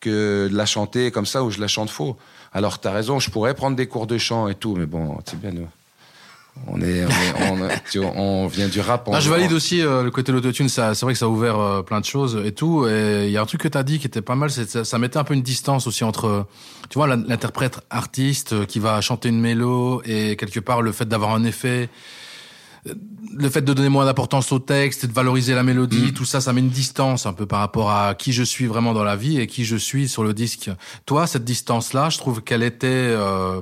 [0.00, 2.16] que de la chanter comme ça où je la chante faux.
[2.54, 5.38] Alors, t'as raison, je pourrais prendre des cours de chant et tout, mais bon, c'est
[5.40, 5.66] bien, nous.
[6.68, 9.08] On est, on, est- on- tu vient du rap.
[9.08, 11.28] Ah, on- je valide aussi euh, le côté de l'autotune, c'est vrai que ça a
[11.28, 12.86] ouvert euh, plein de choses et tout.
[12.86, 14.70] Et il y a un truc que tu as dit qui était pas mal, c'est
[14.70, 16.46] ça, ça mettait un peu une distance aussi entre,
[16.90, 21.06] tu vois, l'interprète artiste euh, qui va chanter une mélo et quelque part le fait
[21.06, 21.88] d'avoir un effet,
[23.36, 26.40] le fait de donner moins d'importance au texte et de valoriser la mélodie, tout ça,
[26.40, 29.16] ça met une distance un peu par rapport à qui je suis vraiment dans la
[29.16, 30.70] vie et qui je suis sur le disque.
[31.06, 33.60] Toi, cette distance-là, je trouve qu'elle était, euh,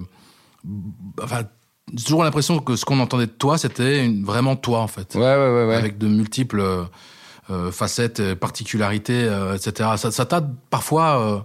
[1.22, 1.42] enfin,
[1.94, 5.20] j'ai toujours l'impression que ce qu'on entendait de toi, c'était vraiment toi en fait Ouais,
[5.20, 5.74] ouais, ouais, ouais.
[5.76, 6.86] avec de multiples
[7.50, 9.90] euh, facettes, particularités, euh, etc.
[9.96, 11.40] Ça t'a parfois euh,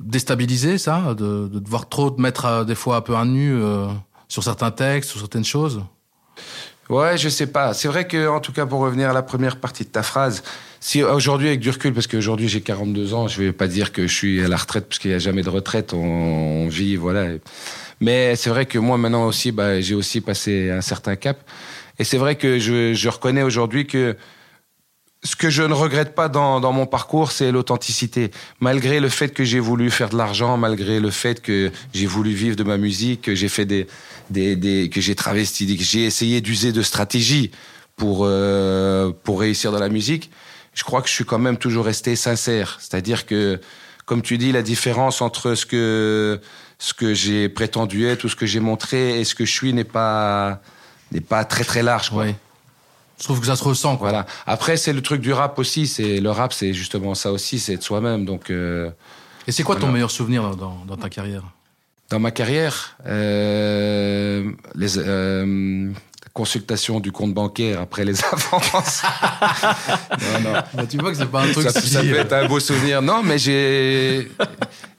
[0.00, 3.60] déstabilisé, ça, de, de devoir trop te mettre des fois un peu à nu
[4.28, 5.82] sur certains textes, sur certaines choses?
[6.88, 7.74] Ouais, je sais pas.
[7.74, 10.42] C'est vrai que, en tout cas, pour revenir à la première partie de ta phrase,
[10.80, 14.06] si aujourd'hui, avec du recul, parce qu'aujourd'hui j'ai 42 ans, je vais pas dire que
[14.06, 16.96] je suis à la retraite, parce qu'il n'y a jamais de retraite, on, on vit,
[16.96, 17.26] voilà.
[18.00, 21.38] Mais c'est vrai que moi, maintenant aussi, bah, j'ai aussi passé un certain cap.
[21.98, 24.16] Et c'est vrai que je, je reconnais aujourd'hui que
[25.24, 28.30] ce que je ne regrette pas dans, dans mon parcours, c'est l'authenticité.
[28.60, 32.30] Malgré le fait que j'ai voulu faire de l'argent, malgré le fait que j'ai voulu
[32.32, 33.88] vivre de ma musique, que j'ai fait des,
[34.30, 37.50] des, des que j'ai travesti, que j'ai essayé d'user de stratégies
[37.96, 40.30] pour euh, pour réussir dans la musique,
[40.72, 42.78] je crois que je suis quand même toujours resté sincère.
[42.80, 43.60] C'est-à-dire que,
[44.06, 46.40] comme tu dis, la différence entre ce que
[46.78, 49.72] ce que j'ai prétendu être ou ce que j'ai montré et ce que je suis
[49.72, 50.60] n'est pas
[51.10, 52.10] n'est pas très très large.
[52.10, 52.26] Quoi.
[53.18, 53.96] Je trouve que ça se ressent.
[53.96, 54.10] Quoi.
[54.10, 54.26] Voilà.
[54.46, 55.86] Après, c'est le truc du rap aussi.
[55.86, 58.24] C'est le rap, c'est justement ça aussi, c'est être soi-même.
[58.24, 58.90] Donc, euh,
[59.46, 61.42] Et c'est quoi ton meilleur souvenir dans, dans ta carrière?
[62.10, 65.90] Dans ma carrière, euh, les euh,
[66.32, 69.02] consultations du compte bancaire après les avances.
[70.22, 70.52] non, non.
[70.74, 72.60] Bah, Tu vois que c'est pas un truc ça, si- ça peut être un beau
[72.60, 73.02] souvenir.
[73.02, 74.30] Non, mais j'ai,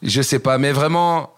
[0.03, 1.32] je sais pas, mais vraiment,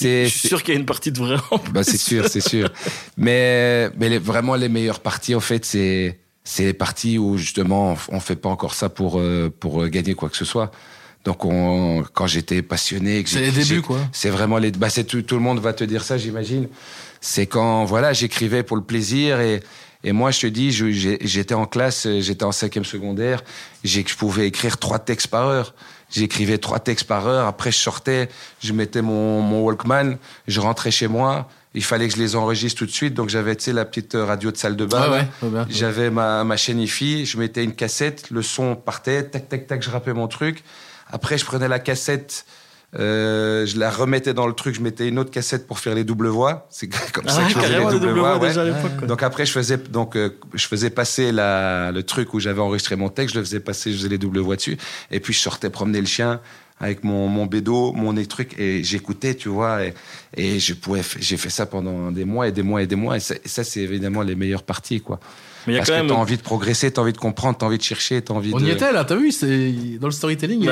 [0.00, 0.26] c'est.
[0.26, 1.36] Je suis sûr qu'il y a une partie de vrai.
[1.50, 1.72] en plus.
[1.72, 2.70] Bah, c'est sûr, c'est sûr.
[3.16, 7.92] Mais, mais les- vraiment, les meilleures parties, en fait, c'est, c'est les parties où, justement,
[8.10, 10.70] on, on fait pas encore ça pour, euh, pour euh, gagner quoi que ce soit.
[11.24, 13.98] Donc, on, quand j'étais passionné, C'est les débuts, quoi.
[14.12, 16.68] C'est vraiment les, bah, c'est tout, tout le monde va te dire ça, j'imagine.
[17.20, 19.60] C'est quand, voilà, j'écrivais pour le plaisir et,
[20.04, 23.42] et moi, je te dis, j'étais en classe, j'étais en cinquième secondaire,
[23.82, 25.74] j'ai- je pouvais écrire trois textes par heure.
[26.10, 27.46] J'écrivais trois textes par heure.
[27.46, 28.28] Après, je sortais,
[28.60, 31.48] je mettais mon, mon Walkman, je rentrais chez moi.
[31.74, 33.14] Il fallait que je les enregistre tout de suite.
[33.14, 35.02] Donc, j'avais, tu sais, la petite radio de salle de bain.
[35.02, 35.16] Ouais, là.
[35.16, 35.66] ouais, ouais, bien.
[35.68, 39.82] J'avais ma, ma chaîne IFI, je mettais une cassette, le son partait, tac, tac, tac,
[39.82, 40.64] je rappais mon truc.
[41.10, 42.46] Après, je prenais la cassette,
[42.98, 46.04] euh, je la remettais dans le truc, je mettais une autre cassette pour faire les
[46.04, 46.66] doubles voix.
[46.70, 48.38] C'est comme ça Ah, que je faisais les doubles voix.
[48.38, 49.06] ouais.
[49.06, 52.96] Donc après, je faisais donc euh, je faisais passer la, le truc où j'avais enregistré
[52.96, 54.78] mon texte, je le faisais passer, je faisais les doubles voix dessus,
[55.10, 56.40] et puis je sortais promener le chien
[56.80, 59.94] avec mon mon bédo, mon truc, et j'écoutais, tu vois, et,
[60.36, 63.16] et je pouvais, j'ai fait ça pendant des mois et des mois et des mois,
[63.16, 65.18] et ça, ça, c'est évidemment les meilleures parties, quoi.
[65.66, 66.08] Mais il y a Parce quand que même.
[66.08, 68.58] t'as envie de progresser, t'as envie de comprendre, t'as envie de chercher, t'as envie On
[68.60, 68.64] de.
[68.66, 70.70] y était là, t'as vu c'est Dans le storytelling, il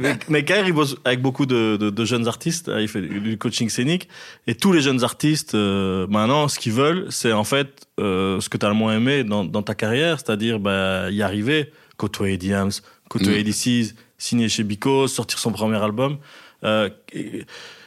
[0.00, 2.70] mais, mais Kair, il bosse avec beaucoup de, de, de jeunes artistes.
[2.78, 4.08] Il fait du coaching scénique.
[4.46, 7.68] Et tous les jeunes artistes, euh, maintenant, ce qu'ils veulent, c'est en fait
[8.00, 11.22] euh, ce que tu as le moins aimé dans, dans ta carrière, c'est-à-dire bah, y
[11.22, 12.70] arriver, côtoyer Diams,
[13.08, 13.44] côtoyer Mm.
[13.44, 16.18] DC's, signer chez Biko, sortir son premier album.
[16.64, 17.44] Euh, et,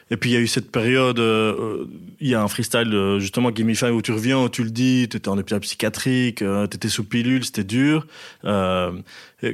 [0.09, 1.85] et puis il y a eu cette période, euh,
[2.19, 5.07] il y a un freestyle euh, justement Five où tu reviens, où tu le dis,
[5.09, 8.07] tu étais en hôpital psychiatrique, euh, tu étais sous pilule, c'était dur.
[8.45, 8.91] Euh,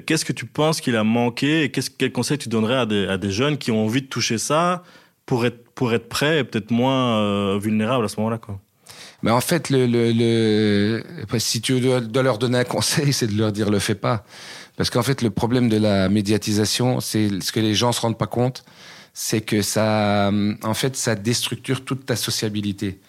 [0.05, 3.31] Qu'est-ce que tu penses qu'il a manqué et qu'est-ce, quel conseil tu donnerais à des,
[3.31, 4.83] jeunes qui ont envie de toucher ça
[5.25, 8.39] pour être, pour être prêts et peut-être moins euh, vulnérables à ce moment-là.
[9.23, 9.73] Mais en fait,
[11.37, 14.23] si tu dois leur donner un conseil, c'est de leur dire le fais pas.
[14.77, 18.17] Parce qu'en fait, le problème de la médiatisation, c'est ce que les gens se rendent
[18.17, 18.63] pas compte,
[19.13, 20.31] c'est que ça,
[20.63, 22.99] en fait, ça déstructure toute ta sociabilité.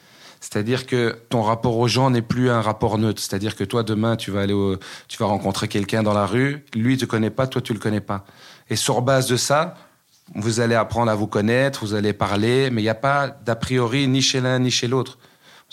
[0.41, 3.23] C'est-à-dire que ton rapport aux gens n'est plus un rapport neutre.
[3.23, 4.77] C'est-à-dire que toi, demain, tu vas aller au,
[5.09, 8.03] tu vas rencontrer quelqu'un dans la rue, lui, te connaît pas, toi, tu le connais
[8.03, 8.27] pas.
[8.69, 9.75] Et sur base de ça,
[10.35, 13.57] vous allez apprendre à vous connaître, vous allez parler, mais il n'y a pas d'a
[13.57, 15.19] priori ni chez l'un ni chez l'autre.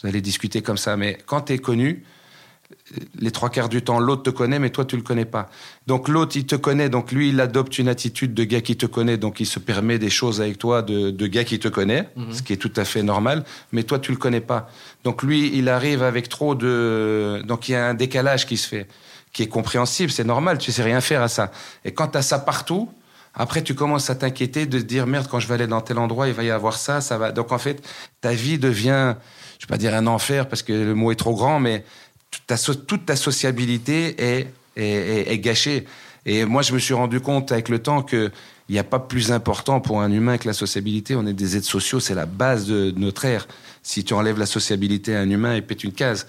[0.01, 0.95] Vous allez discuter comme ça.
[0.95, 2.05] Mais quand tu es connu,
[3.19, 5.49] les trois quarts du temps, l'autre te connaît, mais toi, tu le connais pas.
[5.87, 8.85] Donc l'autre, il te connaît, donc lui, il adopte une attitude de gars qui te
[8.85, 12.09] connaît, donc il se permet des choses avec toi de, de gars qui te connaît,
[12.31, 14.69] ce qui est tout à fait normal, mais toi, tu le connais pas.
[15.03, 17.41] Donc lui, il arrive avec trop de...
[17.45, 18.87] Donc il y a un décalage qui se fait,
[19.31, 21.51] qui est compréhensible, c'est normal, tu sais rien faire à ça.
[21.85, 22.89] Et quand tu as ça partout,
[23.33, 25.97] après, tu commences à t'inquiéter de te dire merde, quand je vais aller dans tel
[25.99, 27.31] endroit, il va y avoir ça, ça va.
[27.31, 27.81] Donc en fait,
[28.19, 29.15] ta vie devient,
[29.57, 31.85] je vais pas dire un enfer parce que le mot est trop grand, mais
[32.31, 34.15] toute ta, sociabilité
[34.77, 35.85] est, gâchée.
[36.25, 38.31] Et moi, je me suis rendu compte avec le temps que
[38.69, 41.13] il n'y a pas plus important pour un humain que la sociabilité.
[41.15, 43.47] On est des êtres sociaux, c'est la base de, de notre ère.
[43.83, 46.25] Si tu enlèves la sociabilité à un humain, il pète une case.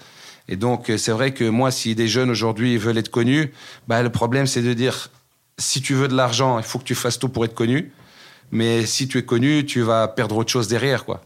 [0.49, 3.51] Et donc, euh, c'est vrai que moi, si des jeunes aujourd'hui veulent être connus,
[3.87, 5.09] bah, le problème, c'est de dire,
[5.57, 7.91] si tu veux de l'argent, il faut que tu fasses tout pour être connu.
[8.51, 11.21] Mais si tu es connu, tu vas perdre autre chose derrière, quoi.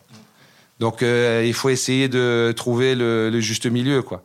[0.79, 4.23] Donc, euh, il faut essayer de trouver le, le juste milieu, quoi.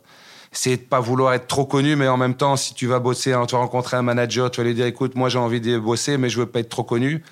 [0.55, 3.33] C'est de pas vouloir être trop connu, mais en même temps, si tu vas bosser,
[3.33, 5.77] hein, tu vas rencontrer un manager, tu vas lui dire, écoute, moi j'ai envie de
[5.79, 7.23] bosser, mais je veux pas être trop connu.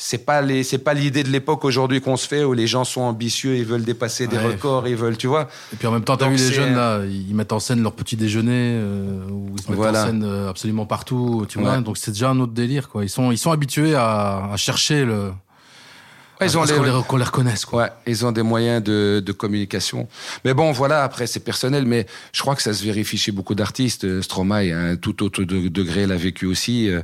[0.00, 2.84] C'est pas les, c'est pas l'idée de l'époque aujourd'hui qu'on se fait où les gens
[2.84, 5.48] sont ambitieux, ils veulent dépasser des records, ils veulent, tu vois.
[5.72, 7.92] Et puis en même temps, t'as vu les jeunes là, ils mettent en scène leur
[7.92, 10.04] petit déjeuner, euh, ou ils se mettent Voilà.
[10.04, 11.78] en scène euh, absolument partout, tu vois.
[11.80, 13.04] Donc c'est déjà un autre délire, quoi.
[13.04, 15.32] Ils sont, ils sont habitués à, à chercher le.
[16.40, 16.74] Ouais, ils ont les-
[17.06, 17.82] qu'on les, reconnaisse, quoi.
[17.82, 20.08] Ouais, ils ont des moyens de, de communication.
[20.44, 23.54] Mais bon, voilà, après, c'est personnel, mais je crois que ça se vérifie chez beaucoup
[23.54, 24.04] d'artistes.
[24.04, 26.88] Euh, Stromae, à un tout autre de- degré, l'a vécu aussi.
[26.90, 27.02] Euh,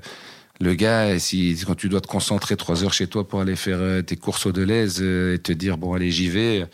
[0.61, 3.78] Le gars, si, quand tu dois te concentrer trois heures chez toi pour aller faire
[3.80, 6.66] euh, tes courses au Deleuze et te dire, bon, allez, j'y vais,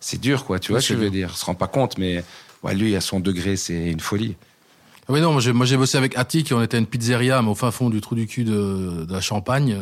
[0.00, 1.30] c'est dur, quoi, tu vois ce que je veux dire.
[1.32, 2.24] On se rend pas compte, mais
[2.64, 4.34] ouais, lui, à son degré, c'est une folie.
[5.08, 7.40] Ah oui, non, moi j'ai, moi j'ai bossé avec Attic, on était à une pizzeria,
[7.40, 9.78] mais au fin fond du trou du cul de, de la Champagne.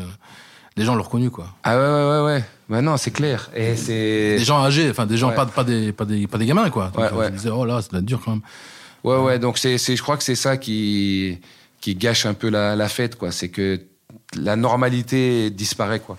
[0.76, 1.46] Les gens l'ont reconnu, quoi.
[1.64, 2.44] Ah ouais, ouais, ouais, ouais.
[2.68, 3.50] Bah non, c'est clair.
[3.54, 4.36] Et c'est.
[4.38, 5.34] Des gens âgés, enfin des gens, Ouais.
[5.34, 6.86] pas, pas, des, pas, des, pas des gamins, quoi.
[6.94, 7.30] Donc, Ouais, euh, ouais.
[7.30, 8.40] Disais, oh là, ça doit être dur quand même.
[9.04, 11.38] Ouais, ouais, donc c'est, je crois que c'est ça qui,
[11.80, 13.30] qui gâche un peu la, la fête, quoi.
[13.30, 13.80] C'est que
[14.36, 16.18] la normalité disparaît, quoi.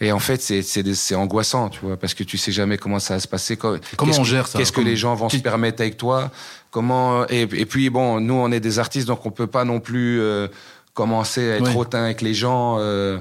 [0.00, 3.20] Et en fait, c'est, angoissant, tu vois, parce que tu sais jamais comment ça va
[3.20, 3.56] se passer.
[3.56, 6.30] co- Comment on gère ça Qu'est-ce que les gens vont se permettre avec toi
[6.70, 9.80] Comment et, et puis bon, nous on est des artistes, donc on peut pas non
[9.80, 10.46] plus euh,
[10.94, 12.76] commencer à être hautain avec les gens.
[12.78, 13.18] euh,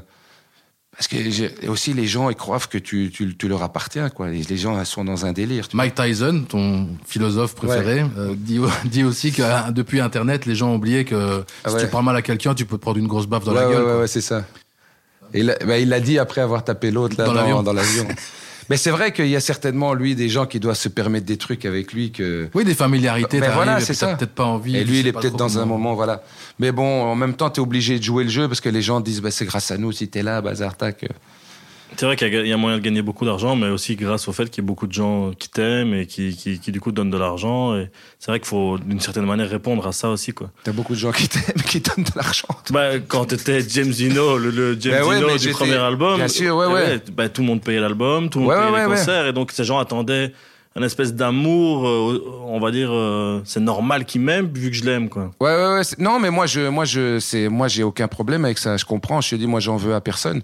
[0.98, 4.30] parce que aussi les gens ils croient que tu, tu, tu leur appartiens, quoi.
[4.30, 5.68] Les, les gens sont dans un délire.
[5.74, 10.72] Mike Tyson, ton philosophe préféré, euh, dit, dit aussi que euh, depuis Internet, les gens
[10.72, 11.82] ont oublié que Ah si ouais.
[11.82, 13.70] tu parles mal à quelqu'un, tu peux te prendre une grosse baffe dans ouais, la
[13.70, 13.84] gueule.
[13.86, 14.44] Ouais, ouais, c'est ça.
[15.36, 17.64] Et il a- bah, il l'a dit après avoir tapé l'autre là dans, l'avion.
[18.70, 21.38] Mais c'est vrai qu'il y a certainement lui des gens qui doivent se permettre des
[21.38, 22.50] trucs avec lui que.
[22.54, 24.16] Oui, des familiarités, Mais voilà, et c'est ça.
[24.16, 24.76] peut-être pas envie.
[24.76, 26.24] Et tu lui, il est peut-être dans un moment, voilà.
[26.60, 29.00] Mais bon, en même temps, t'es obligé de jouer le jeu parce que les gens
[29.00, 31.06] disent, bah, c'est grâce à nous si t'es là, bazar tac.
[32.00, 33.96] C'est vrai qu'il y a- il y a moyen de gagner beaucoup d'argent, mais aussi
[33.96, 36.72] grâce au fait qu'il y a beaucoup de gens qui t'aiment et qui, qui, qui,
[36.72, 37.76] du coup donnent de l'argent.
[37.76, 37.90] Et
[38.20, 40.52] c'est vrai qu'il faut d'une certaine manière répondre à ça aussi, quoi.
[40.64, 42.48] T'as beaucoup de gens qui t'aiment, qui donnent de l'argent.
[42.72, 46.18] Bah, quand t'étais James Dino, le, le James Bah ouais, Dino mais du premier album,
[46.18, 47.02] bien sûr, ouais, eh ouais.
[47.14, 49.34] bah, tout le monde payait l'album, tout le monde payait ouais, les ouais, concerts, et
[49.34, 50.34] donc ces gens attendaient
[50.78, 54.86] un espèce d'amour, euh, on va dire, euh, c'est normal qu'ils m'aiment vu que je
[54.86, 55.32] l'aime, quoi.
[55.40, 55.82] Ouais, ouais, ouais.
[55.98, 58.78] Non, mais moi, je, moi, je, c'est, moi, j'ai aucun problème avec ça.
[58.78, 59.20] Je comprends.
[59.20, 60.44] Je te dis, moi, j'en veux à personne.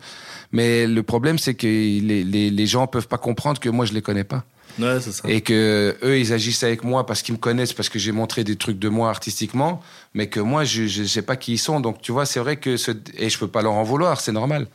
[0.51, 3.93] Mais le problème, c'est que les, les, les gens peuvent pas comprendre que moi, je
[3.93, 4.43] les connais pas.
[4.79, 5.29] Ouais, c'est ça.
[5.29, 8.43] Et que eux, ils agissent avec moi parce qu'ils me connaissent, parce que j'ai montré
[8.43, 9.81] des trucs de moi artistiquement,
[10.15, 11.79] mais que moi, je, je sais pas qui ils sont.
[11.79, 14.31] Donc, tu vois, c'est vrai que ce, et je peux pas leur en vouloir, c'est
[14.31, 14.65] normal.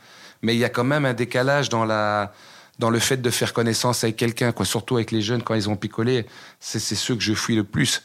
[0.41, 2.31] Mais il y a quand même un décalage dans la,
[2.79, 4.65] dans le fait de faire connaissance avec quelqu'un, quoi.
[4.65, 6.25] Surtout avec les jeunes quand ils ont picolé.
[6.59, 8.01] C'est, ceux que je fuis le plus.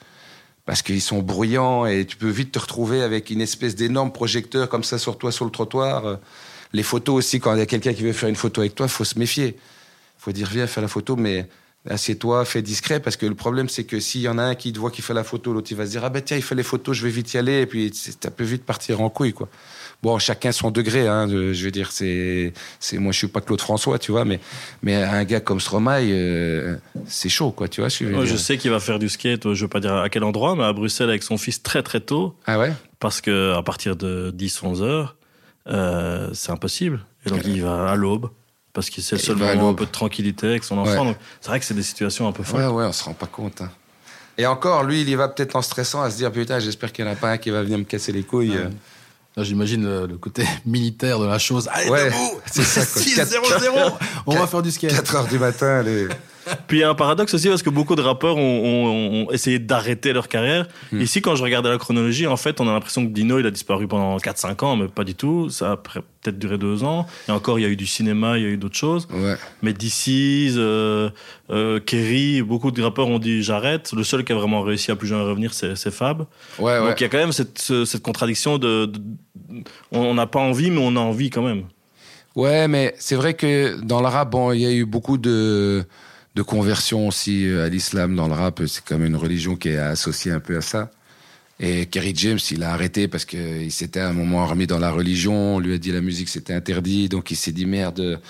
[0.67, 4.69] Parce qu'ils sont bruyants et tu peux vite te retrouver avec une espèce d'énorme projecteur
[4.69, 6.19] comme ça sur toi, sur le trottoir.
[6.73, 8.89] Les photos aussi, quand il y a quelqu'un qui veut faire une photo avec toi,
[8.89, 9.57] faut se méfier.
[10.19, 11.47] faut dire, viens faire la photo, mais
[11.89, 14.73] assieds-toi, fais discret, parce que le problème, c'est que s'il y en a un qui
[14.73, 16.43] te voit qui fait la photo, l'autre, il va se dire, ah ben tiens, il
[16.43, 19.11] fait les photos, je vais vite y aller, et puis ça peut vite partir en
[19.11, 19.49] couille, quoi.
[20.05, 23.63] Bon, chacun son degré, hein, je veux dire, c'est, c'est, moi, je suis pas Claude
[23.63, 24.39] François, tu vois, mais,
[24.83, 26.77] mais un gars comme Stromae, euh,
[27.07, 29.69] c'est chaud, quoi, tu vois, je Ouais, sais qu'il va faire du skate, je veux
[29.69, 32.59] pas dire à quel endroit, mais à Bruxelles avec son fils très très tôt, Ah
[32.59, 32.75] ouais?
[33.01, 35.17] parce que à partir de 10-11 heures,
[35.69, 37.01] euh, c'est impossible.
[37.25, 38.29] Et donc il va à l'aube,
[38.75, 40.91] parce que c'est le seul moment un peu de tranquillité avec son enfant.
[41.01, 41.07] Ouais.
[41.13, 42.69] Donc, C'est vrai que c'est des situations un peu Ouais, folles.
[42.69, 43.71] ouais, on se rend pas compte, hein.
[44.37, 47.07] Et encore, lui, il y va peut-être en stressant à se dire, putain, j'espère qu'il
[47.07, 48.57] y en a pas un qui va venir me casser les couilles.
[48.57, 48.69] euh.
[49.37, 51.69] Là, j'imagine le, le côté militaire de la chose.
[51.73, 53.03] Allez, Ouais, debout c'est ça, quoi.
[53.03, 53.93] 6-0-0
[54.27, 54.91] On va faire du skate.
[54.93, 56.07] 4 heures du matin, les...
[56.67, 59.31] Puis il y a un paradoxe aussi parce que beaucoup de rappeurs ont, ont- ont
[59.31, 60.67] essayé d'arrêter leur carrière.
[60.93, 61.01] Hmm.
[61.01, 63.51] Ici, quand je regardais la chronologie, en fait, on a l'impression que Dino, il a
[63.51, 65.49] disparu pendant 4-5 ans, mais pas du tout.
[65.51, 67.07] Ça a peut-être duré 2 ans.
[67.29, 69.07] Et encore, il y a eu du cinéma, il y a eu d'autres choses.
[69.13, 69.37] Ouais.
[69.63, 71.11] Mais DC's, euh,
[71.51, 73.93] euh, Kerry, beaucoup de rappeurs ont dit j'arrête.
[73.95, 76.27] Le seul qui a vraiment réussi à plus jamais revenir, c'est Fab.
[76.59, 76.79] Ouais.
[76.79, 79.01] Donc il y a quand même cette, ce- cette contradiction de, de-
[79.93, 81.65] on n'a pas envie, mais on a envie quand même.
[82.35, 85.85] Ouais, mais c'est vrai que dans le rap, bon, il y a eu beaucoup de,
[86.35, 88.63] de conversions aussi euh, à l'islam dans le rap.
[88.67, 90.91] C'est comme une religion qui est associée un peu à ça.
[91.61, 94.91] Et Kerry James, il a arrêté parce qu'il s'était à un moment remis dans la
[94.91, 95.57] religion.
[95.57, 98.21] On lui a dit la musique c'était interdit, donc il s'est dit merde.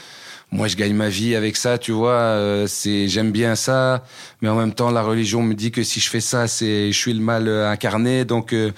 [0.53, 2.13] Moi, je gagne ma vie avec ça, tu vois.
[2.13, 4.05] euh, c'est, j'aime bien ça,
[4.41, 6.99] mais en même temps, la religion me dit que si je fais ça, c'est, je
[6.99, 8.53] suis le mal euh, incarné, donc.
[8.53, 8.71] euh,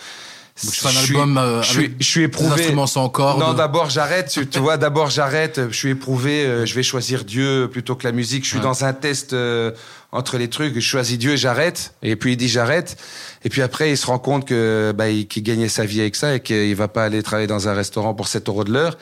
[0.59, 2.53] Fais un je suis- album euh, je suis, avec je suis des éprouvé.
[2.63, 3.39] instruments sans cordes.
[3.39, 4.29] Non, d'abord j'arrête.
[4.31, 5.61] Tu, tu vois, d'abord j'arrête.
[5.71, 6.47] Je suis éprouvé.
[6.47, 8.45] euh, Je vais choisir Dieu plutôt que la musique.
[8.45, 8.63] Je suis Ouais.
[8.65, 9.73] dans un test euh,
[10.13, 10.75] entre les trucs.
[10.75, 11.93] Je choisis Dieu et j'arrête.
[12.03, 12.97] Et puis il dit j'arrête.
[13.45, 16.17] Et puis après il se rend compte que bah, il, qu'il gagnait sa vie avec
[16.17, 18.97] ça et qu'il va pas aller travailler dans un restaurant pour 7 euros de l'heure.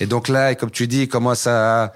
[0.00, 1.92] Et donc là, comme tu dis, il commence à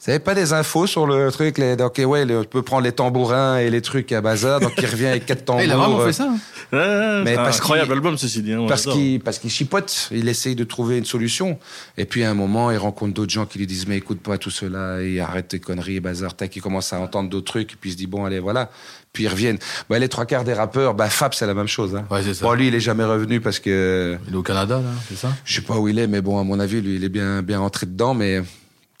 [0.00, 2.82] vous savez pas des infos sur le truc les, Donc ouais, le- tu peux prendre
[2.84, 4.60] les tambourins et les trucs à bazar.
[4.60, 5.62] Donc il revient avec quatre Eh, tambours.
[5.64, 6.24] il a vraiment euh, fait ça.
[6.30, 6.38] hein.
[6.72, 8.52] Ouais, ouais, Mais parce incroyable album, ceci dit.
[8.52, 11.58] hein, parce qu'il parce qu'il chipote, il essaye de trouver une solution.
[11.96, 14.38] Et puis à un moment, il rencontre d'autres gens qui lui disent mais écoute pas
[14.38, 17.76] tout cela, et arrête tes conneries, bazar, tac, il commence à entendre d'autres trucs, et
[17.80, 18.70] puis il se dit bon allez voilà.
[19.12, 19.58] Puis ils reviennent.
[19.90, 21.96] Bah, les trois quarts des rappeurs, bah Fab c'est la même chose.
[21.96, 22.04] Hein.
[22.10, 22.44] Ouais, c'est ça.
[22.44, 25.32] Bon lui il est jamais revenu parce que Il est au Canada, là, c'est ça?
[25.44, 27.42] Je sais pas où il est, mais bon à mon avis lui il est bien
[27.42, 28.42] bien rentré dedans, mais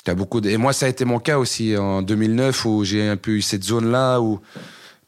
[0.04, 0.48] t'as beaucoup de...
[0.50, 3.42] et moi ça a été mon cas aussi en 2009 où j'ai un peu eu
[3.42, 4.40] cette zone là où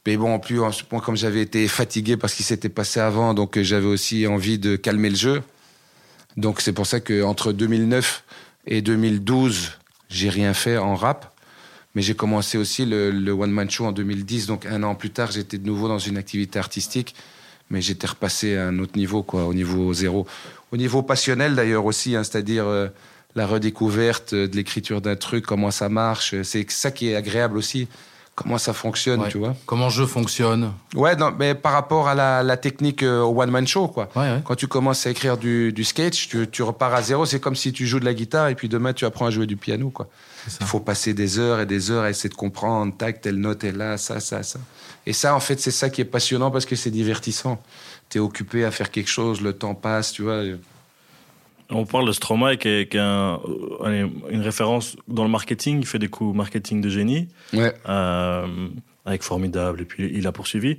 [0.07, 3.57] mais bon, en plus, en comme j'avais été fatigué parce qu'il s'était passé avant, donc
[3.57, 5.43] euh, j'avais aussi envie de calmer le jeu.
[6.37, 8.25] Donc c'est pour ça que entre 2009
[8.67, 9.73] et 2012,
[10.09, 11.37] j'ai rien fait en rap.
[11.95, 15.11] Mais j'ai commencé aussi le, le One Man Show en 2010, donc un an plus
[15.11, 17.15] tard, j'étais de nouveau dans une activité artistique.
[17.69, 20.27] mais j'étais repassé à un autre niveau, quoi, au niveau zéro.
[20.73, 22.89] Au niveau passionnel d'ailleurs aussi, hein, c'est-à-dire euh,
[23.35, 26.35] la redécouverte de l'écriture d'un truc, comment ça marche.
[26.43, 27.87] C'est ça qui est agréable aussi,
[28.35, 29.29] comment ça fonctionne, Ouais.
[29.29, 29.55] tu vois.
[29.67, 33.67] Comment je fonctionne Ouais, non, mais par rapport à la, la technique euh, au one-man
[33.67, 34.09] show, quoi.
[34.17, 34.41] Ouais, ouais.
[34.45, 37.25] Quand tu commences à écrire du, du sketch, tu, tu repars à zéro.
[37.27, 39.47] C'est comme si tu joues de la guitare et puis demain tu apprends à jouer
[39.47, 40.09] du piano, quoi.
[40.61, 43.63] Il faut passer des heures et des heures à essayer de comprendre, tac, telle note
[43.63, 44.59] est là, ça, ça, ça.
[45.07, 47.63] Et ça, en fait, c'est ça qui est passionnant parce que c'est divertissant.
[48.09, 50.43] T'es occupé à faire quelque chose, le temps passe, tu vois.
[51.73, 53.39] On parle de Stromae qui est, qui est un-
[54.31, 55.79] une référence dans le marketing.
[55.81, 57.29] Il fait des coups marketing de génie.
[57.53, 57.73] Ouais.
[57.89, 58.47] euh,
[59.07, 60.77] avec Formidable, et puis il a poursuivi.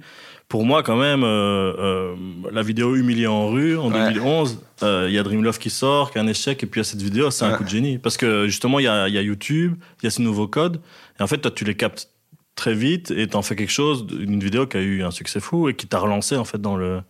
[0.48, 2.16] Pour moi, quand même, euh, euh,
[2.52, 4.14] la vidéo Humilié en rue, en Ouais.
[4.14, 6.80] 2011, euh, il y a Dream Love qui sort, qui est un échec, et puis
[6.80, 7.98] il y a cette vidéo, c'est un coup de génie.
[7.98, 10.48] Parce que justement, il y a, il y a YouTube, il y a ces nouveaux
[10.48, 10.80] codes,
[11.20, 12.10] et en fait, toi, tu les captes
[12.56, 15.68] très vite, et t'en fais quelque chose, une vidéo qui a eu un succès fou,
[15.68, 17.02] et qui t'a relancé, en fait, dans le,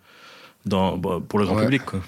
[0.65, 1.63] dans, bah, pour le grand Ouais.
[1.65, 1.99] public, quoi.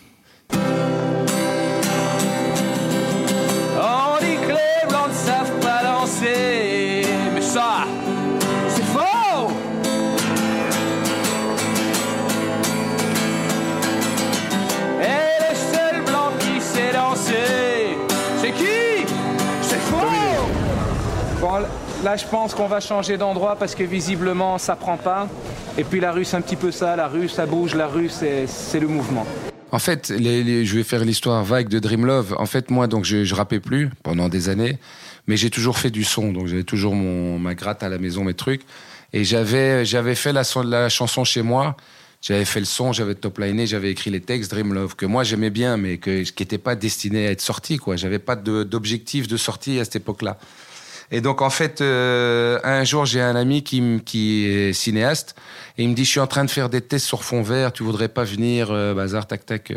[22.04, 25.28] Là, je pense qu'on va changer d'endroit parce que visiblement, ça prend pas.
[25.78, 26.96] Et puis la rue, c'est un petit peu ça.
[26.96, 27.76] La rue, ça bouge.
[27.76, 29.26] La rue, c'est le mouvement.
[29.72, 32.36] En fait, je vais faire l'histoire vague de Dream Love.
[32.38, 34.78] En fait, moi, donc, je, je rappais plus pendant des années,
[35.26, 36.32] mais j'ai toujours fait du son.
[36.32, 38.62] Donc, j'avais toujours ma gratte à la maison, mes trucs.
[39.14, 41.76] Et j'avais, j'avais fait la, son- la chanson chez moi.
[42.22, 45.26] J'avais fait le son, j'avais top liné, j'avais écrit les textes Dream Love que moi
[45.26, 47.98] j'aimais bien, mais que, qui n'était pas destiné à être sorti, quoi.
[47.98, 50.38] J'avais pas d'objectif de sortie à cette époque-là.
[51.12, 55.36] Et donc, en fait, euh, un jour, j'ai un ami qui, qui est cinéaste
[55.78, 57.72] et il me dit, je suis en train de faire des tests sur fond vert,
[57.72, 59.74] tu voudrais pas venir, euh, bazar, tac, tac.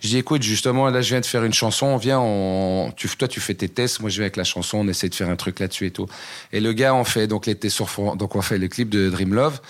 [0.00, 3.28] Je dis, écoute, justement, là, je viens de faire une chanson, viens, on, tu, toi,
[3.28, 5.36] tu fais tes tests, moi, je viens avec la chanson, on essaie de faire un
[5.36, 6.06] truc là-dessus et tout.
[6.52, 8.88] Et le gars, on fait donc les tests sur fond, donc on fait le clip
[8.88, 9.60] de Dream Love.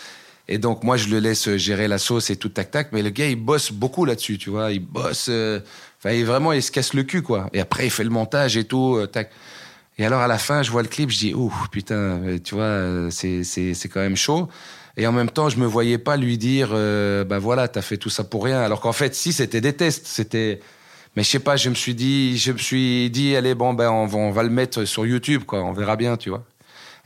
[0.48, 2.88] Et donc, moi, je le laisse gérer la sauce et tout, tac, tac.
[2.92, 4.72] Mais le gars, il bosse beaucoup là-dessus, tu vois.
[4.72, 5.60] Il bosse, euh,
[5.98, 7.48] enfin, vraiment, il se casse le cul, quoi.
[7.52, 9.30] Et après, il fait le montage et tout, tac.
[10.00, 12.54] Et alors, à la fin, je vois le clip, je dis, ouh, putain, euh, tu
[12.54, 14.48] vois, euh, c'est, c'est, quand même chaud.
[14.96, 18.08] Et en même temps, je me voyais pas lui dire, bah voilà, t'as fait tout
[18.08, 18.60] ça pour rien.
[18.62, 20.60] Alors qu'en fait, si, c'était des tests, c'était.
[21.16, 23.90] Mais je sais pas, je me suis dit, je me suis dit, allez, bon, ben,
[23.90, 26.44] on va, on va le mettre sur YouTube, quoi, on verra bien, tu vois.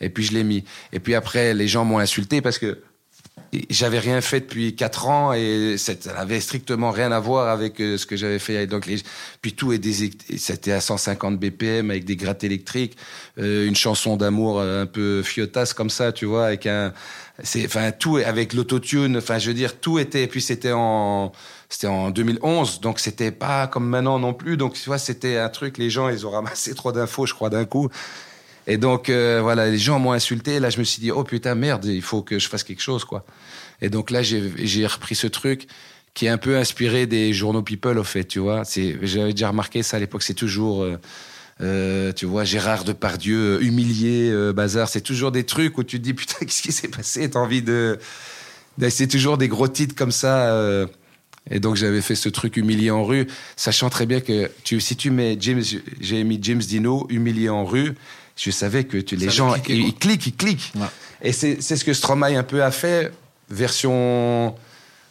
[0.00, 0.64] Et puis je l'ai mis.
[0.92, 2.80] Et puis après, les gens m'ont insulté parce que
[3.70, 7.96] j'avais rien fait depuis quatre ans et ça n'avait strictement rien à voir avec euh,
[7.96, 8.66] ce que j'avais fait.
[8.66, 8.88] Donc,
[9.42, 12.96] puis tout est des, c'était à 150 BPM avec des grattes électriques,
[13.38, 16.92] euh, une chanson d'amour euh, un peu fiotasse comme ça, tu vois, avec un,
[17.42, 19.18] c'est, enfin tout avec l'autotune.
[19.18, 20.26] Enfin, je veux dire, tout était.
[20.26, 21.32] Puis c'était en,
[21.68, 24.56] c'était en 2011, donc c'était pas comme maintenant non plus.
[24.56, 25.78] Donc tu vois, c'était un truc.
[25.78, 27.88] Les gens, ils ont ramassé trop d'infos, je crois, d'un coup.
[28.66, 30.60] Et donc euh, voilà, les gens m'ont insulté.
[30.60, 33.04] Là, je me suis dit, oh putain, merde, il faut que je fasse quelque chose,
[33.04, 33.24] quoi.
[33.82, 35.66] Et donc là, j'ai repris ce truc
[36.14, 38.62] qui est un peu inspiré des journaux People, au fait, tu vois.
[39.02, 40.22] J'avais déjà remarqué ça à l'époque.
[40.22, 40.96] C'est toujours, euh,
[41.60, 44.88] euh, tu vois, Gérard Depardieu humilié, bazar.
[44.88, 47.28] C'est toujours des trucs où tu te dis putain, qu'est-ce qui s'est passé?
[47.28, 47.98] T'as envie de,
[48.88, 50.86] c'est toujours des gros titres comme ça.
[51.50, 53.26] et donc j'avais fait ce truc humilié en rue,
[53.56, 55.62] sachant très bien que si tu mets James,
[56.00, 57.94] j'ai mis James Dino humilié en rue,
[58.36, 60.72] je savais que tu, les gens cliquer, ils, cliquent, ils cliquent.
[60.74, 60.86] Ouais.
[61.22, 63.12] Et c'est c'est ce que Stromae un peu a fait,
[63.50, 64.54] version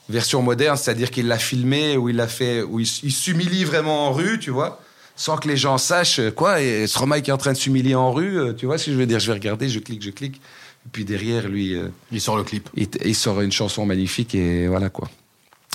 [0.10, 4.12] version moderne, c'est-à-dire qu'il l'a filmé où il l'a fait, où il, s'humilie vraiment en
[4.12, 4.82] rue, tu vois,
[5.16, 6.62] sans que les gens sachent euh, quoi.
[6.62, 8.91] Et Stromae qui est en train de s'humilier en rue, euh, tu vois ce que
[8.91, 9.20] je veux dire?
[9.20, 10.36] Je vais regarder, je clique, je clique,
[10.86, 11.76] et puis derrière lui.
[11.76, 12.70] euh, Il sort le clip.
[12.76, 15.10] il, il sort une chanson magnifique et voilà quoi.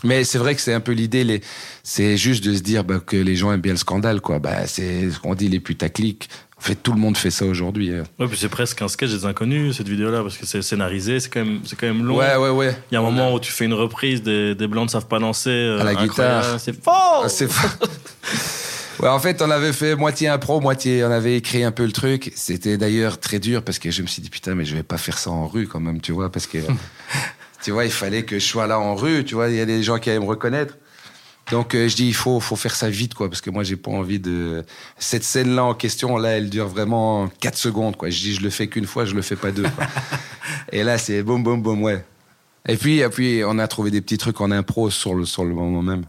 [0.04, 1.40] Mais c'est vrai que c'est un peu l'idée,
[1.82, 4.38] c'est juste de se dire bah, que les gens aiment bien le scandale quoi.
[4.38, 6.28] Bah, c'est ce qu'on dit les putaclics.
[6.58, 7.92] En fait, tout le monde fait ça aujourd'hui.
[7.92, 8.02] euh.
[8.18, 11.28] Ouais, puis c'est presque un sketch des inconnus, cette vidéo-là, parce que c'est scénarisé, c'est
[11.30, 12.16] quand même, c'est quand même long.
[12.18, 12.76] Ouais, ouais, ouais.
[12.90, 15.06] Il y a un moment où tu fais une reprise des, des Blancs ne savent
[15.06, 15.50] pas danser.
[15.50, 16.10] euh, À la incroyable.
[16.42, 16.60] guitare.
[16.60, 17.22] C'est fort!
[17.24, 17.48] Ah, c'est
[19.00, 21.92] Ouais, en fait, on avait fait moitié impro, moitié, on avait écrit un peu le
[21.92, 22.32] truc.
[22.34, 24.98] C'était d'ailleurs très dur parce que je me suis dit, putain, mais je vais pas
[24.98, 26.58] faire ça en rue quand même, tu vois, parce que,
[27.62, 29.66] tu vois, il fallait que je sois là en rue, tu vois, il y a
[29.66, 30.74] des gens qui allaient me reconnaître.
[31.50, 33.76] Donc, euh, je dis, il faut, faut faire ça vite, quoi, parce que moi, j'ai
[33.76, 34.64] pas envie de.
[34.98, 38.10] Cette scène-là en question, là, elle dure vraiment 4 secondes, quoi.
[38.10, 39.86] Je dis, je le fais qu'une fois, je le fais pas deux, quoi.
[40.72, 42.04] Et là, c'est boum, boum, boum, ouais.
[42.66, 45.44] Et puis, et puis, on a trouvé des petits trucs en impro sur le, sur
[45.44, 46.04] le moment même.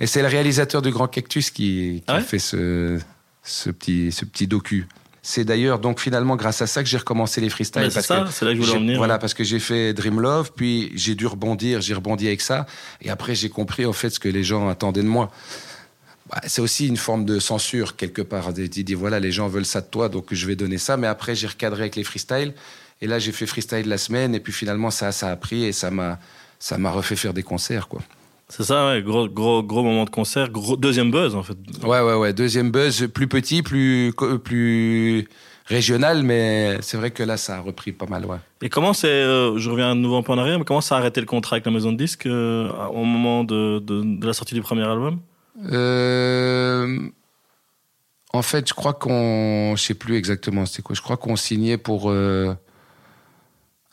[0.00, 1.54] Et c'est le réalisateur du Grand Cactus qui,
[1.98, 2.18] qui Ah ouais?
[2.18, 2.98] a fait ce,
[3.44, 4.88] ce, petit, ce petit docu.
[5.26, 7.90] C'est d'ailleurs donc finalement grâce à ça que j'ai recommencé les freestyles.
[7.90, 8.98] C'est ça, c'est là que je voulais en venir.
[8.98, 12.66] Voilà, parce que j'ai fait Dream Love, puis j'ai dû rebondir, j'ai rebondi avec ça,
[13.00, 15.32] et après j'ai compris en fait ce que les gens attendaient de moi.
[16.28, 18.52] Bah, c'est aussi une forme de censure quelque part.
[18.52, 20.98] Dis voilà, les gens veulent ça de toi, donc je vais donner ça.
[20.98, 22.52] Mais après j'ai recadré avec les freestyles,
[23.00, 25.72] et là j'ai fait freestyle la semaine, et puis finalement ça, ça a pris et
[25.72, 26.18] ça m'a,
[26.58, 28.02] ça m'a refait faire des concerts quoi.
[28.56, 31.56] C'est ça, ouais, gros, gros, gros moment de concert, gros, deuxième buzz en fait.
[31.82, 32.32] Ouais, ouais, ouais.
[32.32, 34.14] Deuxième buzz, plus petit, plus,
[34.44, 35.26] plus
[35.66, 38.36] régional, mais c'est vrai que là, ça a repris pas mal, ouais.
[38.62, 40.94] Et comment c'est, euh, je reviens de nouveau un peu en arrière, mais comment ça
[40.94, 44.24] a arrêté le contrat avec la maison de disques euh, au moment de, de, de
[44.24, 45.18] la sortie du premier album?
[45.72, 47.08] Euh,
[48.32, 50.94] en fait, je crois qu'on, je sais plus exactement, c'était quoi.
[50.94, 52.54] Je crois qu'on signait pour euh,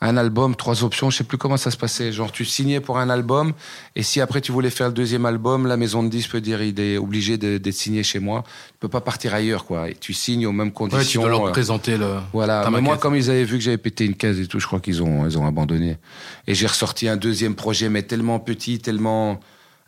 [0.04, 1.10] un album, trois options.
[1.10, 2.10] Je sais plus comment ça se passait.
[2.12, 3.52] Genre, tu signais pour un album,
[3.96, 6.60] et si après tu voulais faire le deuxième album, la maison de disques peut dire
[6.60, 8.42] il est obligé de- d'être signé chez moi.
[8.72, 9.88] Tu peux pas partir ailleurs, quoi.
[9.90, 11.20] Et tu signes aux mêmes Ouais, tu conditions.
[11.22, 12.16] dois leur euh, présenter le.
[12.32, 14.66] Voilà, mais moi, comme ils avaient vu que j'avais pété une case et tout, je
[14.66, 15.96] crois qu'ils ont, ils ont abandonné.
[16.48, 19.38] Et j'ai ressorti un deuxième projet, mais tellement petit, tellement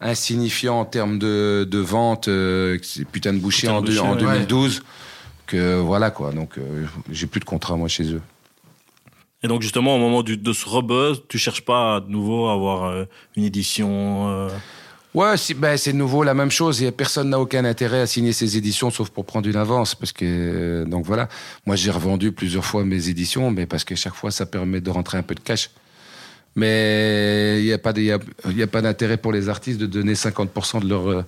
[0.00, 2.78] insignifiant en termes de, de vente, euh,
[3.10, 4.20] putain de boucher Putain de en, deux- boucher, en ouais.
[4.38, 4.82] 2012,
[5.46, 6.32] que voilà quoi.
[6.32, 8.20] Donc, euh, j'ai plus de contrat moi chez eux.
[9.44, 12.48] Et donc justement, au moment du, de ce rebuzz, tu cherches pas à de nouveau
[12.48, 13.04] à avoir euh,
[13.36, 14.48] une édition euh,
[15.14, 16.82] Ouais, ben, c'est de nouveau la même chose.
[16.82, 19.94] Et personne n'a aucun intérêt à signer ses éditions sauf pour prendre une avance.
[19.94, 21.28] Parce que, euh, donc voilà.
[21.66, 24.90] Moi, j'ai revendu plusieurs fois mes éditions, mais parce que chaque fois, ça permet de
[24.90, 25.70] rentrer un peu de cash.
[26.56, 27.92] Mais il n'y a pas,
[28.82, 31.24] d'intérêt pour les artistes de donner 50% de leur, euh,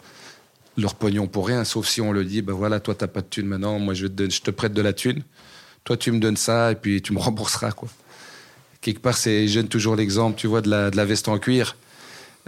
[0.76, 1.62] leur pognon pour rien.
[1.62, 3.78] Sauf si on le dit, ben voilà, toi, t'as pas de thune maintenant.
[3.78, 5.22] Moi, je, te je te prête de la thune.
[5.84, 7.88] Toi, tu me donnes ça et puis tu me rembourseras, quoi.
[8.86, 11.40] Quelque part, c'est, je donne toujours l'exemple, tu vois, de la, de la veste en
[11.40, 11.76] cuir.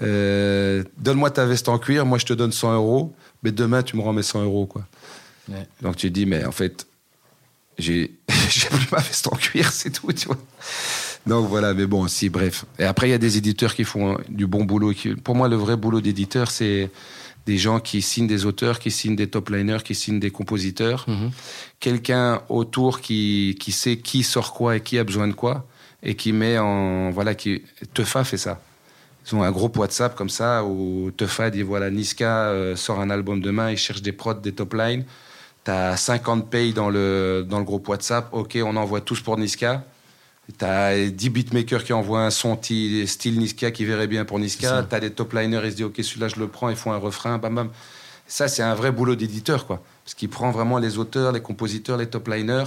[0.00, 3.12] Euh, donne-moi ta veste en cuir, moi je te donne 100 euros,
[3.42, 4.66] mais demain tu me rends mes 100 euros.
[4.66, 4.86] Quoi.
[5.48, 5.66] Ouais.
[5.82, 6.86] Donc tu te dis, mais en fait,
[7.76, 8.12] j'ai
[8.48, 10.38] j'ai plus ma veste en cuir, c'est tout, tu vois.
[11.26, 12.66] Donc voilà, mais bon, si, bref.
[12.78, 14.92] Et après, il y a des éditeurs qui font du bon boulot.
[14.92, 16.88] Qui, pour moi, le vrai boulot d'éditeur, c'est
[17.46, 21.04] des gens qui signent des auteurs, qui signent des top liners, qui signent des compositeurs.
[21.08, 21.32] Mhm.
[21.80, 25.66] Quelqu'un autour qui, qui sait qui sort quoi et qui a besoin de quoi,
[26.02, 27.10] et qui met en.
[27.10, 27.62] Voilà, qui.
[27.94, 28.60] Teufa fait ça.
[29.26, 33.10] Ils ont un groupe WhatsApp comme ça où Teufa dit voilà, Niska euh, sort un
[33.10, 35.04] album demain, il cherche des prods, des top lines.
[35.64, 38.28] T'as 50 pays dans le, dans le groupe WhatsApp.
[38.32, 39.84] Ok, on envoie tous pour Niska.
[40.56, 44.86] T'as 10 beatmakers qui envoient un son style Niska qui verrait bien pour Niska.
[44.88, 46.96] T'as des top liners, ils se disent ok, celui-là je le prends, ils font un
[46.96, 47.70] refrain, bam bam.
[48.26, 49.82] Ça, c'est un vrai boulot d'éditeur, quoi.
[50.04, 52.64] Parce qu'il prend vraiment les auteurs, les compositeurs, les top liners,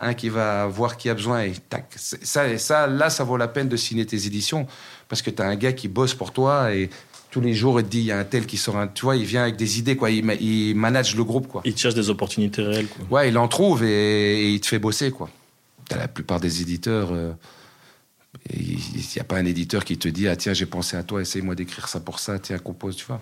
[0.00, 1.92] un qui va voir qui a besoin et tac.
[1.96, 4.66] Ça, et ça, là, ça vaut la peine de signer tes éditions
[5.08, 6.88] parce que tu as un gars qui bosse pour toi et
[7.30, 8.88] tous les jours, il te dit il y a un tel qui sort un.
[8.88, 10.10] Tu vois, il vient avec des idées, quoi.
[10.10, 11.62] Il, ma- il manage le groupe, quoi.
[11.64, 12.88] Ils te cherchent des opportunités réelles.
[12.88, 13.04] Quoi.
[13.18, 13.88] Ouais, il en trouve et,
[14.46, 15.30] et il te fait bosser, quoi.
[15.90, 17.10] La plupart des éditeurs.
[17.12, 17.32] euh,
[18.54, 18.78] Il
[19.14, 21.54] n'y a pas un éditeur qui te dit Ah, tiens, j'ai pensé à toi, essaye-moi
[21.54, 23.20] d'écrire ça pour ça, tiens, compose, tu vois.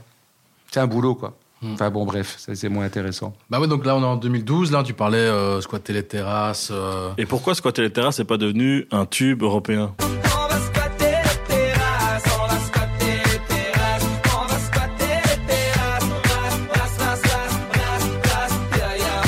[0.71, 1.37] C'est un boulot, quoi.
[1.65, 3.33] Enfin, bon, bref, ça, c'est moins intéressant.
[3.51, 4.71] Bah ouais, donc là on est en 2012.
[4.73, 6.69] Là tu parlais euh, squatter les terrasses.
[6.73, 10.05] euh, Et pourquoi Squatter les terrasses n'est pas devenu un tube européen On
[10.49, 16.75] va squatter les terrasses, on va squatter les terrasses, on va squatter les terrasses, ras,
[17.05, 19.23] ras, ras, ras, ras, derrière.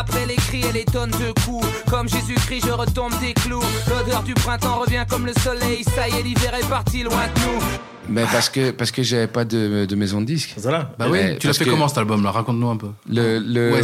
[0.00, 1.32] Après les cris et les tonnes de
[1.90, 3.62] comme Jésus-Christ, je retombe des clous.
[3.88, 7.40] L'odeur du printemps revient comme le soleil, ça y est, l'hiver est parti loin de
[7.40, 7.62] nous.
[8.08, 10.54] Mais parce que, parce que j'avais pas de, de maison de disque.
[10.56, 10.92] Voilà.
[10.98, 12.88] Bah oui, tu l'as fait que- comment cet album là Raconte-nous un peu.
[13.08, 13.80] Le, le Ouais,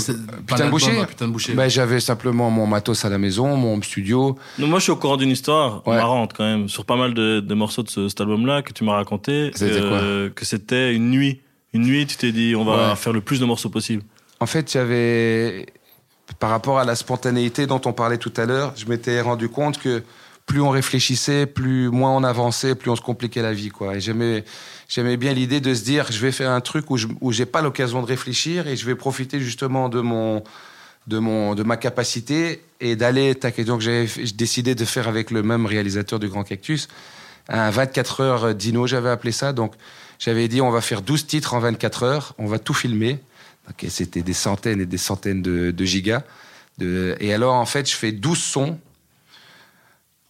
[0.47, 0.99] putain de boucher.
[0.99, 1.55] ouais, Putain de boucher.
[1.55, 4.37] Ben, j'avais simplement mon matos à la maison, mon studio.
[4.59, 5.97] Non, moi, je suis au courant d'une histoire Ouais.
[5.97, 8.83] marrante quand même sur pas mal de, de morceaux de ce- cet album-là que tu
[8.85, 9.51] m'as raconté.
[9.55, 11.41] C'était que, que c'était une nuit.
[11.73, 12.97] Une nuit, tu t'es dit, on va Ouais.
[12.97, 14.03] faire le plus de morceaux possible.
[14.41, 15.67] En fait, j'avais,
[16.39, 19.79] par rapport à la spontanéité dont on parlait tout à l'heure, je m'étais rendu compte
[19.79, 20.03] que
[20.45, 23.97] plus on réfléchissait, plus moins on avançait, plus on se compliquait la vie, quoi.
[23.97, 24.45] Et j'aimais,
[24.89, 27.47] j'aimais bien l'idée de se dire, je vais faire un truc où je, où j'ai
[27.47, 30.45] pas l'occasion de réfléchir et je vais profiter justement de mon,
[31.09, 33.61] de mon, de ma capacité et d'aller, tac.
[33.63, 36.89] Donc, j'ai décidé de faire avec le même réalisateur du Grand Cactus
[37.49, 39.53] un 24 heures dino, j'avais appelé ça.
[39.53, 39.75] Donc,
[40.19, 43.19] j'avais dit, on va faire 12 titres en 24 heures, on va tout filmer.
[43.83, 46.23] Et c'était des centaines et des centaines de, de gigas.
[46.79, 48.79] De, et alors, en fait, je fais 12 sons.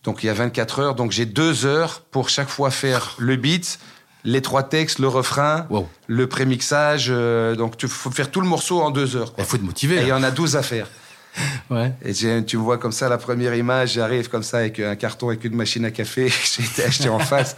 [0.05, 0.95] Donc, il y a 24 heures.
[0.95, 3.79] Donc, j'ai deux heures pour chaque fois faire le beat,
[4.25, 5.89] les trois textes, le refrain, Wow.
[6.07, 7.07] le prémixage.
[7.11, 9.33] euh, donc, tu faut faire tout le morceau en deux heures.
[9.39, 9.99] Il faut être Et motivé.
[10.03, 10.89] il y en a 12 à faire.
[11.69, 11.93] Ouais.
[12.03, 15.29] Et tu me vois comme ça, la première image, j'arrive comme ça avec un carton
[15.29, 17.55] avec une machine à café, j'ai été acheté en face.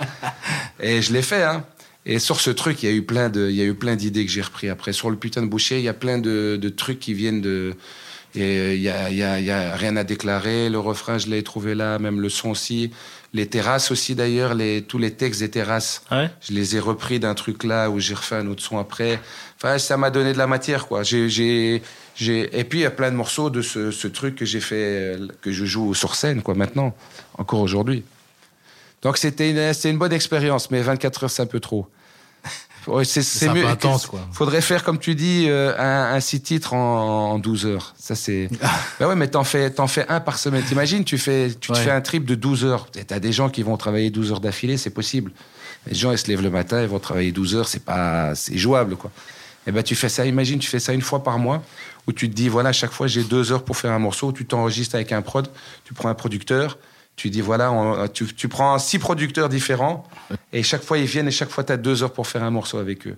[0.81, 1.65] Et je l'ai fait, hein.
[2.11, 3.95] Et sur ce truc, il y a eu plein de, il y a eu plein
[3.95, 4.95] d'idées que j'ai repris après.
[4.95, 7.75] Sur le putain de boucher, il y a plein de, de trucs qui viennent de,
[8.35, 10.71] Et il y a, y, a, y a rien à déclarer.
[10.71, 12.91] Le refrain, je l'ai trouvé là, même le son aussi.
[13.35, 16.03] Les terrasses aussi d'ailleurs, les, tous les textes des terrasses.
[16.11, 16.31] Ouais.
[16.41, 19.21] Je les ai repris d'un truc là où j'ai refait un autre son après.
[19.57, 21.03] Enfin, ça m'a donné de la matière, quoi.
[21.03, 21.83] J'ai, j'ai,
[22.15, 22.59] j'ai...
[22.59, 25.19] Et puis, il y a plein de morceaux de ce, ce truc que j'ai fait,
[25.43, 26.97] que je joue sur scène, quoi, maintenant,
[27.37, 28.03] encore aujourd'hui.
[29.03, 31.87] Donc, c'était une, c'était une bonne expérience, mais 24 heures, c'est un peu trop.
[32.89, 34.21] Ouais, c'est, peu intense, quoi.
[34.33, 37.95] Faudrait faire, comme tu dis, euh, un, un six titres en, en 12 heures?
[37.99, 38.49] Ça, c'est.
[39.01, 40.63] bah ouais, mais t'en fais, t'en fais un par semaine.
[40.63, 41.85] T'imagines, tu fais, tu te Ouais.
[41.85, 42.89] fais un trip de 12 heures.
[43.07, 45.31] T'as des gens qui vont travailler 12 heures d'affilée, c'est possible.
[45.87, 48.59] Les gens, ils se lèvent le matin, ils vont travailler 12 heures, c'est pas, c'est
[48.59, 49.11] jouable, quoi.
[49.67, 51.63] Et ben, tu fais ça, imagine, tu fais ça une fois par mois,
[52.07, 54.47] où tu te dis, voilà, chaque fois, j'ai deux heures pour faire un morceau, tu
[54.47, 55.47] t'enregistres avec un prod,
[55.85, 56.79] tu prends un producteur,
[57.19, 60.05] tu dis, voilà, on- tu, tu prends six producteurs différents,
[60.53, 62.51] et chaque fois, ils viennent, et chaque fois, tu as deux heures pour faire un
[62.51, 63.17] morceau avec eux.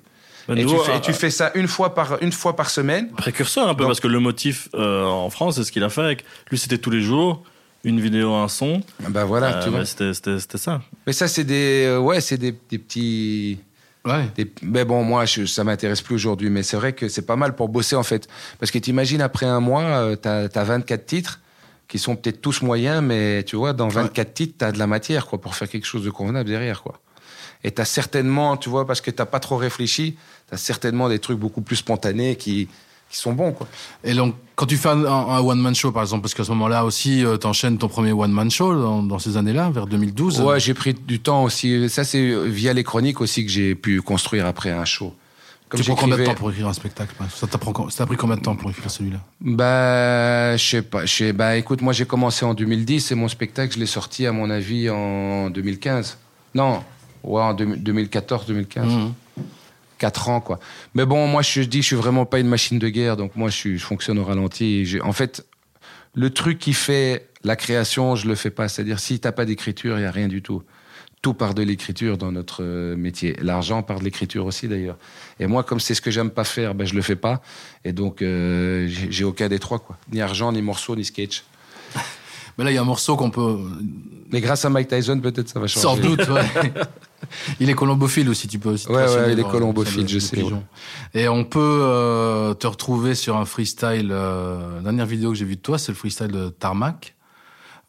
[0.49, 2.71] Et tu, nouveau, fais, et euh, tu fais ça une fois par, une fois par
[2.71, 3.11] semaine.
[3.13, 5.91] précurseur un peu Donc- parce que le motif euh, en France c'est ce qu'il a
[5.91, 7.45] fait avec lui c'était tous les jours
[7.85, 9.85] une vidéo un son Ben voilà, Euh, tu vois.
[9.85, 10.13] c'était
[10.59, 13.59] ça Mais ça, c'est des, euh, ouais, c'est des, des petits.
[14.05, 14.29] Ouais.
[14.35, 16.49] des- mais bon, moi, je, ça m'intéresse plus aujourd'hui.
[16.51, 18.27] Mais c'est vrai que c'est pas mal pour bosser, en fait.
[18.59, 21.41] Parce que t'imagines, après un mois, euh, t'as as 24 titres
[21.91, 25.27] qui sont peut-être tous moyens, mais tu vois, dans 24 titres, t'as de la matière,
[25.27, 27.01] quoi, pour faire quelque chose de convenable derrière, quoi.
[27.65, 30.17] Et t'as certainement, tu vois, parce que t'as pas trop réfléchi,
[30.49, 32.69] t'as certainement des trucs beaucoup plus spontanés qui,
[33.11, 33.67] qui sont bons, quoi.
[34.05, 36.85] Et donc, quand tu fais un, un one-man show, par exemple, parce qu'à ce moment-là
[36.85, 40.43] aussi, euh, t'enchaînes ton premier one-man show dans, dans ces années-là, vers 2012.
[40.43, 41.91] Ouais, j'ai pris du temps aussi.
[41.91, 45.13] Ça, c'est via les chroniques aussi que j'ai pu construire après un show.
[45.71, 48.43] Comme tu prends combien de temps pour écrire un spectacle Ça t'a pris, combien de
[48.43, 51.07] temps pour écrire celui-là Bah, je sais pas.
[51.07, 54.27] Je sais, bah, écoute, moi, j'ai commencé en 2010 et mon spectacle, je l'ai sorti,
[54.27, 56.19] à mon avis, en 2015.
[56.57, 56.83] Non,
[57.23, 58.85] ouais, en 2014, 2015.
[58.85, 59.13] Mhm.
[59.99, 60.59] Quatre ans, quoi.
[60.95, 63.49] Mais bon, moi, je dis, je suis vraiment pas une machine de guerre, donc moi,
[63.49, 64.99] je, suis, je fonctionne au ralenti.
[65.05, 65.47] En fait,
[66.15, 68.67] le truc qui fait la création, je le fais pas.
[68.67, 70.65] C'est-à-dire, si t'as pas d'écriture, il y a rien du tout.
[71.23, 73.37] Tout part de l'écriture dans notre euh, métier.
[73.43, 74.97] L'argent part de l'écriture aussi, d'ailleurs.
[75.39, 77.43] Et moi, comme c'est ce que j'aime pas faire, ben, je le fais pas.
[77.85, 79.99] Et donc, euh, j'ai aucun des trois, quoi.
[80.13, 81.45] Ni argent, ni morceau, ni sketch.
[82.59, 83.59] Mais là, il y a un morceau qu'on peut.
[84.31, 85.83] Mais grâce à Mike Tyson, peut-être ça va changer.
[85.83, 86.73] Sans doute, ouais.
[87.61, 88.87] il est colombophile aussi, tu peux aussi.
[88.87, 90.45] te Ouais, ouais, il est colombophile, je sais.
[91.15, 94.11] Et on peut euh, te retrouver sur un freestyle.
[94.13, 97.15] Euh, la dernière vidéo que j'ai vue de toi, c'est le freestyle de Tarmac.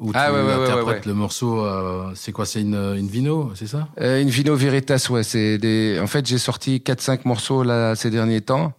[0.02, 1.02] Où Ah, tu ouais, ouais, ouais, interprètes ouais, ouais.
[1.06, 1.64] le morceau.
[1.64, 3.88] euh, c'est quoi C'est une, une vino, c'est ça?
[4.02, 5.22] Euh, une Vino Veritas, ouais.
[5.24, 6.00] C'est des...
[6.02, 8.74] En fait, j'ai sorti 4-5 morceaux là, ces derniers temps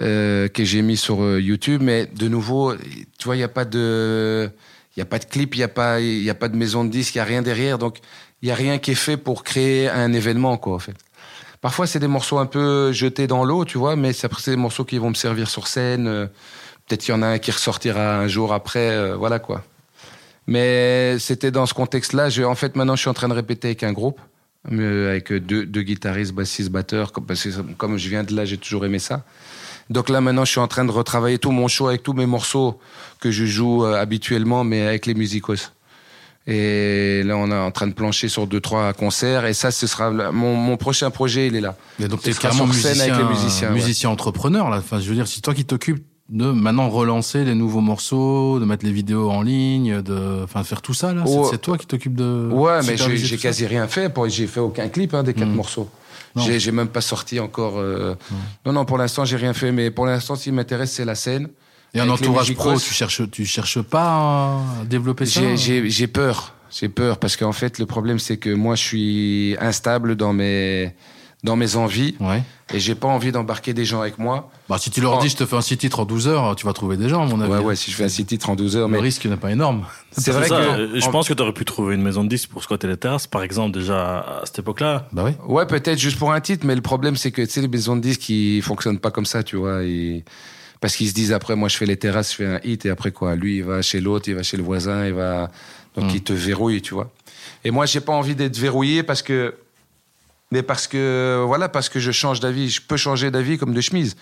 [0.00, 1.82] euh, que j'ai mis sur euh, YouTube.
[1.82, 4.48] Mais de nouveau, tu vois, il n'y a pas de...
[4.96, 6.54] Il y a pas de clip, il n'y a, pas- il y a pas de
[6.56, 7.78] maison de disque, il n'y a rien derrière.
[7.78, 7.98] Donc,
[8.42, 10.94] il n'y a rien qui est fait pour créer un événement, quoi, en fait.
[11.60, 14.52] Parfois, c'est des morceaux un peu jetés dans l'eau, tu vois, mais c'est après, c'est
[14.52, 16.04] des morceaux qui vont me servir sur scène.
[16.86, 19.64] Peut-être qu'il y en a un qui ressortira un jour après, euh, voilà, quoi.
[20.46, 22.28] Mais c'était dans ce contexte-là.
[22.46, 24.20] En fait, maintenant, je suis en train de répéter avec un groupe,
[24.72, 28.58] euh, avec deux, deux guitaristes, bassistes, batteurs, parce que comme je viens de là, j'ai
[28.58, 29.24] toujours aimé ça.
[29.90, 32.26] Donc là, maintenant, je suis en train de retravailler tout mon show avec tous mes
[32.26, 32.78] morceaux
[33.20, 35.72] que je joue euh, habituellement, mais avec les musicos.
[36.46, 39.46] Et là, on est en train de plancher sur deux, trois concerts.
[39.46, 41.74] Et ça, ce sera mon, mon prochain projet, il est là.
[41.98, 43.74] Et donc, t'es carrément musicien, avec les musiciens, ouais.
[43.74, 44.76] musicien entrepreneur, là.
[44.78, 48.64] Enfin, je veux dire, c'est toi qui t'occupes de maintenant relancer les nouveaux morceaux, de
[48.64, 51.22] mettre les vidéos en ligne, de, enfin, faire tout ça, là.
[51.26, 51.48] C'est- Oh.
[51.50, 52.48] C'est toi qui t'occupes de.
[52.50, 54.08] Ouais, mais j'ai quasi rien fait.
[54.08, 55.54] Pour- J'ai fait aucun clip hein, des quatre Mm.
[55.54, 55.88] morceaux.
[56.36, 57.74] J'ai même pas sorti encore.
[57.78, 58.14] euh,
[58.66, 59.70] Non, non, pour l'instant, j'ai rien fait.
[59.70, 61.48] Mais pour l'instant, ce qui m'intéresse, c'est la scène.
[61.96, 64.08] Et un entourage pro, tu cherches, tu cherches pas
[64.80, 66.54] à développer ça J'ai- J'ai j'ai peur.
[66.76, 70.92] J'ai peur parce qu'en fait, le problème, c'est que moi, je suis instable dans mes,
[71.44, 72.42] dans mes envies Ouais.
[72.72, 74.50] et j'ai pas envie d'embarquer des gens avec moi.
[74.68, 75.20] Bah, si tu leur Oh.
[75.22, 77.22] dis, je te fais un six titres en 12 heures, tu vas trouver des gens,
[77.22, 77.52] à mon avis.
[77.52, 78.88] Ouais, ouais, si je fais un six titres en 12 heures.
[78.88, 79.84] Le Mais risque n'est pas énorme.
[80.10, 80.98] c'est vrai ça, que.
[80.98, 82.96] je en- pense que tu aurais pu trouver une maison de disques pour squatter les
[82.96, 85.32] terrasses par exemple déjà à cette époque-là Bah oui.
[85.46, 87.94] Ouais, peut-être juste pour un titre, mais le problème, c'est que, tu sais, les maisons
[87.96, 89.84] de disques, ils fonctionnent pas comme ça, tu vois.
[89.84, 90.24] et-
[90.80, 92.90] Parce qu'ils se disent, après, moi, je fais les terrasses, je fais un hit, et
[92.90, 95.50] après, quoi, lui, il va chez l'autre, il va chez le voisin, il va.
[95.96, 96.14] Donc, Mm.
[96.16, 97.10] il te verrouille, tu vois.
[97.64, 99.54] Et moi, j'ai pas envie d'être verrouillé parce que.
[100.54, 102.70] Mais parce que, voilà, parce que je change d'avis.
[102.70, 104.14] Je peux changer d'avis comme de chemise.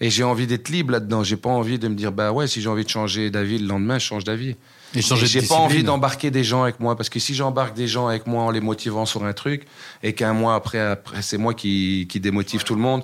[0.00, 1.22] Et j'ai envie d'être libre là-dedans.
[1.22, 3.66] J'ai pas envie de me dire, bah ouais, si j'ai envie de changer d'avis le
[3.66, 4.56] lendemain, je change d'avis.
[4.94, 7.86] Et changer J'ai pas envie d'embarquer des gens avec moi parce que si j'embarque des
[7.86, 9.66] gens avec moi en les motivant sur un truc
[10.02, 13.02] et qu'un mois après, après c'est moi qui, qui démotive tout le monde,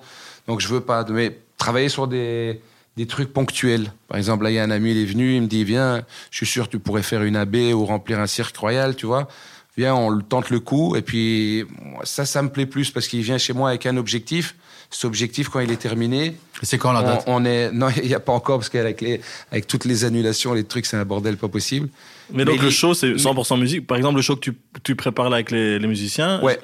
[0.48, 1.05] donc je veux pas.
[1.11, 2.62] Mais travailler sur des,
[2.97, 3.93] des trucs ponctuels.
[4.09, 6.02] Par exemple, là, il y a un ami, il est venu, il me dit Viens,
[6.31, 9.05] je suis sûr que tu pourrais faire une AB ou remplir un cirque royal, tu
[9.05, 9.28] vois.
[9.77, 10.97] Viens, on tente le coup.
[10.97, 11.65] Et puis,
[12.05, 14.57] ça, ça me plaît plus parce qu'il vient chez moi avec un objectif.
[14.93, 18.09] Cet objectif, quand il est terminé, c'est quand la On, date on est non, il
[18.09, 19.21] n'y a pas encore parce qu'avec les
[19.53, 21.89] avec toutes les annulations, les trucs, c'est un bordel pas possible.
[22.33, 23.87] Mais donc le show, c'est 100% musique.
[23.89, 24.55] Par exemple, le show que tu,
[24.85, 26.61] tu prépares là avec les, les musiciens, Ouais.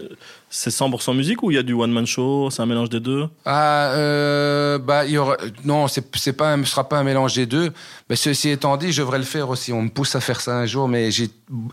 [0.49, 3.27] c'est 100% musique ou il y a du one-man show C'est un mélange des deux?
[3.45, 7.03] Ah, euh, bah, il y aura, non, c'est, c'est pas, un- ce sera pas un
[7.05, 7.73] mélange des deux.
[8.09, 9.73] Mais ceci étant dit, je devrais le faire aussi.
[9.73, 11.31] On me pousse à faire ça un jour, mais j'ai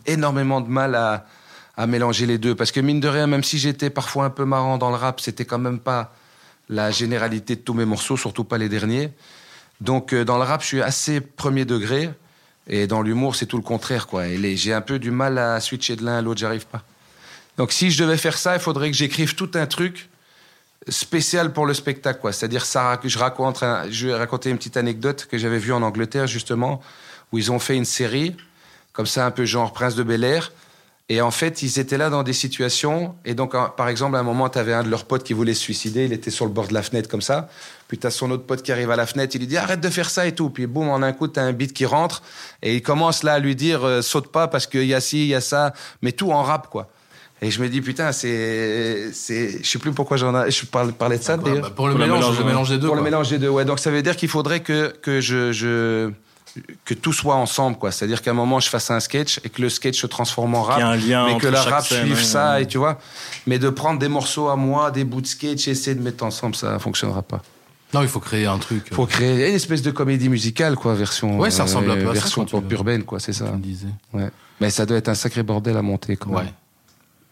[0.08, 1.26] énormément de mal à,
[1.78, 2.56] à mélanger les deux.
[2.56, 5.20] Parce que mine de rien, même si j'étais parfois un peu marrant dans le rap,
[5.20, 6.14] c'était quand même pas
[6.69, 9.11] la généralité de tous mes morceaux, surtout pas les derniers.
[9.81, 12.10] Donc, euh, dans le rap, je suis assez premier degré.
[12.68, 14.23] Et dans l'humour, c'est tout le contraire, quoi.
[14.56, 16.81] J'ai un peu du mal à switcher de l'un à l'autre, j'arrive pas.
[17.57, 20.10] Donc, si je devais faire ça, il faudrait que j'écrive tout un truc
[20.88, 22.31] spécial pour le spectacle, quoi.
[22.31, 25.81] C'est-à-dire, ça, je raconte, un- je vais raconter une petite anecdote que j'avais vue en
[25.81, 26.81] Angleterre, justement,
[27.31, 28.35] où ils ont fait une série,
[28.94, 30.52] comme ça, un peu genre Prince de Bel Air.
[31.14, 33.14] Et en fait, ils étaient là dans des situations.
[33.23, 35.53] Et donc, par exemple, à un moment, tu avais un de leurs potes qui voulait
[35.53, 36.06] se suicider.
[36.06, 37.49] Il était sur le bord de la fenêtre, comme ça.
[37.88, 39.35] Puis, tu as son autre pote qui arrive à la fenêtre.
[39.35, 40.49] Il lui dit Arrête de faire ça et tout.
[40.49, 42.23] Puis, boum, en un coup, tu as un beat qui rentre.
[42.64, 45.22] Et il commence là à lui dire euh, Saute pas parce qu'il y a ci,
[45.26, 45.73] il y a ça.
[46.02, 46.90] Mais tout en rap, quoi.
[47.44, 49.11] Et je me dis, putain, c'est.
[49.14, 50.49] c'est- Je sais plus pourquoi j'en ai.
[50.49, 51.64] Je parlais de ça, Bah, d'ailleurs.
[51.64, 52.88] bah, Pour le Pour mélange, mélange, le mélange des deux.
[52.88, 53.65] Pour le mélange des deux, ouais.
[53.65, 56.10] Donc ça veut dire qu'il faudrait que, que je, je
[56.86, 57.92] que tout soit ensemble, quoi.
[57.92, 60.62] C'est-à-dire qu'à un moment je fasse un sketch et que le sketch se transforme en
[60.64, 62.54] rap, Qu'il y ait un lien mais entre que chaque rap scène, suive ouais, ça,
[62.54, 62.64] ouais.
[62.64, 63.00] et tu vois.
[63.48, 66.24] Mais de prendre des morceaux à moi, des bouts de sketch, et essayer de mettre
[66.24, 67.42] ensemble, ça fonctionnera pas.
[67.94, 68.92] Non, il faut créer un truc.
[68.92, 71.38] euh, Faut créer une espèce de comédie musicale, quoi, version.
[71.40, 73.20] Ouais, ça ressemble un peu à ça, version pop urbaine, quoi.
[73.20, 73.46] C'est ça.
[73.46, 73.88] tu me disais.
[74.14, 74.30] Ouais.
[74.60, 76.44] Mais ça doit être un sacré bordel à monter, quand Ouais.
[76.44, 76.54] même.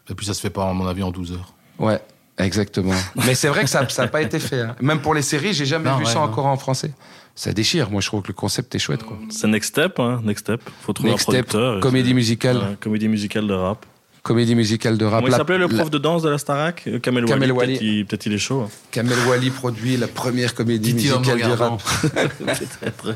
[0.09, 1.53] Et puis ça se fait pas, à mon avis, en 12 heures.
[1.79, 1.99] Ouais.
[2.37, 2.93] Exactement.
[3.25, 4.61] Mais c'est vrai que ça n'a pas été fait.
[4.61, 4.75] hein.
[4.81, 6.25] Même pour les séries, j'ai jamais Non, vu ouais, ça non.
[6.25, 6.91] encore en français.
[7.35, 7.89] Ça déchire.
[7.89, 9.17] Moi, je trouve que le concept est chouette, quoi.
[9.29, 10.61] C'est Next Step, hein, Next Step.
[10.81, 11.79] Faut trouver Next un producteur.
[11.79, 12.77] comédie musicale.
[12.79, 13.85] Comédie musicale de rap.
[14.23, 15.15] Comédie musicale de rap.
[15.21, 16.83] Comment il La- s'appelait le la- prof de danse de la Starac?
[16.87, 17.73] Euh, Kamel, Kamel Wally.
[17.77, 18.03] Wally.
[18.03, 18.61] Peut-être il, est chaud.
[18.67, 18.69] hein.
[18.91, 21.77] Kamel Wally produit la première comédie musicale regardant.
[21.77, 22.31] rap.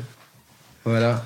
[0.84, 1.24] Voilà.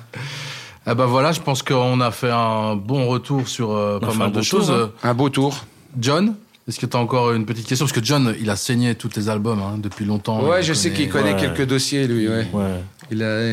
[0.85, 4.31] Ah bah voilà, je pense qu'on a fait un bon retour sur euh, pas mal
[4.31, 4.71] de choses.
[4.71, 4.91] hein.
[5.03, 5.65] Un beau tour.
[5.99, 6.35] John,
[6.71, 7.85] est-ce que tu as encore une petite question?
[7.85, 10.41] Parce que John, il a saigné tous tes albums hein, depuis longtemps.
[10.47, 11.39] Ouais, je sais qu'il connaît ouais.
[11.39, 12.27] quelques dossiers, lui.
[12.29, 12.47] Ouais.
[12.53, 12.79] Ouais.
[13.11, 13.43] Il, a,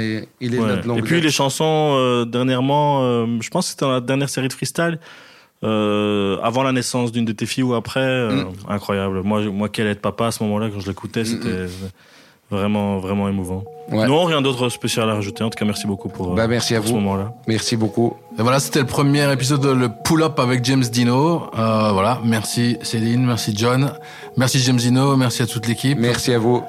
[0.40, 0.68] il est Ouais.
[0.68, 1.24] là de longue Et puis date.
[1.24, 5.00] les chansons, euh, dernièrement, euh, je pense que c'était dans la dernière série de freestyle,
[5.64, 8.52] euh, avant la naissance d'une de tes filles ou après, euh, Mm.
[8.68, 9.22] incroyable.
[9.24, 11.66] Moi, moi allais être papa à ce moment-là, quand je l'écoutais, c'était
[12.50, 13.62] vraiment, vraiment émouvant.
[13.90, 14.06] Ouais.
[14.06, 15.42] Non, rien d'autre spécial à rajouter.
[15.44, 17.00] En tout cas, merci beaucoup pour, euh, Bah, merci à pour ce vous.
[17.00, 17.32] moment-là.
[17.46, 18.14] Merci beaucoup.
[18.38, 21.44] Et voilà, c'était le premier épisode de le pull-up avec James Dino.
[21.58, 23.92] Euh, voilà, merci Céline, merci John,
[24.36, 25.98] merci James Dino, merci à toute l'équipe.
[25.98, 26.62] Merci à vous.